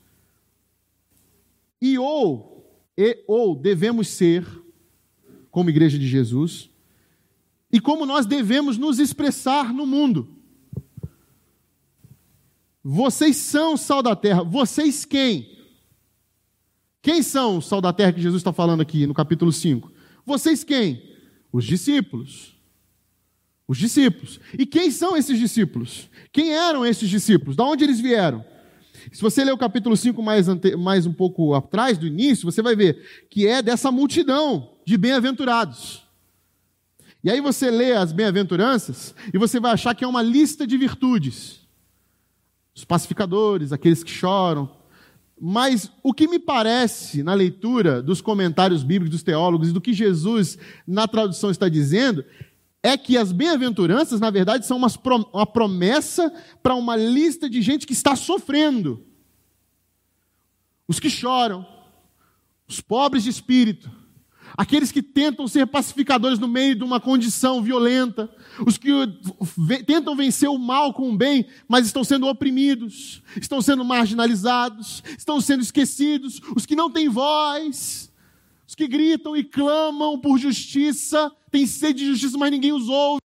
e 1.81 1.99
ou, 1.99 2.83
e, 2.97 3.25
ou 3.27 3.55
devemos 3.55 4.09
ser 4.09 4.47
como 5.55 5.71
igreja 5.71 5.97
de 5.97 6.09
Jesus 6.09 6.69
e 7.71 7.79
como 7.79 8.05
nós 8.05 8.27
devemos 8.27 8.77
nos 8.77 8.99
expressar 8.99 9.73
no 9.73 9.87
mundo. 9.87 10.29
Vocês 12.83 13.37
são 13.37 13.77
sal 13.77 14.03
da 14.03 14.17
terra. 14.17 14.43
Vocês 14.43 15.05
quem? 15.05 15.57
Quem 17.01 17.23
são 17.23 17.59
o 17.59 17.63
sal 17.63 17.81
da 17.81 17.93
terra 17.93 18.13
que 18.13 18.21
Jesus 18.21 18.41
está 18.41 18.53
falando 18.53 18.81
aqui 18.81 19.07
no 19.07 19.15
capítulo 19.15 19.53
5? 19.53 19.93
Vocês 20.27 20.65
quem? 20.65 21.01
Os 21.53 21.65
discípulos. 21.65 22.57
Os 23.69 23.79
discípulos. 23.79 24.41
E 24.59 24.67
quem 24.67 24.91
são 24.91 25.17
esses 25.17 25.39
discípulos? 25.39 26.11
Quem 26.33 26.53
eram 26.53 26.85
esses 26.85 27.09
discípulos? 27.09 27.55
Da 27.55 27.63
onde 27.63 27.85
eles 27.85 28.01
vieram? 28.01 28.45
Se 29.13 29.21
você 29.21 29.45
ler 29.45 29.53
o 29.53 29.59
capítulo 29.59 29.97
5 29.97 30.23
mais, 30.23 30.49
ante... 30.49 30.77
mais 30.77 31.07
um 31.07 31.13
pouco 31.13 31.55
atrás 31.55 31.99
do 31.99 32.07
início, 32.07 32.51
você 32.51 32.63
vai 32.63 32.75
ver 32.77 33.27
que 33.31 33.47
é 33.47 33.63
dessa 33.63 33.91
multidão 33.91 34.71
de 34.85 34.97
bem-aventurados. 34.97 36.05
E 37.23 37.31
aí 37.31 37.41
você 37.41 37.71
lê 37.71 37.93
as 37.93 38.13
bem-aventuranças 38.13 39.15
e 39.33 39.39
você 39.39 39.59
vai 39.59 39.73
achar 39.73 39.95
que 39.95 40.05
é 40.05 40.07
uma 40.07 40.23
lista 40.23 40.67
de 40.67 40.77
virtudes. 40.77 41.61
Os 42.75 42.85
pacificadores, 42.85 43.73
aqueles 43.73 44.05
que 44.05 44.11
choram. 44.11 44.71
Mas 45.41 45.91
o 46.03 46.13
que 46.13 46.29
me 46.29 46.39
parece 46.39 47.23
na 47.23 47.35
leitura 47.35 48.03
dos 48.03 48.21
comentários 48.21 48.83
bíblicos 48.83 49.11
dos 49.11 49.23
teólogos 49.23 49.71
e 49.71 49.73
do 49.73 49.81
que 49.81 49.93
Jesus 49.93 50.59
na 50.87 51.09
tradução 51.09 51.51
está 51.51 51.69
dizendo 51.69 52.25
é 52.85 52.99
que 52.99 53.17
as 53.17 53.33
bem-aventuranças, 53.33 54.21
na 54.21 54.29
verdade, 54.29 54.67
são 54.67 54.77
uma 54.77 55.47
promessa 55.47 56.31
para 56.63 56.75
uma 56.75 56.95
lista 56.95 57.49
de 57.49 57.63
gente 57.63 57.87
que 57.87 57.95
está 57.95 58.15
sofrendo. 58.15 59.07
Os 60.87 61.01
que 61.01 61.09
choram, 61.09 61.67
os 62.69 62.83
pobres 62.83 63.25
de 63.25 63.31
espírito, 63.31 63.91
aqueles 64.55 64.93
que 64.93 65.03
tentam 65.03 65.49
ser 65.49 65.67
pacificadores 65.67 66.39
no 66.39 66.47
meio 66.47 66.75
de 66.75 66.85
uma 66.85 67.01
condição 67.01 67.63
violenta, 67.63 68.29
os 68.67 68.77
que 68.77 68.91
tentam 69.87 70.15
vencer 70.15 70.51
o 70.51 70.59
mal 70.59 70.93
com 70.93 71.11
o 71.11 71.17
bem, 71.17 71.47
mas 71.67 71.87
estão 71.87 72.05
sendo 72.05 72.27
oprimidos, 72.27 73.23
estão 73.41 73.63
sendo 73.63 73.83
marginalizados, 73.83 75.03
estão 75.17 75.41
sendo 75.41 75.63
esquecidos, 75.63 76.39
os 76.55 76.67
que 76.67 76.77
não 76.77 76.91
têm 76.91 77.09
voz, 77.09 78.13
os 78.69 78.75
que 78.75 78.87
gritam 78.87 79.35
e 79.35 79.43
clamam 79.43 80.21
por 80.21 80.37
justiça, 80.39 81.33
têm 81.55 81.69
sede 81.69 82.01
de 82.01 82.07
justiça, 82.07 82.37
mas 82.37 82.51
ninguém 82.51 82.73
os 82.73 82.89
ouve. 82.89 83.21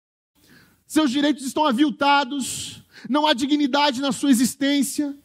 Seus 0.88 1.12
direitos 1.12 1.46
estão 1.46 1.64
aviltados, 1.64 2.82
não 3.08 3.28
há 3.28 3.34
dignidade 3.34 4.02
na 4.02 4.12
sua 4.12 4.32
existência, 4.32 5.16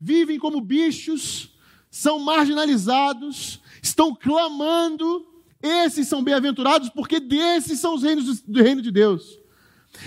vivem 0.00 0.38
como 0.38 0.60
bichos, 0.60 1.50
são 1.90 2.20
marginalizados, 2.20 3.60
estão 3.82 4.14
clamando. 4.14 5.26
Esses 5.60 6.06
são 6.06 6.22
bem-aventurados 6.22 6.88
porque 6.90 7.18
desses 7.18 7.80
são 7.80 7.94
os 7.94 8.04
reinos 8.04 8.40
do 8.42 8.62
reino 8.62 8.80
de 8.80 8.92
Deus. 8.92 9.40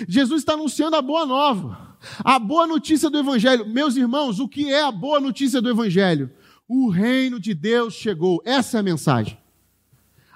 Jesus 0.08 0.42
está 0.42 0.54
anunciando 0.54 0.96
a 0.96 1.02
boa 1.02 1.26
nova, 1.26 1.98
a 2.24 2.40
boa 2.40 2.66
notícia 2.66 3.10
do 3.10 3.18
Evangelho. 3.18 3.68
Meus 3.68 3.98
irmãos, 3.98 4.40
o 4.40 4.48
que 4.48 4.72
é 4.72 4.84
a 4.84 4.92
boa 4.92 5.20
notícia 5.20 5.62
do 5.62 5.70
Evangelho? 5.70 6.32
O 6.68 6.88
reino 6.90 7.38
de 7.38 7.54
Deus 7.54 7.96
chegou. 7.96 8.42
Essa 8.46 8.78
é 8.78 8.80
a 8.80 8.84
mensagem. 8.84 9.38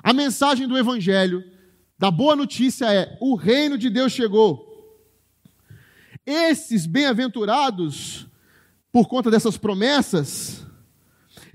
A 0.01 0.11
mensagem 0.11 0.67
do 0.67 0.77
Evangelho 0.77 1.52
da 2.03 2.11
boa 2.11 2.35
notícia 2.35 2.93
é: 2.93 3.17
o 3.21 3.33
reino 3.33 3.77
de 3.77 3.89
Deus 3.89 4.11
chegou. 4.11 4.69
Esses 6.25 6.85
bem-aventurados, 6.85 8.27
por 8.91 9.07
conta 9.07 9.31
dessas 9.31 9.55
promessas, 9.55 10.67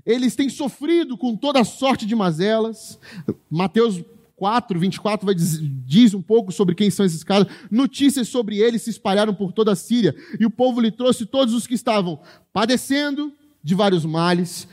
eles 0.03 0.35
têm 0.35 0.49
sofrido 0.49 1.15
com 1.15 1.35
toda 1.35 1.63
sorte 1.63 2.03
de 2.03 2.15
mazelas. 2.15 2.99
Mateus 3.47 4.03
4, 4.35 4.79
24 4.79 5.23
vai 5.23 5.35
diz, 5.35 5.59
diz 5.85 6.15
um 6.15 6.21
pouco 6.21 6.51
sobre 6.51 6.73
quem 6.73 6.89
são 6.89 7.05
esses 7.05 7.23
caras. 7.23 7.45
Notícias 7.69 8.27
sobre 8.27 8.57
eles 8.57 8.81
se 8.81 8.89
espalharam 8.89 9.35
por 9.35 9.53
toda 9.53 9.73
a 9.73 9.75
Síria, 9.75 10.15
e 10.39 10.47
o 10.47 10.49
povo 10.49 10.81
lhe 10.81 10.89
trouxe 10.89 11.27
todos 11.27 11.53
os 11.53 11.67
que 11.67 11.75
estavam 11.75 12.19
padecendo 12.51 13.31
de 13.63 13.75
vários 13.75 14.03
males, 14.03 14.67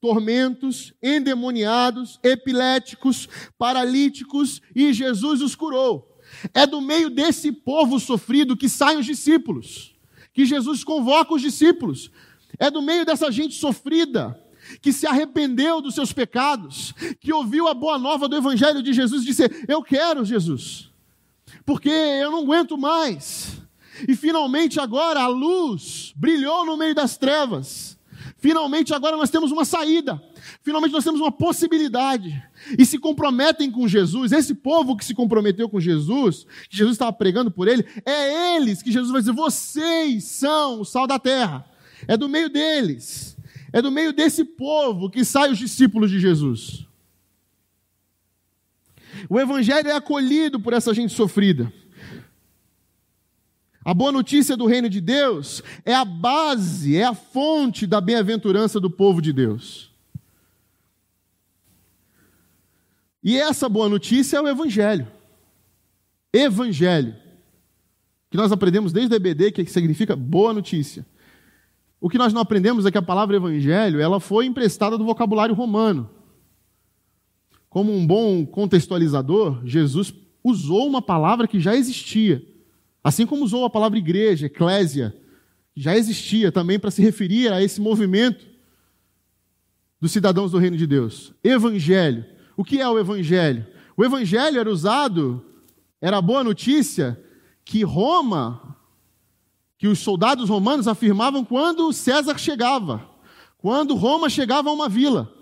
tormentos, 0.00 0.92
endemoniados, 1.02 2.18
epiléticos, 2.22 3.28
paralíticos, 3.58 4.62
e 4.74 4.92
Jesus 4.92 5.42
os 5.42 5.54
curou. 5.54 6.16
É 6.54 6.66
do 6.66 6.80
meio 6.80 7.10
desse 7.10 7.50
povo 7.50 7.98
sofrido 7.98 8.56
que 8.56 8.68
saem 8.68 8.98
os 8.98 9.06
discípulos, 9.06 9.94
que 10.32 10.44
Jesus 10.44 10.84
convoca 10.84 11.34
os 11.34 11.42
discípulos. 11.42 12.10
É 12.58 12.70
do 12.70 12.82
meio 12.82 13.04
dessa 13.04 13.30
gente 13.30 13.54
sofrida, 13.54 14.38
que 14.80 14.92
se 14.92 15.06
arrependeu 15.06 15.80
dos 15.80 15.94
seus 15.94 16.12
pecados, 16.12 16.92
que 17.20 17.32
ouviu 17.32 17.66
a 17.68 17.74
boa 17.74 17.98
nova 17.98 18.28
do 18.28 18.36
Evangelho 18.36 18.82
de 18.82 18.92
Jesus 18.92 19.22
e 19.22 19.26
disse: 19.26 19.50
Eu 19.66 19.82
quero 19.82 20.24
Jesus, 20.24 20.90
porque 21.64 21.88
eu 21.88 22.30
não 22.30 22.40
aguento 22.40 22.76
mais. 22.76 23.58
E 24.06 24.14
finalmente 24.14 24.78
agora 24.78 25.20
a 25.20 25.26
luz 25.26 26.12
brilhou 26.14 26.64
no 26.64 26.76
meio 26.76 26.94
das 26.94 27.16
trevas. 27.16 27.97
Finalmente 28.38 28.94
agora 28.94 29.16
nós 29.16 29.30
temos 29.30 29.50
uma 29.50 29.64
saída. 29.64 30.22
Finalmente 30.62 30.92
nós 30.92 31.02
temos 31.02 31.20
uma 31.20 31.32
possibilidade. 31.32 32.40
E 32.78 32.86
se 32.86 32.96
comprometem 32.96 33.70
com 33.70 33.88
Jesus. 33.88 34.30
Esse 34.30 34.54
povo 34.54 34.96
que 34.96 35.04
se 35.04 35.12
comprometeu 35.12 35.68
com 35.68 35.80
Jesus, 35.80 36.46
que 36.70 36.76
Jesus 36.76 36.94
estava 36.94 37.12
pregando 37.12 37.50
por 37.50 37.66
ele, 37.66 37.84
é 38.06 38.56
eles 38.56 38.80
que 38.80 38.92
Jesus 38.92 39.10
vai 39.10 39.20
dizer: 39.20 39.32
vocês 39.32 40.24
são 40.24 40.80
o 40.80 40.84
sal 40.84 41.06
da 41.06 41.18
terra. 41.18 41.68
É 42.06 42.16
do 42.16 42.28
meio 42.28 42.48
deles. 42.48 43.36
É 43.72 43.82
do 43.82 43.90
meio 43.90 44.12
desse 44.12 44.44
povo 44.44 45.10
que 45.10 45.24
saem 45.24 45.52
os 45.52 45.58
discípulos 45.58 46.08
de 46.08 46.20
Jesus. 46.20 46.86
O 49.28 49.40
evangelho 49.40 49.88
é 49.88 49.96
acolhido 49.96 50.60
por 50.60 50.72
essa 50.72 50.94
gente 50.94 51.12
sofrida. 51.12 51.72
A 53.88 53.94
boa 53.94 54.12
notícia 54.12 54.54
do 54.54 54.66
reino 54.66 54.86
de 54.86 55.00
Deus 55.00 55.62
é 55.82 55.94
a 55.94 56.04
base, 56.04 56.94
é 56.94 57.04
a 57.04 57.14
fonte 57.14 57.86
da 57.86 58.02
bem-aventurança 58.02 58.78
do 58.78 58.90
povo 58.90 59.22
de 59.22 59.32
Deus. 59.32 59.90
E 63.24 63.38
essa 63.38 63.66
boa 63.66 63.88
notícia 63.88 64.36
é 64.36 64.40
o 64.42 64.46
Evangelho. 64.46 65.08
Evangelho. 66.30 67.16
Que 68.28 68.36
nós 68.36 68.52
aprendemos 68.52 68.92
desde 68.92 69.14
a 69.14 69.16
EBD, 69.16 69.52
que 69.52 69.64
significa 69.64 70.14
boa 70.14 70.52
notícia. 70.52 71.06
O 71.98 72.10
que 72.10 72.18
nós 72.18 72.30
não 72.30 72.42
aprendemos 72.42 72.84
é 72.84 72.90
que 72.90 72.98
a 72.98 73.02
palavra 73.02 73.36
evangelho, 73.36 74.02
ela 74.02 74.20
foi 74.20 74.44
emprestada 74.44 74.98
do 74.98 75.04
vocabulário 75.06 75.54
romano. 75.54 76.10
Como 77.70 77.90
um 77.90 78.06
bom 78.06 78.44
contextualizador, 78.44 79.64
Jesus 79.64 80.12
usou 80.44 80.86
uma 80.86 81.00
palavra 81.00 81.48
que 81.48 81.58
já 81.58 81.74
existia 81.74 82.46
Assim 83.02 83.26
como 83.26 83.44
usou 83.44 83.64
a 83.64 83.70
palavra 83.70 83.98
igreja, 83.98 84.46
eclésia, 84.46 85.16
que 85.72 85.80
já 85.80 85.96
existia 85.96 86.50
também 86.50 86.78
para 86.78 86.90
se 86.90 87.00
referir 87.02 87.52
a 87.52 87.62
esse 87.62 87.80
movimento 87.80 88.46
dos 90.00 90.12
cidadãos 90.12 90.52
do 90.52 90.58
reino 90.58 90.76
de 90.76 90.86
Deus. 90.86 91.32
Evangelho. 91.42 92.24
O 92.56 92.64
que 92.64 92.80
é 92.80 92.88
o 92.88 92.98
evangelho? 92.98 93.66
O 93.96 94.04
evangelho 94.04 94.58
era 94.58 94.70
usado, 94.70 95.44
era 96.00 96.18
a 96.18 96.22
boa 96.22 96.42
notícia 96.42 97.20
que 97.64 97.82
Roma, 97.82 98.76
que 99.76 99.86
os 99.86 99.98
soldados 100.00 100.48
romanos 100.48 100.88
afirmavam 100.88 101.44
quando 101.44 101.92
César 101.92 102.38
chegava, 102.38 103.08
quando 103.58 103.94
Roma 103.94 104.28
chegava 104.28 104.70
a 104.70 104.72
uma 104.72 104.88
vila. 104.88 105.32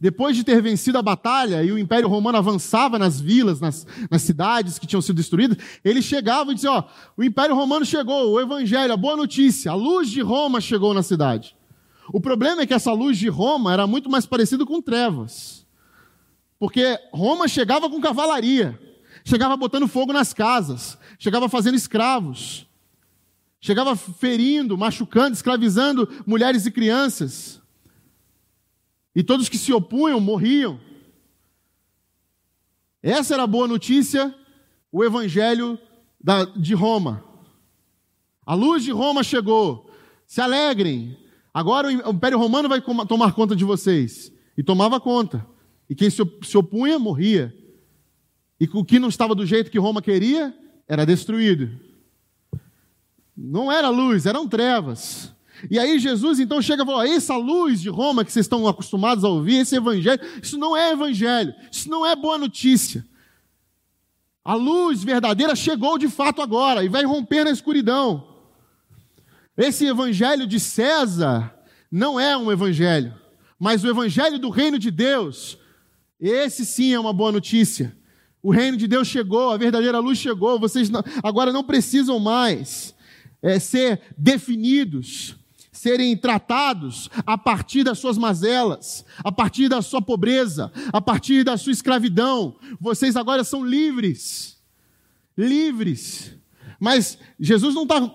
Depois 0.00 0.36
de 0.36 0.44
ter 0.44 0.62
vencido 0.62 0.96
a 0.96 1.02
batalha 1.02 1.62
e 1.62 1.72
o 1.72 1.78
Império 1.78 2.08
Romano 2.08 2.38
avançava 2.38 2.98
nas 2.98 3.20
vilas, 3.20 3.60
nas, 3.60 3.86
nas 4.08 4.22
cidades 4.22 4.78
que 4.78 4.86
tinham 4.86 5.02
sido 5.02 5.16
destruídas, 5.16 5.58
ele 5.84 6.00
chegava 6.00 6.52
e 6.52 6.54
dizia: 6.54 6.70
Ó, 6.70 6.84
o 7.16 7.24
Império 7.24 7.56
Romano 7.56 7.84
chegou, 7.84 8.30
o 8.30 8.40
Evangelho, 8.40 8.92
a 8.92 8.96
boa 8.96 9.16
notícia, 9.16 9.72
a 9.72 9.74
luz 9.74 10.08
de 10.08 10.20
Roma 10.20 10.60
chegou 10.60 10.94
na 10.94 11.02
cidade. 11.02 11.56
O 12.12 12.20
problema 12.20 12.62
é 12.62 12.66
que 12.66 12.72
essa 12.72 12.92
luz 12.92 13.18
de 13.18 13.28
Roma 13.28 13.72
era 13.72 13.86
muito 13.86 14.08
mais 14.08 14.24
parecida 14.24 14.64
com 14.64 14.80
trevas. 14.80 15.66
Porque 16.58 16.98
Roma 17.12 17.46
chegava 17.46 17.90
com 17.90 18.00
cavalaria, 18.00 18.78
chegava 19.24 19.56
botando 19.56 19.86
fogo 19.86 20.12
nas 20.12 20.32
casas, 20.32 20.96
chegava 21.18 21.48
fazendo 21.48 21.74
escravos, 21.74 22.66
chegava 23.60 23.94
ferindo, 23.94 24.78
machucando, 24.78 25.34
escravizando 25.34 26.08
mulheres 26.26 26.66
e 26.66 26.70
crianças. 26.70 27.57
E 29.18 29.22
todos 29.24 29.48
que 29.48 29.58
se 29.58 29.72
opunham 29.72 30.20
morriam. 30.20 30.78
Essa 33.02 33.34
era 33.34 33.42
a 33.42 33.48
boa 33.48 33.66
notícia, 33.66 34.32
o 34.92 35.02
evangelho 35.02 35.76
da, 36.22 36.44
de 36.44 36.72
Roma. 36.72 37.24
A 38.46 38.54
luz 38.54 38.84
de 38.84 38.92
Roma 38.92 39.24
chegou. 39.24 39.90
Se 40.24 40.40
alegrem. 40.40 41.18
Agora 41.52 41.88
o 41.88 41.90
Império 41.90 42.38
Romano 42.38 42.68
vai 42.68 42.80
tomar 42.80 43.32
conta 43.32 43.56
de 43.56 43.64
vocês. 43.64 44.32
E 44.56 44.62
tomava 44.62 45.00
conta. 45.00 45.44
E 45.90 45.96
quem 45.96 46.08
se 46.08 46.56
opunha, 46.56 46.96
morria. 46.96 47.52
E 48.60 48.70
o 48.72 48.84
que 48.84 49.00
não 49.00 49.08
estava 49.08 49.34
do 49.34 49.44
jeito 49.44 49.68
que 49.68 49.80
Roma 49.80 50.00
queria, 50.00 50.56
era 50.86 51.04
destruído. 51.04 51.68
Não 53.36 53.72
era 53.72 53.88
luz, 53.88 54.26
eram 54.26 54.46
trevas. 54.46 55.34
E 55.70 55.78
aí 55.78 55.98
Jesus 55.98 56.38
então 56.38 56.60
chega 56.60 56.82
e 56.82 56.86
fala: 56.86 57.08
essa 57.08 57.36
luz 57.36 57.80
de 57.80 57.88
Roma 57.88 58.24
que 58.24 58.32
vocês 58.32 58.46
estão 58.46 58.66
acostumados 58.66 59.24
a 59.24 59.28
ouvir, 59.28 59.56
esse 59.56 59.76
evangelho, 59.76 60.20
isso 60.42 60.58
não 60.58 60.76
é 60.76 60.92
evangelho, 60.92 61.54
isso 61.70 61.88
não 61.88 62.04
é 62.04 62.14
boa 62.14 62.38
notícia. 62.38 63.04
A 64.44 64.54
luz 64.54 65.04
verdadeira 65.04 65.54
chegou 65.54 65.98
de 65.98 66.08
fato 66.08 66.40
agora 66.40 66.82
e 66.84 66.88
vai 66.88 67.04
romper 67.04 67.44
na 67.44 67.50
escuridão. 67.50 68.26
Esse 69.56 69.86
evangelho 69.86 70.46
de 70.46 70.58
César 70.60 71.54
não 71.90 72.18
é 72.18 72.36
um 72.36 72.50
evangelho, 72.50 73.14
mas 73.58 73.84
o 73.84 73.88
evangelho 73.88 74.38
do 74.38 74.50
reino 74.50 74.78
de 74.78 74.90
Deus 74.90 75.58
esse 76.20 76.66
sim 76.66 76.92
é 76.92 76.98
uma 76.98 77.12
boa 77.12 77.30
notícia. 77.30 77.96
O 78.42 78.50
reino 78.50 78.76
de 78.76 78.88
Deus 78.88 79.06
chegou, 79.06 79.50
a 79.50 79.56
verdadeira 79.56 79.98
luz 79.98 80.18
chegou. 80.18 80.58
Vocês 80.58 80.90
agora 81.22 81.52
não 81.52 81.62
precisam 81.62 82.18
mais 82.18 82.94
é, 83.40 83.58
ser 83.58 84.00
definidos, 84.16 85.36
serem 85.78 86.16
tratados 86.16 87.08
a 87.24 87.38
partir 87.38 87.84
das 87.84 87.98
suas 87.98 88.18
mazelas, 88.18 89.04
a 89.22 89.30
partir 89.30 89.68
da 89.68 89.80
sua 89.80 90.02
pobreza, 90.02 90.72
a 90.92 91.00
partir 91.00 91.44
da 91.44 91.56
sua 91.56 91.72
escravidão. 91.72 92.56
Vocês 92.80 93.16
agora 93.16 93.44
são 93.44 93.64
livres. 93.64 94.58
Livres. 95.36 96.34
Mas 96.80 97.18
Jesus 97.38 97.74
não 97.74 97.84
está 97.84 98.10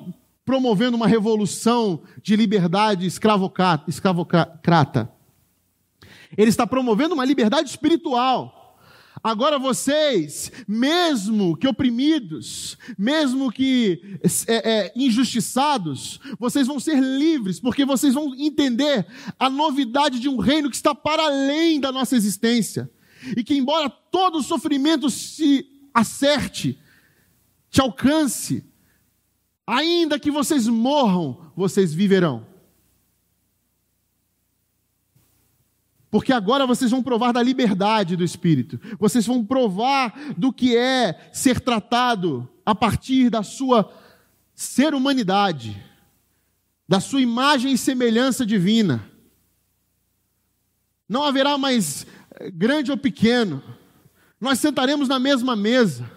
promovendo 0.46 0.98
uma 0.98 1.08
revolução 1.08 2.02
de 2.22 2.36
liberdade 2.36 3.06
escravocrata. 3.06 5.10
Ele 6.38 6.50
está 6.50 6.68
promovendo 6.68 7.14
uma 7.14 7.26
liberdade 7.26 7.70
espiritual. 7.70 8.63
Agora 9.24 9.58
vocês, 9.58 10.52
mesmo 10.68 11.56
que 11.56 11.66
oprimidos, 11.66 12.78
mesmo 12.98 13.50
que 13.50 14.20
é, 14.48 14.72
é, 14.72 14.94
injustiçados, 14.98 16.20
vocês 16.38 16.68
vão 16.68 16.78
ser 16.78 17.00
livres, 17.00 17.58
porque 17.58 17.86
vocês 17.86 18.14
vão 18.14 18.36
entender 18.36 19.08
a 19.40 19.50
novidade 19.50 20.20
de 20.20 20.28
um 20.28 20.38
reino 20.38 20.70
que 20.70 20.76
está 20.76 20.94
para 20.94 21.24
além 21.24 21.80
da 21.80 21.90
nossa 21.90 22.18
existência. 22.18 22.92
E 23.38 23.46
que, 23.46 23.56
embora 23.56 23.90
todo 23.90 24.44
sofrimento 24.44 25.10
se 25.10 25.66
acerte, 25.94 26.78
te 27.70 27.80
alcance, 27.80 28.66
ainda 29.66 30.20
que 30.20 30.30
vocês 30.30 30.68
morram, 30.68 31.50
vocês 31.56 31.94
viverão. 31.94 32.46
Porque 36.14 36.32
agora 36.32 36.68
vocês 36.68 36.92
vão 36.92 37.02
provar 37.02 37.32
da 37.32 37.42
liberdade 37.42 38.16
do 38.16 38.24
Espírito. 38.24 38.80
Vocês 39.00 39.26
vão 39.26 39.44
provar 39.44 40.14
do 40.38 40.54
que 40.54 40.78
é 40.78 41.28
ser 41.34 41.60
tratado 41.60 42.48
a 42.64 42.76
partir 42.76 43.32
da 43.32 43.42
sua 43.42 43.92
ser 44.54 44.94
humanidade, 44.94 45.84
da 46.88 47.00
sua 47.00 47.20
imagem 47.20 47.74
e 47.74 47.80
semelhança 47.80 48.46
divina. 48.46 49.04
Não 51.10 51.24
haverá 51.24 51.58
mais 51.58 52.06
eh, 52.36 52.52
grande 52.52 52.92
ou 52.92 52.98
pequeno. 52.98 53.64
Nós 54.40 54.60
sentaremos 54.60 55.08
na 55.08 55.18
mesma 55.18 55.56
mesa. 55.56 56.08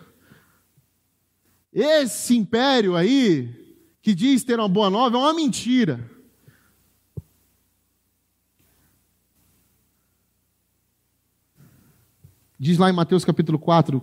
Esse 1.72 2.36
império 2.36 2.94
aí, 2.96 3.48
que 4.02 4.14
diz 4.14 4.44
ter 4.44 4.58
uma 4.58 4.68
boa 4.68 4.90
nova, 4.90 5.16
é 5.16 5.20
uma 5.20 5.32
mentira. 5.32 6.15
Diz 12.58 12.78
lá 12.78 12.88
em 12.88 12.92
Mateus 12.92 13.22
capítulo 13.22 13.58
4, 13.58 14.02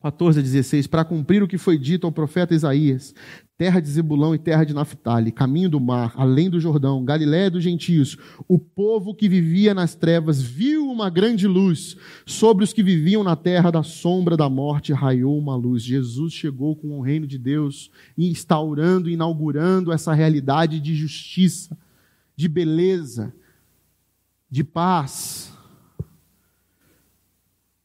14 0.00 0.38
a 0.38 0.42
16, 0.42 0.86
para 0.86 1.04
cumprir 1.04 1.42
o 1.42 1.48
que 1.48 1.58
foi 1.58 1.76
dito 1.76 2.06
ao 2.06 2.12
profeta 2.12 2.54
Isaías, 2.54 3.14
terra 3.58 3.80
de 3.80 3.90
Zebulão 3.90 4.34
e 4.34 4.38
terra 4.38 4.64
de 4.64 4.72
Naphtali, 4.72 5.30
caminho 5.30 5.68
do 5.68 5.78
mar, 5.78 6.14
além 6.16 6.48
do 6.48 6.58
Jordão, 6.58 7.04
Galiléia 7.04 7.50
dos 7.50 7.62
gentios, 7.62 8.16
o 8.48 8.58
povo 8.58 9.14
que 9.14 9.28
vivia 9.28 9.74
nas 9.74 9.94
trevas 9.94 10.40
viu 10.40 10.90
uma 10.90 11.10
grande 11.10 11.46
luz, 11.46 11.98
sobre 12.24 12.64
os 12.64 12.72
que 12.72 12.82
viviam 12.82 13.22
na 13.22 13.36
terra 13.36 13.70
da 13.70 13.82
sombra 13.82 14.38
da 14.38 14.48
morte 14.48 14.94
raiou 14.94 15.38
uma 15.38 15.54
luz. 15.54 15.82
Jesus 15.82 16.32
chegou 16.32 16.74
com 16.74 16.98
o 16.98 17.02
reino 17.02 17.26
de 17.26 17.36
Deus, 17.36 17.90
instaurando, 18.16 19.10
inaugurando 19.10 19.92
essa 19.92 20.14
realidade 20.14 20.80
de 20.80 20.94
justiça, 20.94 21.76
de 22.34 22.48
beleza, 22.48 23.34
de 24.50 24.64
paz, 24.64 25.52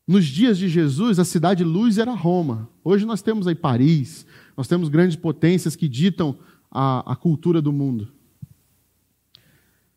nos 0.08 0.26
dias 0.26 0.58
de 0.58 0.70
Jesus, 0.70 1.18
a 1.18 1.26
cidade 1.26 1.64
luz 1.64 1.98
era 1.98 2.12
Roma. 2.14 2.70
Hoje 2.84 3.06
nós 3.06 3.22
temos 3.22 3.48
aí 3.48 3.56
Paris, 3.56 4.26
nós 4.56 4.68
temos 4.68 4.88
grandes 4.88 5.16
potências 5.16 5.76
que 5.76 5.90
ditam 5.90 6.38
a, 6.70 7.14
a 7.14 7.16
cultura 7.16 7.62
do 7.62 7.74
mundo. 7.74 8.12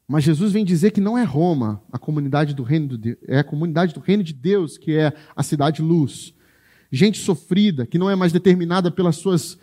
Mas 0.06 0.24
Jesus 0.24 0.52
vem 0.52 0.64
dizer 0.64 0.92
que 0.92 1.02
não 1.02 1.18
é 1.18 1.22
Roma 1.22 1.82
a 1.92 1.98
comunidade 1.98 2.54
do 2.54 2.62
reino 2.62 2.88
de 2.88 2.96
Deus, 2.96 3.18
é 3.28 3.40
a 3.40 3.44
comunidade 3.44 3.92
do 3.92 4.00
reino 4.00 4.24
de 4.24 4.32
Deus 4.32 4.78
que 4.78 4.92
é 4.92 5.12
a 5.36 5.42
cidade 5.42 5.82
luz. 5.82 6.32
Gente 6.90 7.18
sofrida, 7.18 7.84
que 7.84 7.98
não 7.98 8.08
é 8.08 8.16
mais 8.16 8.32
determinada 8.32 8.90
pelas 8.90 9.16
suas, 9.16 9.58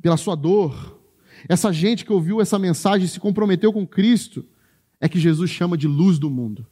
pela 0.00 0.16
sua 0.16 0.34
dor. 0.34 1.00
Essa 1.48 1.72
gente 1.72 2.04
que 2.04 2.12
ouviu 2.12 2.40
essa 2.40 2.58
mensagem 2.58 3.04
e 3.04 3.08
se 3.08 3.20
comprometeu 3.20 3.72
com 3.72 3.86
Cristo, 3.86 4.44
é 5.00 5.08
que 5.08 5.20
Jesus 5.20 5.50
chama 5.50 5.76
de 5.76 5.86
luz 5.86 6.18
do 6.18 6.28
mundo. 6.28 6.66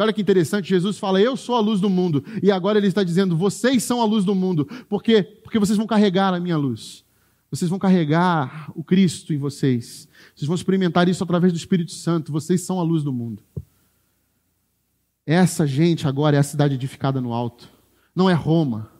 E 0.00 0.02
olha 0.02 0.14
que 0.14 0.22
interessante, 0.22 0.70
Jesus 0.70 0.98
fala: 0.98 1.20
Eu 1.20 1.36
sou 1.36 1.54
a 1.54 1.60
luz 1.60 1.78
do 1.78 1.90
mundo. 1.90 2.24
E 2.42 2.50
agora 2.50 2.78
ele 2.78 2.86
está 2.86 3.04
dizendo: 3.04 3.36
Vocês 3.36 3.84
são 3.84 4.00
a 4.00 4.04
luz 4.06 4.24
do 4.24 4.34
mundo. 4.34 4.64
Por 4.88 5.02
quê? 5.02 5.22
Porque 5.22 5.58
vocês 5.58 5.76
vão 5.76 5.86
carregar 5.86 6.32
a 6.32 6.40
minha 6.40 6.56
luz. 6.56 7.04
Vocês 7.50 7.68
vão 7.68 7.78
carregar 7.78 8.72
o 8.74 8.82
Cristo 8.82 9.34
em 9.34 9.36
vocês. 9.36 10.08
Vocês 10.34 10.46
vão 10.46 10.54
experimentar 10.54 11.06
isso 11.06 11.22
através 11.22 11.52
do 11.52 11.58
Espírito 11.58 11.92
Santo. 11.92 12.32
Vocês 12.32 12.62
são 12.62 12.80
a 12.80 12.82
luz 12.82 13.02
do 13.02 13.12
mundo. 13.12 13.42
Essa 15.26 15.66
gente 15.66 16.08
agora 16.08 16.34
é 16.34 16.40
a 16.40 16.44
cidade 16.44 16.76
edificada 16.76 17.20
no 17.20 17.34
alto. 17.34 17.68
Não 18.16 18.30
é 18.30 18.32
Roma. 18.32 18.90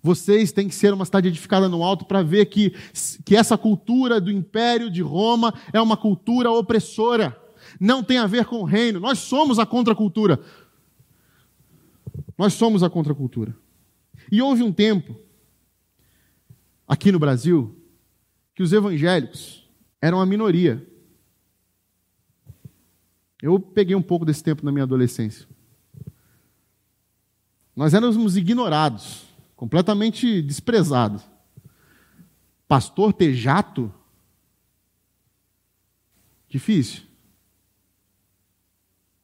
Vocês 0.00 0.52
têm 0.52 0.68
que 0.68 0.74
ser 0.76 0.94
uma 0.94 1.04
cidade 1.04 1.26
edificada 1.26 1.68
no 1.68 1.82
alto 1.82 2.04
para 2.04 2.22
ver 2.22 2.46
que, 2.46 2.76
que 3.24 3.34
essa 3.34 3.58
cultura 3.58 4.20
do 4.20 4.30
império 4.30 4.88
de 4.88 5.02
Roma 5.02 5.52
é 5.72 5.80
uma 5.80 5.96
cultura 5.96 6.48
opressora 6.48 7.39
não 7.78 8.02
tem 8.02 8.18
a 8.18 8.26
ver 8.26 8.44
com 8.46 8.56
o 8.56 8.64
reino. 8.64 8.98
Nós 8.98 9.18
somos 9.18 9.58
a 9.58 9.66
contracultura. 9.66 10.40
Nós 12.36 12.54
somos 12.54 12.82
a 12.82 12.88
contracultura. 12.90 13.54
E 14.32 14.40
houve 14.40 14.62
um 14.62 14.72
tempo, 14.72 15.14
aqui 16.88 17.12
no 17.12 17.18
Brasil, 17.18 17.76
que 18.54 18.62
os 18.62 18.72
evangélicos 18.72 19.68
eram 20.00 20.20
a 20.20 20.26
minoria. 20.26 20.86
Eu 23.42 23.60
peguei 23.60 23.94
um 23.94 24.02
pouco 24.02 24.24
desse 24.24 24.42
tempo 24.42 24.64
na 24.64 24.72
minha 24.72 24.84
adolescência. 24.84 25.46
Nós 27.74 27.94
éramos 27.94 28.36
ignorados, 28.36 29.24
completamente 29.56 30.42
desprezados. 30.42 31.22
pastor 32.68 33.12
ter 33.12 33.34
jato? 33.34 33.92
Difícil. 36.48 37.09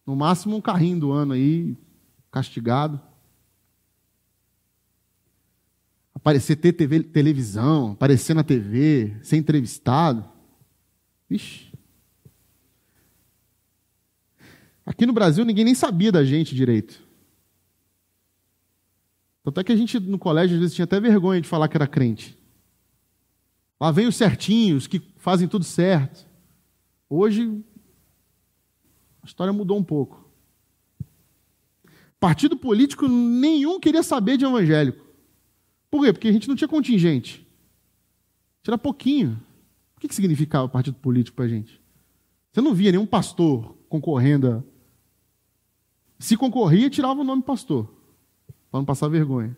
No 0.07 0.15
máximo 0.15 0.57
um 0.57 0.61
carrinho 0.61 1.01
do 1.01 1.13
ano 1.13 1.33
aí, 1.33 1.77
castigado. 2.31 3.01
Aparecer 6.15 6.57
ter 6.57 6.73
TV, 6.73 7.03
televisão, 7.03 7.93
aparecer 7.93 8.35
na 8.35 8.45
TV, 8.45 9.17
ser 9.23 9.37
entrevistado. 9.37 10.25
Vixe. 11.29 11.73
Aqui 14.85 15.05
no 15.05 15.13
Brasil 15.13 15.45
ninguém 15.45 15.65
nem 15.65 15.75
sabia 15.75 16.13
da 16.13 16.25
gente 16.25 16.55
direito. 16.55 17.05
Tanto 19.43 19.61
é 19.61 19.65
que 19.65 19.73
a 19.73 19.77
gente 19.77 19.99
no 19.99 20.19
colégio 20.19 20.55
às 20.55 20.61
vezes 20.61 20.75
tinha 20.75 20.85
até 20.85 21.01
vergonha 21.01 21.41
de 21.41 21.49
falar 21.49 21.69
que 21.69 21.77
era 21.77 21.87
crente. 21.87 22.39
Lá 23.81 23.91
vem 23.91 24.07
os 24.07 24.17
certinhos, 24.17 24.87
que 24.87 25.01
fazem 25.17 25.47
tudo 25.47 25.65
certo. 25.65 26.27
Hoje, 27.09 27.63
a 29.27 29.29
história 29.29 29.53
mudou 29.53 29.77
um 29.77 29.83
pouco. 29.83 30.25
Partido 32.19 32.57
político 32.57 33.09
nenhum 33.09 33.81
queria 33.81 34.03
saber 34.03 34.37
de 34.37 34.45
evangélico. 34.45 35.05
Por 35.91 36.05
quê? 36.05 36.13
Porque 36.13 36.29
a 36.29 36.33
gente 36.33 36.49
não 36.49 36.57
tinha 36.57 36.69
contingente. 36.69 37.47
Era 38.67 38.79
pouquinho. 38.79 39.41
O 39.97 40.01
que 40.01 40.13
significava 40.13 40.69
partido 40.69 40.97
político 40.97 41.37
para 41.37 41.45
a 41.45 41.49
gente? 41.49 41.81
Você 42.53 42.61
não 42.61 42.75
via 42.75 42.91
nenhum 42.91 43.07
pastor 43.07 43.77
concorrendo 43.89 44.49
a 44.49 44.77
se 46.19 46.37
concorria, 46.37 46.89
tirava 46.89 47.21
o 47.21 47.25
nome 47.25 47.43
pastor, 47.43 47.93
para 48.71 48.81
não 48.81 48.85
passar 48.85 49.09
vergonha. 49.09 49.57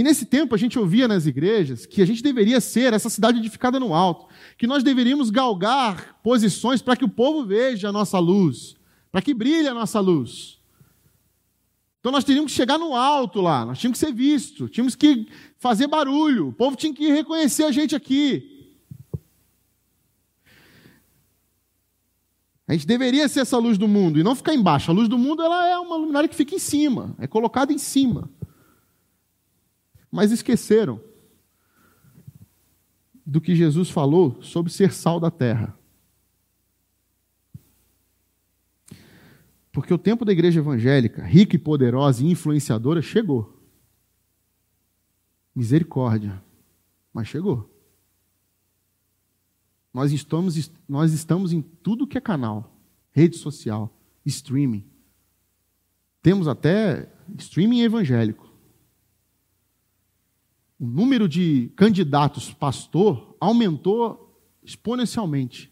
E 0.00 0.02
nesse 0.02 0.24
tempo 0.24 0.54
a 0.54 0.58
gente 0.58 0.78
ouvia 0.78 1.06
nas 1.06 1.26
igrejas 1.26 1.84
que 1.84 2.00
a 2.00 2.06
gente 2.06 2.22
deveria 2.22 2.58
ser 2.58 2.94
essa 2.94 3.10
cidade 3.10 3.38
edificada 3.38 3.78
no 3.78 3.92
alto, 3.92 4.28
que 4.56 4.66
nós 4.66 4.82
deveríamos 4.82 5.28
galgar 5.28 6.18
posições 6.22 6.80
para 6.80 6.96
que 6.96 7.04
o 7.04 7.08
povo 7.08 7.44
veja 7.44 7.90
a 7.90 7.92
nossa 7.92 8.18
luz, 8.18 8.76
para 9.12 9.20
que 9.20 9.34
brilhe 9.34 9.68
a 9.68 9.74
nossa 9.74 10.00
luz. 10.00 10.58
Então 11.98 12.10
nós 12.10 12.24
teríamos 12.24 12.50
que 12.50 12.56
chegar 12.56 12.78
no 12.78 12.96
alto 12.96 13.42
lá, 13.42 13.66
nós 13.66 13.78
tínhamos 13.78 14.00
que 14.00 14.06
ser 14.06 14.14
vistos, 14.14 14.70
tínhamos 14.70 14.94
que 14.94 15.28
fazer 15.58 15.86
barulho, 15.86 16.48
o 16.48 16.52
povo 16.54 16.76
tinha 16.76 16.94
que 16.94 17.12
reconhecer 17.12 17.64
a 17.64 17.70
gente 17.70 17.94
aqui. 17.94 18.72
A 22.66 22.72
gente 22.72 22.86
deveria 22.86 23.28
ser 23.28 23.40
essa 23.40 23.58
luz 23.58 23.76
do 23.76 23.86
mundo 23.86 24.18
e 24.18 24.22
não 24.22 24.34
ficar 24.34 24.54
embaixo. 24.54 24.90
A 24.90 24.94
luz 24.94 25.10
do 25.10 25.18
mundo 25.18 25.42
ela 25.42 25.68
é 25.68 25.78
uma 25.78 25.96
luminária 25.96 26.26
que 26.26 26.34
fica 26.34 26.54
em 26.54 26.58
cima, 26.58 27.14
é 27.18 27.26
colocada 27.26 27.70
em 27.70 27.76
cima. 27.78 28.30
Mas 30.10 30.32
esqueceram 30.32 31.00
do 33.24 33.40
que 33.40 33.54
Jesus 33.54 33.90
falou 33.90 34.42
sobre 34.42 34.72
ser 34.72 34.92
sal 34.92 35.20
da 35.20 35.30
terra. 35.30 35.78
Porque 39.72 39.94
o 39.94 39.98
tempo 39.98 40.24
da 40.24 40.32
igreja 40.32 40.60
evangélica, 40.60 41.24
rica 41.24 41.54
e 41.54 41.58
poderosa 41.58 42.24
e 42.24 42.30
influenciadora, 42.30 43.00
chegou. 43.00 43.56
Misericórdia. 45.54 46.42
Mas 47.12 47.28
chegou. 47.28 47.70
Nós 49.94 50.12
estamos, 50.12 50.70
nós 50.88 51.12
estamos 51.12 51.52
em 51.52 51.62
tudo 51.62 52.06
que 52.06 52.18
é 52.18 52.20
canal, 52.20 52.76
rede 53.12 53.36
social, 53.36 53.96
streaming. 54.24 54.84
Temos 56.22 56.46
até 56.46 57.12
streaming 57.38 57.80
evangélico. 57.80 58.49
O 60.80 60.86
número 60.86 61.28
de 61.28 61.70
candidatos 61.76 62.54
pastor 62.54 63.36
aumentou 63.38 64.34
exponencialmente. 64.62 65.70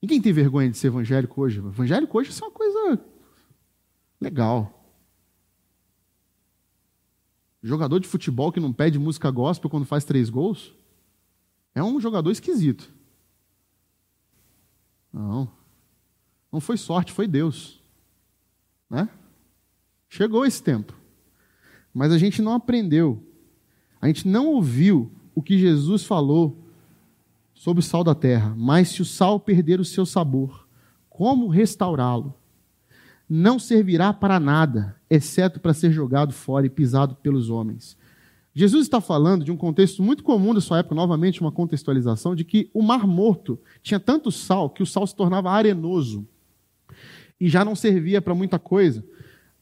Ninguém 0.00 0.22
tem 0.22 0.32
vergonha 0.32 0.70
de 0.70 0.78
ser 0.78 0.86
evangélico 0.86 1.38
hoje. 1.38 1.58
Evangélico 1.58 2.16
hoje 2.16 2.30
é 2.30 2.44
uma 2.44 2.50
coisa 2.50 2.98
legal. 4.18 4.74
Jogador 7.62 7.98
de 7.98 8.08
futebol 8.08 8.50
que 8.50 8.58
não 8.58 8.72
pede 8.72 8.98
música 8.98 9.30
gospel 9.30 9.68
quando 9.68 9.84
faz 9.84 10.02
três 10.04 10.30
gols? 10.30 10.74
É 11.74 11.82
um 11.82 12.00
jogador 12.00 12.30
esquisito. 12.30 12.90
Não. 15.12 15.52
Não 16.50 16.58
foi 16.58 16.78
sorte, 16.78 17.12
foi 17.12 17.26
Deus. 17.26 17.82
Né? 18.88 19.10
Chegou 20.08 20.46
esse 20.46 20.62
tempo. 20.62 20.97
Mas 21.98 22.12
a 22.12 22.16
gente 22.16 22.40
não 22.40 22.52
aprendeu. 22.52 23.20
A 24.00 24.06
gente 24.06 24.28
não 24.28 24.46
ouviu 24.46 25.10
o 25.34 25.42
que 25.42 25.58
Jesus 25.58 26.04
falou 26.04 26.56
sobre 27.52 27.80
o 27.80 27.82
sal 27.82 28.04
da 28.04 28.14
terra. 28.14 28.54
Mas 28.56 28.90
se 28.90 29.02
o 29.02 29.04
sal 29.04 29.40
perder 29.40 29.80
o 29.80 29.84
seu 29.84 30.06
sabor, 30.06 30.68
como 31.10 31.48
restaurá-lo? 31.48 32.32
Não 33.28 33.58
servirá 33.58 34.12
para 34.12 34.38
nada, 34.38 34.94
exceto 35.10 35.58
para 35.58 35.74
ser 35.74 35.90
jogado 35.90 36.32
fora 36.32 36.66
e 36.66 36.70
pisado 36.70 37.16
pelos 37.16 37.50
homens. 37.50 37.96
Jesus 38.54 38.84
está 38.86 39.00
falando 39.00 39.44
de 39.44 39.50
um 39.50 39.56
contexto 39.56 40.00
muito 40.00 40.22
comum 40.22 40.54
da 40.54 40.60
sua 40.60 40.78
época, 40.78 40.94
novamente 40.94 41.40
uma 41.40 41.50
contextualização, 41.50 42.32
de 42.32 42.44
que 42.44 42.70
o 42.72 42.80
Mar 42.80 43.08
Morto 43.08 43.58
tinha 43.82 43.98
tanto 43.98 44.30
sal 44.30 44.70
que 44.70 44.84
o 44.84 44.86
sal 44.86 45.04
se 45.04 45.16
tornava 45.16 45.50
arenoso 45.50 46.24
e 47.40 47.48
já 47.48 47.64
não 47.64 47.74
servia 47.74 48.22
para 48.22 48.36
muita 48.36 48.56
coisa, 48.56 49.04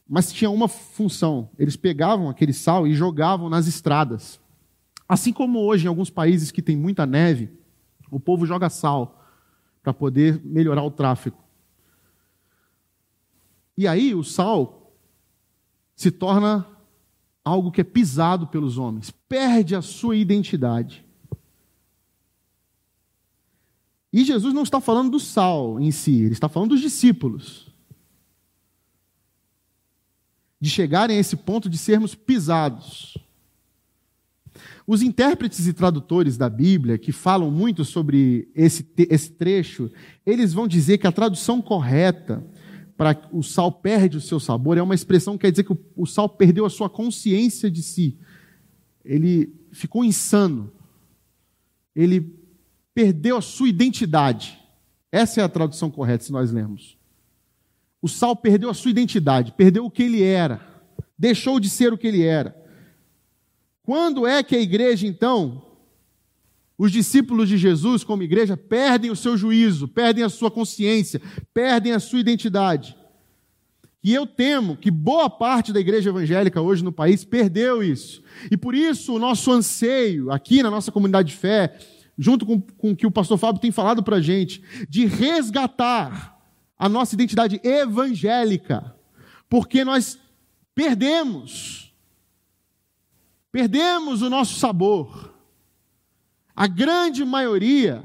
mas 0.07 0.31
tinha 0.31 0.49
uma 0.49 0.67
função: 0.67 1.49
eles 1.57 1.75
pegavam 1.75 2.29
aquele 2.29 2.53
sal 2.53 2.87
e 2.87 2.93
jogavam 2.93 3.49
nas 3.49 3.67
estradas. 3.67 4.39
Assim 5.07 5.33
como 5.33 5.59
hoje, 5.59 5.85
em 5.85 5.89
alguns 5.89 6.09
países 6.09 6.51
que 6.51 6.61
tem 6.61 6.75
muita 6.75 7.05
neve, 7.05 7.49
o 8.11 8.19
povo 8.19 8.45
joga 8.45 8.69
sal 8.69 9.25
para 9.81 9.93
poder 9.93 10.41
melhorar 10.43 10.83
o 10.83 10.91
tráfego. 10.91 11.37
E 13.77 13.87
aí 13.87 14.13
o 14.15 14.23
sal 14.23 14.91
se 15.95 16.11
torna 16.11 16.65
algo 17.43 17.71
que 17.71 17.81
é 17.81 17.83
pisado 17.83 18.47
pelos 18.47 18.77
homens, 18.77 19.11
perde 19.11 19.75
a 19.75 19.81
sua 19.81 20.15
identidade. 20.15 21.05
E 24.11 24.23
Jesus 24.23 24.53
não 24.53 24.63
está 24.63 24.81
falando 24.81 25.11
do 25.11 25.19
sal 25.19 25.79
em 25.79 25.91
si, 25.91 26.21
ele 26.21 26.33
está 26.33 26.49
falando 26.49 26.71
dos 26.71 26.81
discípulos. 26.81 27.66
De 30.59 30.69
chegarem 30.69 31.17
a 31.17 31.19
esse 31.19 31.35
ponto 31.35 31.69
de 31.69 31.77
sermos 31.77 32.15
pisados. 32.15 33.17
Os 34.85 35.01
intérpretes 35.01 35.67
e 35.67 35.73
tradutores 35.73 36.37
da 36.37 36.49
Bíblia, 36.49 36.97
que 36.97 37.11
falam 37.11 37.51
muito 37.51 37.83
sobre 37.83 38.49
esse, 38.55 38.87
esse 38.97 39.31
trecho, 39.31 39.91
eles 40.25 40.53
vão 40.53 40.67
dizer 40.67 40.97
que 40.97 41.07
a 41.07 41.11
tradução 41.11 41.61
correta 41.61 42.43
para 42.95 43.21
o 43.31 43.43
sal 43.43 43.71
perde 43.71 44.17
o 44.17 44.21
seu 44.21 44.39
sabor, 44.39 44.77
é 44.77 44.81
uma 44.81 44.95
expressão 44.95 45.37
que 45.37 45.41
quer 45.41 45.51
dizer 45.51 45.63
que 45.63 45.73
o, 45.73 45.79
o 45.95 46.05
sal 46.05 46.27
perdeu 46.27 46.65
a 46.65 46.69
sua 46.69 46.89
consciência 46.89 47.69
de 47.69 47.83
si. 47.83 48.17
Ele 49.05 49.53
ficou 49.71 50.03
insano. 50.03 50.71
Ele 51.95 52.33
perdeu 52.93 53.37
a 53.37 53.41
sua 53.41 53.69
identidade. 53.69 54.59
Essa 55.11 55.41
é 55.41 55.43
a 55.43 55.49
tradução 55.49 55.91
correta, 55.91 56.23
se 56.23 56.31
nós 56.31 56.51
lermos. 56.51 56.96
O 58.01 58.07
sal 58.07 58.35
perdeu 58.35 58.69
a 58.69 58.73
sua 58.73 58.91
identidade, 58.91 59.53
perdeu 59.53 59.85
o 59.85 59.91
que 59.91 60.03
ele 60.03 60.23
era, 60.23 60.61
deixou 61.17 61.59
de 61.59 61.69
ser 61.69 61.91
o 61.91 61.97
que 61.97 62.07
ele 62.07 62.23
era. 62.23 62.55
Quando 63.81 64.27
é 64.27 64.43
que 64.43 64.55
a 64.55 64.61
igreja, 64.61 65.07
então, 65.07 65.63
os 66.77 66.91
discípulos 66.91 67.49
de 67.49 67.57
Jesus, 67.57 68.03
como 68.03 68.21
igreja, 68.21 68.55
perdem 68.55 69.09
o 69.09 69.15
seu 69.15 69.35
juízo, 69.35 69.87
perdem 69.87 70.23
a 70.23 70.29
sua 70.29 70.51
consciência, 70.51 71.21
perdem 71.53 71.93
a 71.93 71.99
sua 71.99 72.19
identidade. 72.19 72.95
E 74.03 74.13
eu 74.13 74.27
temo 74.27 74.77
que 74.77 74.91
boa 74.91 75.29
parte 75.29 75.73
da 75.73 75.79
igreja 75.79 76.09
evangélica 76.09 76.61
hoje 76.61 76.83
no 76.83 76.91
país 76.91 77.25
perdeu 77.25 77.81
isso. 77.81 78.21
E 78.51 78.55
por 78.55 78.75
isso 78.75 79.15
o 79.15 79.19
nosso 79.19 79.51
anseio 79.51 80.31
aqui 80.31 80.61
na 80.61 80.69
nossa 80.69 80.91
comunidade 80.91 81.29
de 81.29 81.35
fé, 81.35 81.77
junto 82.17 82.45
com, 82.45 82.61
com 82.61 82.91
o 82.91 82.95
que 82.95 83.07
o 83.07 83.11
pastor 83.11 83.37
Fábio 83.37 83.59
tem 83.59 83.71
falado 83.71 84.03
para 84.03 84.17
a 84.17 84.21
gente, 84.21 84.61
de 84.87 85.05
resgatar 85.05 86.36
a 86.77 86.87
nossa 86.87 87.15
identidade 87.15 87.59
evangélica, 87.63 88.95
porque 89.49 89.83
nós 89.83 90.19
perdemos, 90.75 91.93
perdemos 93.51 94.21
o 94.21 94.29
nosso 94.29 94.59
sabor 94.59 95.37
a 96.57 96.65
grande 96.65 97.23
maioria 97.23 98.03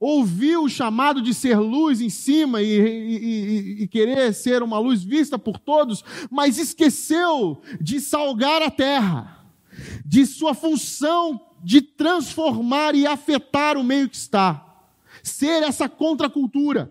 ouviu 0.00 0.62
o 0.62 0.70
chamado 0.70 1.20
de 1.20 1.34
ser 1.34 1.58
luz 1.58 2.00
em 2.00 2.08
cima 2.08 2.62
e, 2.62 2.80
e, 2.80 3.82
e, 3.82 3.88
querer 3.88 4.32
ser 4.32 4.62
uma 4.62 4.78
luz 4.78 5.04
vista 5.04 5.38
por 5.38 5.58
todos, 5.58 6.02
mas 6.30 6.56
esqueceu 6.56 7.60
de 7.78 8.00
salgar 8.00 8.62
a 8.62 8.70
terra, 8.70 9.44
de 10.02 10.24
sua 10.24 10.54
função 10.54 11.38
de 11.62 11.82
transformar 11.82 12.94
e 12.94 13.06
afetar 13.06 13.76
o 13.76 13.84
meio 13.84 14.08
que 14.08 14.16
está, 14.16 14.64
ser 15.22 15.62
essa 15.62 15.90
contracultura. 15.90 16.90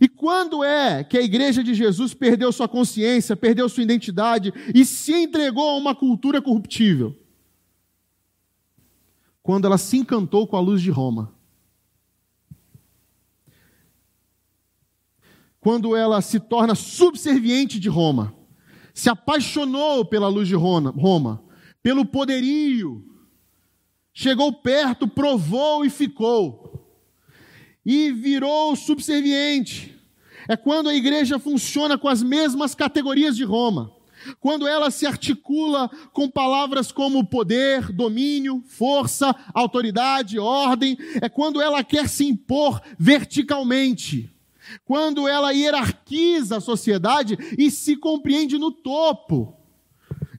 E 0.00 0.08
quando 0.08 0.64
é 0.64 1.04
que 1.04 1.16
a 1.16 1.22
igreja 1.22 1.62
de 1.62 1.74
Jesus 1.74 2.14
perdeu 2.14 2.50
sua 2.52 2.68
consciência, 2.68 3.36
perdeu 3.36 3.68
sua 3.68 3.82
identidade 3.82 4.52
e 4.74 4.84
se 4.84 5.12
entregou 5.12 5.70
a 5.70 5.76
uma 5.76 5.94
cultura 5.94 6.42
corruptível? 6.42 7.16
Quando 9.42 9.66
ela 9.66 9.78
se 9.78 9.96
encantou 9.96 10.46
com 10.46 10.56
a 10.56 10.60
luz 10.60 10.80
de 10.80 10.90
Roma. 10.90 11.34
Quando 15.60 15.96
ela 15.96 16.20
se 16.20 16.38
torna 16.38 16.74
subserviente 16.74 17.80
de 17.80 17.88
Roma, 17.88 18.34
se 18.92 19.08
apaixonou 19.08 20.04
pela 20.04 20.28
luz 20.28 20.46
de 20.46 20.54
Roma, 20.54 21.42
pelo 21.82 22.04
poderio, 22.04 23.04
chegou 24.12 24.52
perto, 24.52 25.08
provou 25.08 25.84
e 25.84 25.90
ficou, 25.90 26.63
e 27.84 28.10
virou 28.12 28.74
subserviente. 28.76 29.94
É 30.48 30.56
quando 30.56 30.88
a 30.88 30.94
igreja 30.94 31.38
funciona 31.38 31.96
com 31.96 32.08
as 32.08 32.22
mesmas 32.22 32.74
categorias 32.74 33.36
de 33.36 33.44
Roma. 33.44 33.92
Quando 34.40 34.66
ela 34.66 34.90
se 34.90 35.06
articula 35.06 35.90
com 36.12 36.30
palavras 36.30 36.90
como 36.90 37.26
poder, 37.26 37.92
domínio, 37.92 38.62
força, 38.66 39.34
autoridade, 39.52 40.38
ordem, 40.38 40.96
é 41.20 41.28
quando 41.28 41.60
ela 41.60 41.84
quer 41.84 42.08
se 42.08 42.24
impor 42.24 42.80
verticalmente. 42.98 44.30
Quando 44.84 45.28
ela 45.28 45.52
hierarquiza 45.52 46.56
a 46.56 46.60
sociedade 46.60 47.36
e 47.58 47.70
se 47.70 47.96
compreende 47.96 48.56
no 48.56 48.70
topo, 48.70 49.54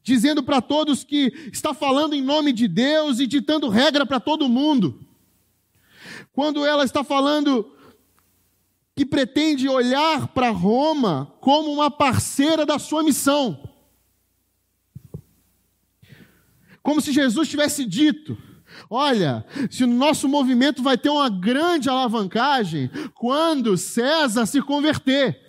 dizendo 0.02 0.42
para 0.42 0.62
todos 0.62 1.04
que 1.04 1.32
está 1.52 1.74
falando 1.74 2.16
em 2.16 2.22
nome 2.22 2.52
de 2.52 2.68
Deus 2.68 3.20
e 3.20 3.28
ditando 3.28 3.70
regra 3.70 4.06
para 4.06 4.20
todo 4.20 4.50
mundo. 4.50 5.05
Quando 6.36 6.66
ela 6.66 6.84
está 6.84 7.02
falando 7.02 7.72
que 8.94 9.06
pretende 9.06 9.68
olhar 9.68 10.28
para 10.28 10.50
Roma 10.50 11.34
como 11.40 11.72
uma 11.72 11.90
parceira 11.90 12.66
da 12.66 12.78
sua 12.78 13.04
missão. 13.04 13.70
Como 16.84 17.02
se 17.02 17.12
Jesus 17.12 17.50
tivesse 17.50 17.86
dito: 17.86 18.38
Olha, 18.90 19.46
se 19.70 19.84
o 19.84 19.88
nosso 19.88 20.28
movimento 20.28 20.84
vai 20.84 20.98
ter 20.98 21.10
uma 21.10 21.30
grande 21.30 21.90
alavancagem 21.90 22.90
quando 23.14 23.78
César 23.78 24.46
se 24.46 24.62
converter. 24.62 25.44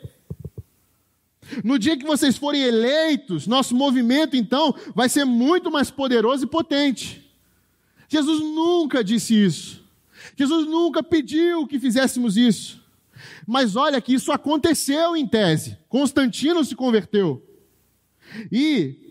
No 1.63 1.79
dia 1.79 1.97
que 1.97 2.05
vocês 2.05 2.37
forem 2.37 2.63
eleitos, 2.63 3.47
nosso 3.47 3.75
movimento 3.77 4.35
então 4.35 4.75
vai 4.95 5.09
ser 5.09 5.25
muito 5.25 5.71
mais 5.71 5.91
poderoso 5.91 6.45
e 6.45 6.49
potente. 6.49 7.25
Jesus 8.09 8.41
nunca 8.41 9.05
disse 9.05 9.35
isso. 9.35 9.86
Jesus 10.37 10.67
nunca 10.67 11.03
pediu 11.03 11.67
que 11.67 11.81
fizéssemos 11.81 12.37
isso. 12.37 12.85
Mas 13.47 13.75
olha 13.75 14.01
que 14.01 14.15
isso 14.15 14.31
aconteceu 14.31 15.17
em 15.17 15.27
tese. 15.27 15.79
Constantino 15.89 16.63
se 16.65 16.77
converteu. 16.77 17.43
E 18.53 19.07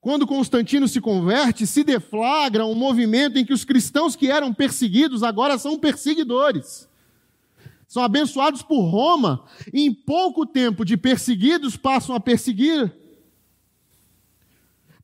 quando 0.00 0.26
Constantino 0.26 0.88
se 0.88 1.00
converte, 1.00 1.66
se 1.66 1.84
deflagra 1.84 2.64
um 2.64 2.74
movimento 2.74 3.38
em 3.38 3.44
que 3.44 3.52
os 3.52 3.64
cristãos 3.64 4.16
que 4.16 4.30
eram 4.30 4.54
perseguidos 4.54 5.22
agora 5.22 5.58
são 5.58 5.78
perseguidores. 5.78 6.88
São 7.88 8.02
abençoados 8.02 8.62
por 8.62 8.80
Roma, 8.82 9.44
e 9.72 9.82
em 9.82 9.92
pouco 9.92 10.46
tempo 10.46 10.84
de 10.84 10.96
perseguidos 10.96 11.76
passam 11.76 12.16
a 12.16 12.20
perseguir, 12.20 12.92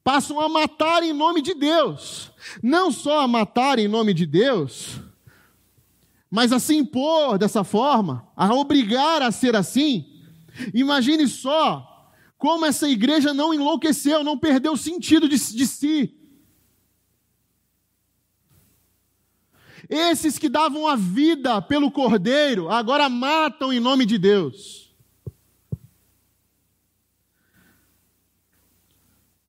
passam 0.02 0.40
a 0.40 0.48
matar 0.48 1.02
em 1.02 1.12
nome 1.12 1.42
de 1.42 1.54
Deus. 1.54 2.30
Não 2.62 2.90
só 2.90 3.20
a 3.20 3.28
matar 3.28 3.78
em 3.78 3.86
nome 3.86 4.12
de 4.12 4.26
Deus, 4.26 5.00
mas 6.32 6.50
a 6.50 6.58
se 6.58 6.74
impor 6.74 7.36
dessa 7.36 7.62
forma, 7.62 8.26
a 8.34 8.54
obrigar 8.54 9.20
a 9.20 9.30
ser 9.30 9.54
assim. 9.54 10.06
Imagine 10.72 11.28
só 11.28 12.10
como 12.38 12.64
essa 12.64 12.88
igreja 12.88 13.34
não 13.34 13.52
enlouqueceu, 13.52 14.24
não 14.24 14.38
perdeu 14.38 14.72
o 14.72 14.76
sentido 14.78 15.28
de, 15.28 15.36
de 15.36 15.66
si. 15.66 16.16
Esses 19.90 20.38
que 20.38 20.48
davam 20.48 20.86
a 20.86 20.96
vida 20.96 21.60
pelo 21.60 21.90
cordeiro, 21.90 22.70
agora 22.70 23.10
matam 23.10 23.70
em 23.70 23.78
nome 23.78 24.06
de 24.06 24.16
Deus. 24.16 24.90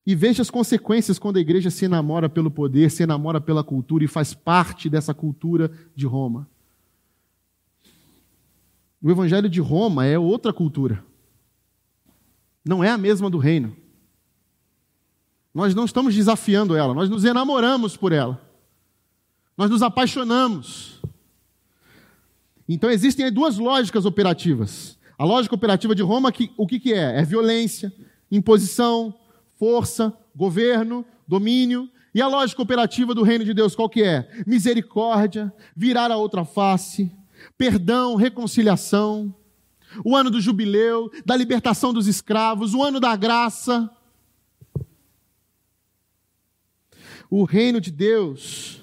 E 0.05 0.13
veja 0.13 0.41
as 0.41 0.49
consequências 0.49 1.17
quando 1.17 1.37
a 1.37 1.41
igreja 1.41 1.69
se 1.69 1.85
enamora 1.85 2.27
pelo 2.27 2.51
poder, 2.51 2.91
se 2.91 3.03
enamora 3.03 3.39
pela 3.39 3.63
cultura 3.63 4.03
e 4.03 4.07
faz 4.09 4.33
parte 4.33 4.89
dessa 4.89 5.13
cultura 5.13 5.71
de 5.95 6.05
Roma. 6.05 6.51
O 9.03 9.11
Evangelho 9.11 9.49
de 9.49 9.59
Roma 9.59 10.05
é 10.05 10.17
outra 10.17 10.53
cultura. 10.53 11.03
Não 12.63 12.81
é 12.81 12.89
a 12.89 12.97
mesma 12.97 13.29
do 13.29 13.37
reino. 13.37 13.75
Nós 15.53 15.75
não 15.75 15.83
estamos 15.83 16.15
desafiando 16.15 16.73
ela, 16.73 16.93
nós 16.93 17.09
nos 17.09 17.25
enamoramos 17.25 17.97
por 17.97 18.13
ela. 18.13 18.41
Nós 19.57 19.69
nos 19.69 19.83
apaixonamos. 19.83 21.01
Então 22.67 22.89
existem 22.89 23.29
duas 23.29 23.57
lógicas 23.57 24.05
operativas. 24.05 24.97
A 25.17 25.25
lógica 25.25 25.53
operativa 25.53 25.93
de 25.93 26.01
Roma, 26.01 26.31
que, 26.31 26.51
o 26.55 26.65
que, 26.65 26.79
que 26.79 26.93
é? 26.93 27.19
É 27.19 27.25
violência, 27.25 27.93
imposição, 28.31 29.13
força, 29.59 30.17
governo, 30.33 31.05
domínio. 31.27 31.89
E 32.15 32.21
a 32.21 32.27
lógica 32.27 32.61
operativa 32.61 33.13
do 33.13 33.21
reino 33.21 33.43
de 33.43 33.53
Deus, 33.53 33.75
qual 33.75 33.89
que 33.89 34.01
é? 34.01 34.29
Misericórdia, 34.47 35.53
virar 35.75 36.09
a 36.09 36.15
outra 36.15 36.45
face, 36.45 37.11
perdão, 37.57 38.15
reconciliação, 38.15 39.33
o 40.03 40.15
ano 40.15 40.29
do 40.29 40.41
jubileu, 40.41 41.11
da 41.25 41.35
libertação 41.35 41.93
dos 41.93 42.07
escravos, 42.07 42.73
o 42.73 42.83
ano 42.83 42.99
da 42.99 43.15
graça. 43.15 43.89
O 47.29 47.43
reino 47.43 47.81
de 47.81 47.91
Deus 47.91 48.81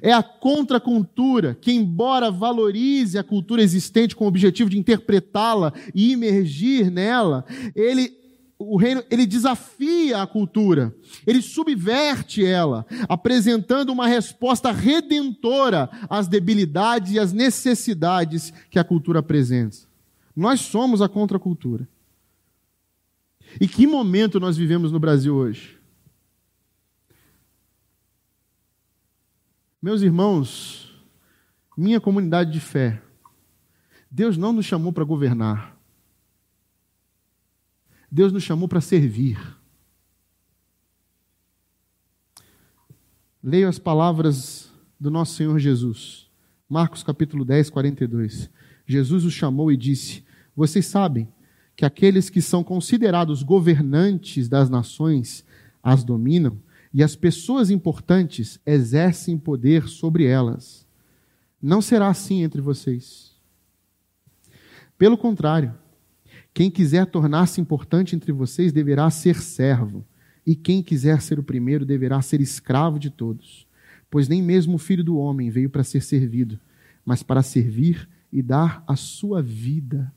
é 0.00 0.12
a 0.12 0.22
contracultura 0.22 1.54
que, 1.54 1.72
embora 1.72 2.30
valorize 2.30 3.18
a 3.18 3.24
cultura 3.24 3.62
existente 3.62 4.14
com 4.14 4.24
o 4.24 4.28
objetivo 4.28 4.70
de 4.70 4.78
interpretá-la 4.78 5.72
e 5.94 6.12
imergir 6.12 6.90
nela, 6.90 7.44
ele 7.74 8.19
o 8.62 8.76
reino 8.76 9.02
ele 9.10 9.24
desafia 9.24 10.20
a 10.20 10.26
cultura, 10.26 10.94
ele 11.26 11.40
subverte 11.40 12.44
ela, 12.44 12.84
apresentando 13.08 13.90
uma 13.90 14.06
resposta 14.06 14.70
redentora 14.70 15.88
às 16.10 16.28
debilidades 16.28 17.14
e 17.14 17.18
às 17.18 17.32
necessidades 17.32 18.52
que 18.70 18.78
a 18.78 18.84
cultura 18.84 19.20
apresenta. 19.20 19.78
Nós 20.36 20.60
somos 20.60 21.00
a 21.00 21.08
contracultura. 21.08 21.88
E 23.58 23.66
que 23.66 23.86
momento 23.86 24.38
nós 24.38 24.58
vivemos 24.58 24.92
no 24.92 25.00
Brasil 25.00 25.34
hoje? 25.34 25.78
Meus 29.82 30.02
irmãos, 30.02 31.02
minha 31.74 31.98
comunidade 31.98 32.52
de 32.52 32.60
fé, 32.60 33.00
Deus 34.10 34.36
não 34.36 34.52
nos 34.52 34.66
chamou 34.66 34.92
para 34.92 35.02
governar. 35.02 35.79
Deus 38.10 38.32
nos 38.32 38.42
chamou 38.42 38.66
para 38.66 38.80
servir. 38.80 39.38
Leio 43.42 43.68
as 43.68 43.78
palavras 43.78 44.70
do 44.98 45.10
nosso 45.10 45.34
Senhor 45.34 45.58
Jesus. 45.58 46.28
Marcos 46.68 47.02
capítulo 47.02 47.44
10, 47.44 47.70
42. 47.70 48.50
Jesus 48.86 49.24
os 49.24 49.32
chamou 49.32 49.70
e 49.70 49.76
disse: 49.76 50.24
Vocês 50.54 50.86
sabem 50.86 51.28
que 51.76 51.84
aqueles 51.84 52.28
que 52.28 52.42
são 52.42 52.64
considerados 52.64 53.42
governantes 53.42 54.48
das 54.48 54.68
nações 54.68 55.44
as 55.82 56.04
dominam, 56.04 56.60
e 56.92 57.02
as 57.02 57.14
pessoas 57.14 57.70
importantes 57.70 58.60
exercem 58.66 59.38
poder 59.38 59.88
sobre 59.88 60.24
elas. 60.24 60.86
Não 61.62 61.80
será 61.80 62.08
assim 62.08 62.42
entre 62.42 62.60
vocês. 62.60 63.32
Pelo 64.98 65.16
contrário, 65.16 65.74
quem 66.52 66.70
quiser 66.70 67.06
tornar-se 67.06 67.60
importante 67.60 68.14
entre 68.16 68.32
vocês 68.32 68.72
deverá 68.72 69.08
ser 69.10 69.40
servo, 69.40 70.04
e 70.46 70.54
quem 70.56 70.82
quiser 70.82 71.20
ser 71.20 71.38
o 71.38 71.44
primeiro 71.44 71.84
deverá 71.84 72.20
ser 72.20 72.40
escravo 72.40 72.98
de 72.98 73.10
todos. 73.10 73.66
Pois 74.10 74.28
nem 74.28 74.42
mesmo 74.42 74.74
o 74.74 74.78
filho 74.78 75.04
do 75.04 75.16
homem 75.16 75.50
veio 75.50 75.70
para 75.70 75.84
ser 75.84 76.02
servido, 76.02 76.58
mas 77.04 77.22
para 77.22 77.42
servir 77.42 78.08
e 78.32 78.42
dar 78.42 78.82
a 78.86 78.96
sua 78.96 79.40
vida 79.40 80.12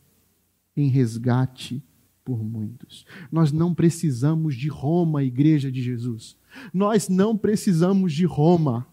em 0.75 0.87
resgate 0.87 1.83
por 2.25 2.43
muitos. 2.43 3.05
Nós 3.31 3.51
não 3.51 3.73
precisamos 3.73 4.55
de 4.55 4.69
Roma, 4.69 5.23
Igreja 5.23 5.71
de 5.71 5.81
Jesus. 5.81 6.35
Nós 6.73 7.09
não 7.09 7.37
precisamos 7.37 8.13
de 8.13 8.25
Roma. 8.25 8.87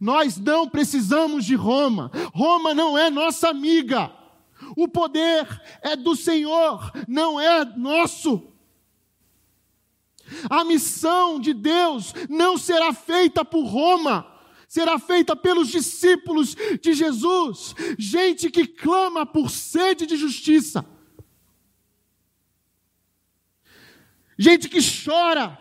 Nós 0.00 0.36
não 0.38 0.68
precisamos 0.68 1.44
de 1.44 1.54
Roma. 1.54 2.10
Roma 2.32 2.74
não 2.74 2.98
é 2.98 3.10
nossa 3.10 3.48
amiga. 3.48 4.10
O 4.76 4.88
poder 4.88 5.46
é 5.82 5.96
do 5.96 6.16
Senhor, 6.16 6.92
não 7.06 7.40
é 7.40 7.64
nosso. 7.64 8.52
A 10.50 10.64
missão 10.64 11.40
de 11.40 11.54
Deus 11.54 12.12
não 12.28 12.58
será 12.58 12.92
feita 12.92 13.44
por 13.44 13.64
Roma, 13.64 14.26
será 14.68 14.98
feita 14.98 15.34
pelos 15.34 15.68
discípulos 15.68 16.54
de 16.82 16.92
Jesus, 16.92 17.74
gente 17.98 18.50
que 18.50 18.66
clama 18.66 19.24
por 19.24 19.50
sede 19.50 20.06
de 20.06 20.16
justiça, 20.16 20.84
gente 24.38 24.68
que 24.68 24.80
chora, 24.80 25.58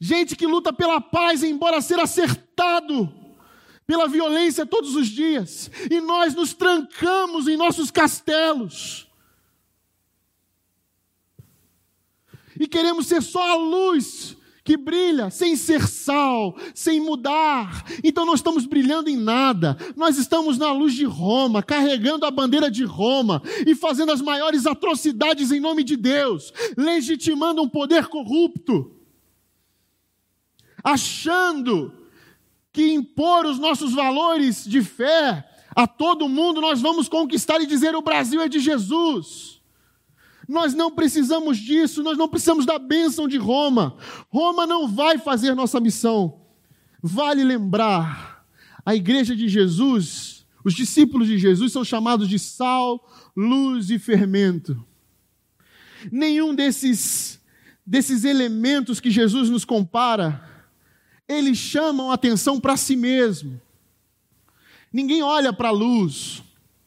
gente 0.00 0.34
que 0.34 0.46
luta 0.46 0.72
pela 0.72 1.00
paz, 1.00 1.44
embora 1.44 1.80
ser 1.80 2.00
acertado 2.00 3.25
pela 3.86 4.08
violência 4.08 4.66
todos 4.66 4.96
os 4.96 5.08
dias, 5.08 5.70
e 5.90 6.00
nós 6.00 6.34
nos 6.34 6.52
trancamos 6.52 7.46
em 7.46 7.56
nossos 7.56 7.90
castelos. 7.90 9.06
E 12.58 12.66
queremos 12.66 13.06
ser 13.06 13.22
só 13.22 13.52
a 13.52 13.54
luz 13.56 14.36
que 14.64 14.76
brilha 14.76 15.30
sem 15.30 15.54
ser 15.54 15.86
sal, 15.86 16.56
sem 16.74 17.00
mudar. 17.00 17.84
Então 18.02 18.26
não 18.26 18.34
estamos 18.34 18.66
brilhando 18.66 19.08
em 19.08 19.16
nada. 19.16 19.76
Nós 19.94 20.18
estamos 20.18 20.58
na 20.58 20.72
luz 20.72 20.92
de 20.92 21.04
Roma, 21.04 21.62
carregando 21.62 22.26
a 22.26 22.30
bandeira 22.30 22.68
de 22.68 22.82
Roma 22.82 23.40
e 23.64 23.76
fazendo 23.76 24.10
as 24.10 24.20
maiores 24.20 24.66
atrocidades 24.66 25.52
em 25.52 25.60
nome 25.60 25.84
de 25.84 25.96
Deus, 25.96 26.52
legitimando 26.76 27.62
um 27.62 27.68
poder 27.68 28.08
corrupto, 28.08 28.90
achando 30.82 31.92
que 32.76 32.92
impor 32.92 33.46
os 33.46 33.58
nossos 33.58 33.94
valores 33.94 34.62
de 34.62 34.82
fé 34.82 35.48
a 35.74 35.86
todo 35.86 36.28
mundo 36.28 36.60
nós 36.60 36.78
vamos 36.78 37.08
conquistar 37.08 37.58
e 37.58 37.66
dizer 37.66 37.96
o 37.96 38.02
Brasil 38.02 38.38
é 38.42 38.50
de 38.50 38.60
Jesus. 38.60 39.62
Nós 40.46 40.74
não 40.74 40.90
precisamos 40.90 41.56
disso, 41.56 42.02
nós 42.02 42.18
não 42.18 42.28
precisamos 42.28 42.66
da 42.66 42.78
bênção 42.78 43.26
de 43.26 43.38
Roma. 43.38 43.96
Roma 44.28 44.66
não 44.66 44.86
vai 44.86 45.16
fazer 45.16 45.54
nossa 45.54 45.80
missão. 45.80 46.42
Vale 47.02 47.42
lembrar, 47.44 48.44
a 48.84 48.94
igreja 48.94 49.34
de 49.34 49.48
Jesus, 49.48 50.46
os 50.62 50.74
discípulos 50.74 51.28
de 51.28 51.38
Jesus 51.38 51.72
são 51.72 51.82
chamados 51.82 52.28
de 52.28 52.38
sal, 52.38 53.10
luz 53.34 53.88
e 53.88 53.98
fermento. 53.98 54.84
Nenhum 56.12 56.54
desses, 56.54 57.40
desses 57.86 58.22
elementos 58.22 59.00
que 59.00 59.10
Jesus 59.10 59.48
nos 59.48 59.64
compara, 59.64 60.55
eles 61.28 61.58
chamam 61.58 62.10
atenção 62.10 62.60
para 62.60 62.76
si 62.76 62.96
mesmo. 62.96 63.60
Ninguém 64.92 65.22
olha 65.22 65.52
para 65.52 65.68
a 65.68 65.72
luz. 65.72 66.42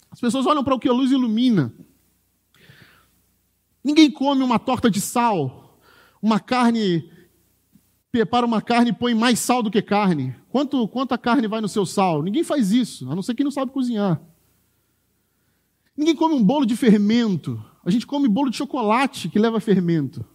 As 0.10 0.20
pessoas 0.20 0.46
olham 0.46 0.64
para 0.64 0.74
o 0.74 0.80
que 0.80 0.90
a 0.90 0.94
luz 0.94 1.12
ilumina. 1.12 1.74
Ninguém 3.84 4.10
come 4.10 4.44
uma 4.44 4.60
torta 4.60 4.90
de 4.90 5.00
sal, 5.00 5.80
uma 6.22 6.40
carne, 6.40 7.10
prepara 8.12 8.46
uma 8.46 8.62
carne 8.62 8.90
e 8.90 8.94
põe 8.94 9.14
mais 9.14 9.40
sal 9.40 9.64
do 9.64 9.72
que 9.72 9.82
carne. 9.82 10.36
Quanto, 10.50 10.88
quanta 10.88 11.18
carne 11.18 11.48
vai 11.48 11.62
no 11.62 11.70
seu 11.70 11.86
sal? 11.86 12.22
Ninguém 12.22 12.44
faz 12.44 12.72
isso, 12.72 13.10
a 13.10 13.16
não 13.16 13.22
ser 13.22 13.36
quem 13.36 13.44
não 13.44 13.52
sabe 13.52 13.72
cozinhar. 13.72 14.22
Ninguém 15.96 16.16
come 16.16 16.34
um 16.34 16.44
bolo 16.44 16.66
de 16.66 16.76
fermento. 16.76 17.64
A 17.84 17.92
gente 17.92 18.08
come 18.08 18.28
bolo 18.28 18.50
de 18.50 18.58
chocolate 18.58 19.30
que 19.30 19.40
leva 19.40 19.60
fermento. 19.60 20.26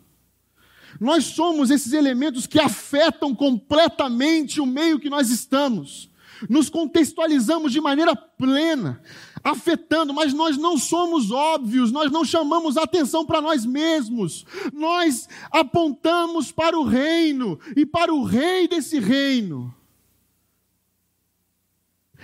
Nós 1.01 1.24
somos 1.24 1.70
esses 1.70 1.92
elementos 1.92 2.47
que 2.47 2.61
afetam 2.61 3.34
completamente 3.34 4.61
o 4.61 4.66
meio 4.66 4.99
que 4.99 5.11
nós 5.11 5.30
estamos. 5.30 6.11
Nos 6.49 6.68
contextualizamos 6.68 7.72
de 7.72 7.80
maneira 7.80 8.14
plena 8.14 9.01
afetando, 9.45 10.14
mas 10.14 10.32
nós 10.32 10.57
não 10.57 10.78
somos 10.78 11.30
óbvios, 11.30 11.92
nós 11.92 12.11
não 12.11 12.24
chamamos 12.24 12.78
atenção 12.78 13.26
para 13.26 13.42
nós 13.42 13.66
mesmos, 13.66 14.47
nós 14.72 15.28
apontamos 15.51 16.51
para 16.51 16.78
o 16.78 16.82
reino 16.82 17.61
e 17.76 17.84
para 17.84 18.12
o 18.12 18.24
rei 18.24 18.66
desse 18.66 18.99
reino. 18.99 19.72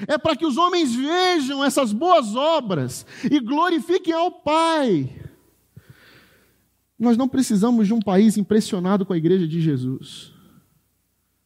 É 0.09 0.17
para 0.17 0.35
que 0.35 0.47
os 0.47 0.57
homens 0.57 0.95
vejam 0.95 1.63
essas 1.63 1.93
boas 1.93 2.35
obras 2.35 3.05
e 3.31 3.39
glorifiquem 3.39 4.15
ao 4.15 4.31
Pai. 4.31 5.20
Nós 7.01 7.17
não 7.17 7.27
precisamos 7.27 7.87
de 7.87 7.95
um 7.95 7.99
país 7.99 8.37
impressionado 8.37 9.07
com 9.07 9.15
a 9.15 9.17
igreja 9.17 9.49
de 9.49 9.59
Jesus. 9.59 10.35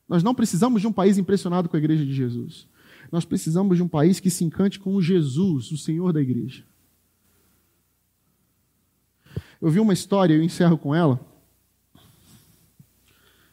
Nós 0.08 0.20
não 0.20 0.34
precisamos 0.34 0.80
de 0.80 0.88
um 0.88 0.92
país 0.92 1.16
impressionado 1.16 1.68
com 1.68 1.76
a 1.76 1.78
igreja 1.78 2.04
de 2.04 2.12
Jesus. 2.12 2.66
Nós 3.12 3.24
precisamos 3.24 3.76
de 3.76 3.82
um 3.82 3.86
país 3.86 4.18
que 4.18 4.30
se 4.30 4.44
encante 4.44 4.80
com 4.80 4.96
o 4.96 5.00
Jesus, 5.00 5.70
o 5.70 5.78
Senhor 5.78 6.12
da 6.12 6.20
igreja. 6.20 6.64
Eu 9.62 9.70
vi 9.70 9.78
uma 9.78 9.92
história, 9.92 10.34
eu 10.34 10.42
encerro 10.42 10.76
com 10.76 10.92
ela, 10.92 11.24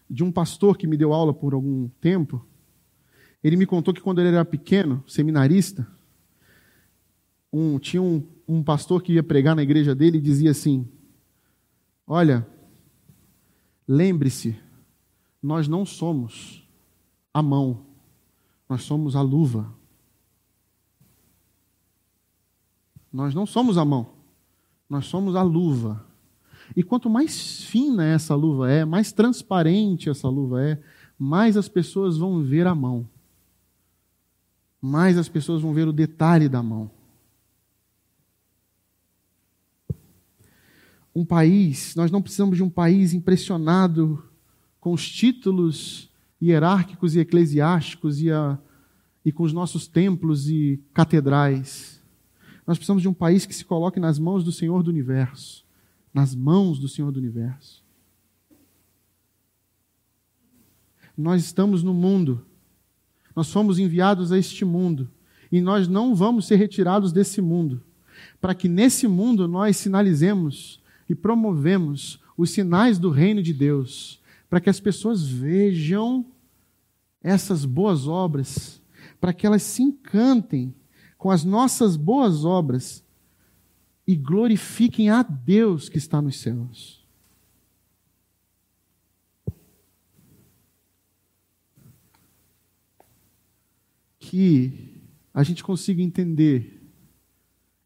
de 0.10 0.24
um 0.24 0.32
pastor 0.32 0.80
que 0.80 0.88
me 0.88 0.98
deu 0.98 1.14
aula 1.14 1.36
por 1.36 1.54
algum 1.54 1.88
tempo. 2.02 2.44
Ele 3.44 3.56
me 3.56 3.68
contou 3.68 3.94
que 3.94 4.02
quando 4.02 4.20
ele 4.20 4.30
era 4.30 4.44
pequeno, 4.44 5.04
seminarista, 5.08 5.88
um, 7.54 7.78
tinha 7.78 8.02
um, 8.02 8.28
um 8.48 8.64
pastor 8.64 9.04
que 9.04 9.14
ia 9.14 9.24
pregar 9.24 9.56
na 9.56 9.62
igreja 9.62 9.94
dele 9.94 10.18
e 10.18 10.22
dizia 10.22 10.50
assim: 10.50 10.90
Olha, 12.14 12.46
lembre-se, 13.88 14.60
nós 15.42 15.70
não 15.70 15.86
somos 15.86 16.62
a 17.34 17.42
mão, 17.42 17.86
nós 18.68 18.84
somos 18.84 19.16
a 19.16 19.22
luva. 19.22 19.74
Nós 23.14 23.34
não 23.34 23.46
somos 23.46 23.78
a 23.78 23.86
mão, 23.86 24.10
nós 24.90 25.06
somos 25.06 25.38
a 25.38 25.42
luva. 25.42 26.06
E 26.76 26.84
quanto 26.84 27.10
mais 27.10 27.64
fina 27.64 28.04
essa 28.04 28.36
luva 28.36 28.70
é, 28.70 28.84
mais 28.84 29.14
transparente 29.14 30.10
essa 30.10 30.28
luva 30.28 30.62
é, 30.62 30.84
mais 31.18 31.56
as 31.56 31.70
pessoas 31.70 32.18
vão 32.18 32.44
ver 32.44 32.68
a 32.68 32.76
mão. 32.76 33.08
Mais 34.82 35.18
as 35.18 35.30
pessoas 35.30 35.62
vão 35.62 35.74
ver 35.74 35.88
o 35.88 35.94
detalhe 35.94 36.50
da 36.50 36.62
mão. 36.62 36.92
Um 41.14 41.26
país, 41.26 41.96
nós 41.96 42.10
não 42.10 42.22
precisamos 42.22 42.58
de 42.58 42.64
um 42.64 42.70
país 42.70 43.14
impressionado 43.14 44.24
com 44.80 44.94
os 44.94 45.08
títulos 45.10 46.10
hierárquicos 46.42 47.16
e 47.16 47.20
eclesiásticos 47.20 48.22
e, 48.22 48.32
a, 48.32 48.58
e 49.24 49.32
com 49.32 49.44
os 49.44 49.54
nossos 49.54 49.88
templos 49.88 50.50
e 50.50 50.82
catedrais. 50.94 52.02
Nós 52.66 52.78
precisamos 52.78 53.02
de 53.02 53.10
um 53.10 53.14
país 53.14 53.46
que 53.46 53.54
se 53.54 53.64
coloque 53.64 54.00
nas 54.00 54.18
mãos 54.18 54.44
do 54.44 54.52
Senhor 54.52 54.82
do 54.82 54.90
universo. 54.90 55.66
Nas 56.14 56.34
mãos 56.34 56.80
do 56.80 56.88
Senhor 56.88 57.12
do 57.12 57.20
universo. 57.20 57.84
Nós 61.16 61.44
estamos 61.44 61.84
no 61.84 61.94
mundo. 61.94 62.46
Nós 63.36 63.52
fomos 63.52 63.78
enviados 63.78 64.32
a 64.32 64.38
este 64.38 64.66
mundo. 64.66 65.10
E 65.52 65.62
nós 65.62 65.88
não 65.88 66.16
vamos 66.16 66.48
ser 66.48 66.56
retirados 66.56 67.12
desse 67.12 67.42
mundo. 67.42 67.84
Para 68.40 68.56
que 68.56 68.68
nesse 68.68 69.08
mundo 69.08 69.48
nós 69.48 69.78
sinalizemos 69.78 70.81
e 71.12 71.16
promovemos 71.16 72.22
os 72.38 72.52
sinais 72.52 72.98
do 72.98 73.10
reino 73.10 73.44
de 73.44 73.54
Deus 73.54 74.22
para 74.50 74.62
que 74.62 74.70
as 74.70 74.80
pessoas 74.80 75.28
vejam 75.28 76.26
essas 77.22 77.66
boas 77.66 78.08
obras, 78.08 78.82
para 79.20 79.34
que 79.34 79.46
elas 79.46 79.62
se 79.62 79.84
encantem 79.84 80.74
com 81.18 81.30
as 81.30 81.44
nossas 81.44 81.98
boas 81.98 82.46
obras 82.46 83.04
e 84.08 84.16
glorifiquem 84.16 85.10
a 85.10 85.22
Deus 85.22 85.90
que 85.90 85.98
está 85.98 86.22
nos 86.22 86.40
céus. 86.40 87.06
Que 94.18 95.02
a 95.34 95.44
gente 95.44 95.62
consiga 95.62 96.02
entender 96.02 96.82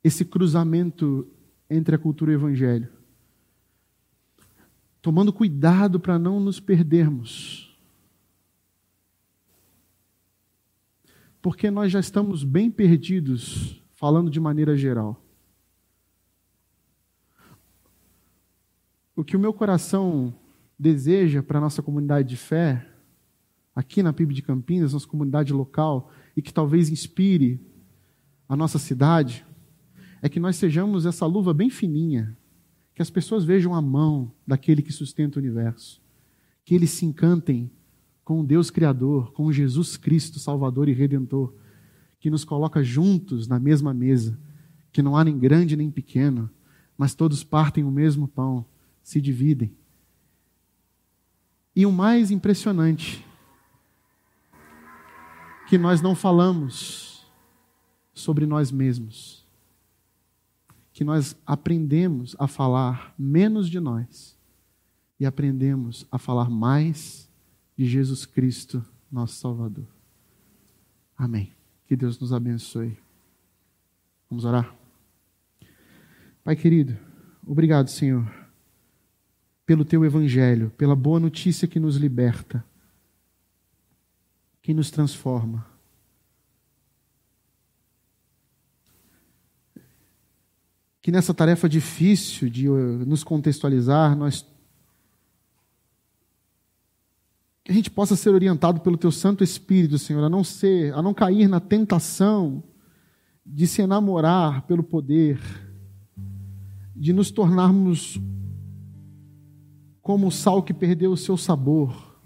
esse 0.03 0.23
cruzamento 0.23 1.28
entre 1.67 1.95
a 1.95 1.97
cultura 1.97 2.32
e 2.32 2.36
o 2.36 2.38
evangelho 2.38 2.95
tomando 5.06 5.32
cuidado 5.32 5.99
para 5.99 6.18
não 6.18 6.39
nos 6.39 6.60
perdermos. 6.60 7.78
Porque 11.43 11.70
nós 11.70 11.91
já 11.91 11.99
estamos 11.99 12.43
bem 12.43 12.72
perdidos, 12.72 13.84
falando 13.93 14.32
de 14.32 14.39
maneira 14.39 14.76
geral. 14.76 15.24
O 19.16 19.24
que 19.24 19.38
o 19.38 19.39
meu 19.39 19.53
coração 19.53 20.34
deseja 20.78 21.43
para 21.43 21.60
a 21.60 21.62
nossa 21.62 21.84
comunidade 21.84 22.28
de 22.28 22.36
fé, 22.36 22.89
aqui 23.76 24.01
na 24.01 24.12
PIB 24.12 24.34
de 24.34 24.41
Campinas, 24.41 24.93
nossa 24.93 25.08
comunidade 25.08 25.53
local, 25.53 26.10
e 26.36 26.41
que 26.41 26.51
talvez 26.51 26.89
inspire 26.89 27.64
a 28.49 28.56
nossa 28.56 28.80
cidade, 28.80 29.45
é 30.20 30.28
que 30.28 30.39
nós 30.39 30.56
sejamos 30.56 31.06
essa 31.06 31.28
luva 31.28 31.53
bem 31.53 31.70
fininha, 31.70 32.36
que 32.96 33.02
as 33.02 33.10
pessoas 33.10 33.43
vejam 33.43 33.76
a 33.76 33.82
mão 33.82 34.32
daquele 34.48 34.82
que 34.82 34.93
sustenta 34.93 35.38
o 35.38 35.41
universo, 35.41 36.02
que 36.64 36.74
eles 36.74 36.91
se 36.91 37.06
encantem 37.06 37.70
com 38.24 38.39
o 38.39 38.43
Deus 38.43 38.72
Criador, 38.72 39.34
com 39.34 39.52
Jesus 39.52 39.98
Cristo, 39.98 40.39
Salvador 40.39 40.88
e 40.88 40.93
Redentor, 40.93 41.54
que 42.20 42.30
nos 42.30 42.46
coloca 42.46 42.82
juntos 42.82 43.48
na 43.48 43.60
mesma 43.60 43.93
mesa, 43.93 44.39
que 44.91 45.02
não 45.02 45.16
há 45.16 45.24
nem 45.26 45.38
grande 45.38 45.76
nem 45.76 45.91
pequeno, 45.91 46.50
mas 46.98 47.14
todos 47.14 47.43
partem 47.43 47.84
o 47.84 47.91
mesmo 47.91 48.28
pão, 48.30 48.66
se 49.04 49.20
dividem. 49.20 49.76
E 51.76 51.86
o 51.86 51.91
mais 51.91 52.32
impressionante 52.32 53.24
que 55.68 55.78
nós 55.78 56.02
não 56.02 56.16
falamos 56.16 57.28
sobre 58.14 58.46
nós 58.46 58.72
mesmos, 58.72 59.45
que 60.96 61.04
nós 61.04 61.36
aprendemos 61.46 62.38
a 62.39 62.48
falar 62.48 63.14
menos 63.20 63.70
de 63.70 63.82
nós 63.82 64.39
e 65.20 65.26
aprendemos 65.26 66.08
a 66.10 66.18
falar 66.18 66.50
mais 66.50 67.30
de 67.78 67.86
Jesus 67.86 68.26
Cristo, 68.26 68.82
nosso 69.12 69.36
Salvador. 69.36 69.89
Amém. 71.18 71.52
Que 71.86 71.98
Deus 71.98 72.18
nos 72.18 72.32
abençoe. 72.32 72.98
Vamos 74.30 74.46
orar? 74.46 74.74
Pai 76.46 76.56
querido, 76.56 76.98
obrigado, 77.46 77.89
Senhor, 77.89 78.34
pelo 79.66 79.84
teu 79.84 80.06
evangelho, 80.06 80.70
pela 80.78 80.96
boa 80.96 81.20
notícia 81.20 81.68
que 81.68 81.78
nos 81.80 81.98
liberta, 81.98 82.64
que 84.62 84.74
nos 84.74 84.89
transforma. 84.89 85.68
Que 91.06 91.12
nessa 91.12 91.36
tarefa 91.36 91.70
difícil 91.70 92.49
de 92.49 92.68
uh, 92.68 93.06
nos 93.06 93.24
contextualizar, 93.24 94.16
nós 94.18 94.43
que 97.64 97.72
a 97.72 97.76
gente 97.76 97.91
possa 97.91 98.16
ser 98.16 98.32
orientado 98.32 98.80
pelo 98.82 98.97
teu 98.97 99.12
Santo 99.12 99.43
Espírito, 99.43 99.99
Senhor, 99.99 100.24
a 100.24 100.30
não 100.30 100.43
ser, 100.43 100.91
a 100.95 101.03
não 101.03 101.14
cair 101.14 101.47
na 101.47 101.60
tentação 101.60 102.64
de 103.45 103.68
se 103.68 103.84
enamorar 103.84 104.64
pelo 104.64 104.82
poder, 104.82 105.39
de 106.95 107.14
nos 107.14 107.30
tornarmos 107.30 108.20
como 110.01 110.26
o 110.26 110.32
sal 110.32 110.64
que 110.64 110.74
perdeu 110.74 111.12
o 111.12 111.18
seu 111.18 111.38
sabor. 111.38 112.18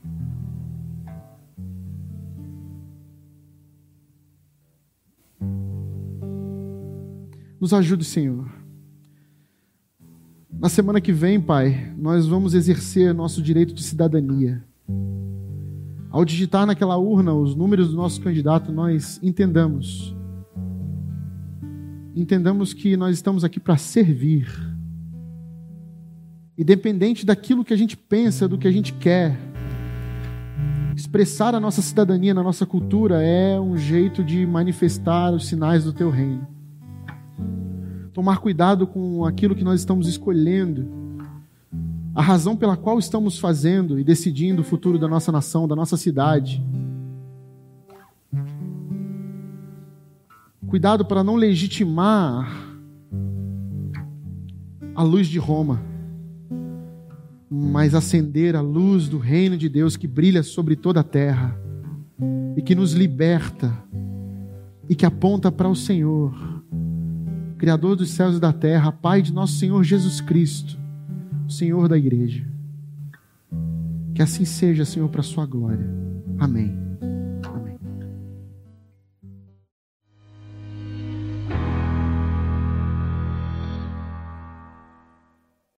Nos 7.59 7.73
ajude, 7.73 8.05
Senhor. 8.05 8.58
Na 10.59 10.67
semana 10.67 10.99
que 10.99 11.13
vem, 11.13 11.39
Pai, 11.39 11.93
nós 11.97 12.27
vamos 12.27 12.53
exercer 12.53 13.13
nosso 13.13 13.41
direito 13.41 13.73
de 13.73 13.81
cidadania. 13.81 14.61
Ao 16.09 16.25
digitar 16.25 16.65
naquela 16.65 16.97
urna 16.97 17.33
os 17.33 17.55
números 17.55 17.91
do 17.91 17.95
nosso 17.95 18.19
candidato, 18.19 18.69
nós 18.69 19.21
entendamos 19.23 20.13
entendamos 22.13 22.73
que 22.73 22.97
nós 22.97 23.15
estamos 23.15 23.45
aqui 23.45 23.57
para 23.57 23.77
servir. 23.77 24.49
Independente 26.57 27.25
daquilo 27.25 27.63
que 27.63 27.73
a 27.73 27.77
gente 27.77 27.95
pensa, 27.95 28.45
do 28.45 28.57
que 28.57 28.67
a 28.67 28.71
gente 28.71 28.91
quer, 28.91 29.39
expressar 30.93 31.55
a 31.55 31.59
nossa 31.61 31.81
cidadania 31.81 32.33
na 32.33 32.43
nossa 32.43 32.65
cultura 32.65 33.23
é 33.23 33.57
um 33.57 33.77
jeito 33.77 34.21
de 34.21 34.45
manifestar 34.45 35.31
os 35.31 35.47
sinais 35.47 35.85
do 35.85 35.93
teu 35.93 36.09
reino. 36.09 36.58
Tomar 38.19 38.39
cuidado 38.39 38.85
com 38.85 39.23
aquilo 39.23 39.55
que 39.55 39.63
nós 39.63 39.79
estamos 39.79 40.05
escolhendo, 40.05 40.85
a 42.13 42.21
razão 42.21 42.53
pela 42.53 42.75
qual 42.75 42.99
estamos 42.99 43.39
fazendo 43.39 43.97
e 43.97 44.03
decidindo 44.03 44.61
o 44.61 44.65
futuro 44.65 44.99
da 44.99 45.07
nossa 45.07 45.31
nação, 45.31 45.65
da 45.65 45.73
nossa 45.73 45.95
cidade. 45.95 46.61
Cuidado 50.67 51.05
para 51.05 51.23
não 51.23 51.37
legitimar 51.37 52.51
a 54.93 55.01
luz 55.01 55.25
de 55.25 55.39
Roma, 55.39 55.81
mas 57.49 57.95
acender 57.95 58.53
a 58.53 58.61
luz 58.61 59.07
do 59.07 59.17
reino 59.17 59.55
de 59.55 59.69
Deus 59.69 59.95
que 59.95 60.09
brilha 60.09 60.43
sobre 60.43 60.75
toda 60.75 60.99
a 60.99 61.05
terra 61.05 61.57
e 62.57 62.61
que 62.61 62.75
nos 62.75 62.91
liberta 62.91 63.73
e 64.89 64.95
que 64.95 65.05
aponta 65.05 65.49
para 65.49 65.69
o 65.69 65.75
Senhor, 65.75 66.58
Criador 67.59 67.97
dos 67.97 68.11
céus 68.11 68.37
e 68.37 68.39
da 68.39 68.53
terra, 68.53 68.89
Pai 68.89 69.21
de 69.21 69.33
nosso 69.33 69.57
Senhor 69.57 69.83
Jesus 69.83 70.21
Cristo, 70.21 70.79
Senhor 71.45 71.89
da 71.89 71.97
igreja. 71.97 72.47
Que 74.15 74.21
assim 74.21 74.45
seja, 74.45 74.85
Senhor, 74.85 75.09
para 75.09 75.19
a 75.19 75.23
sua 75.23 75.45
glória. 75.45 75.85
Amém. 76.39 76.78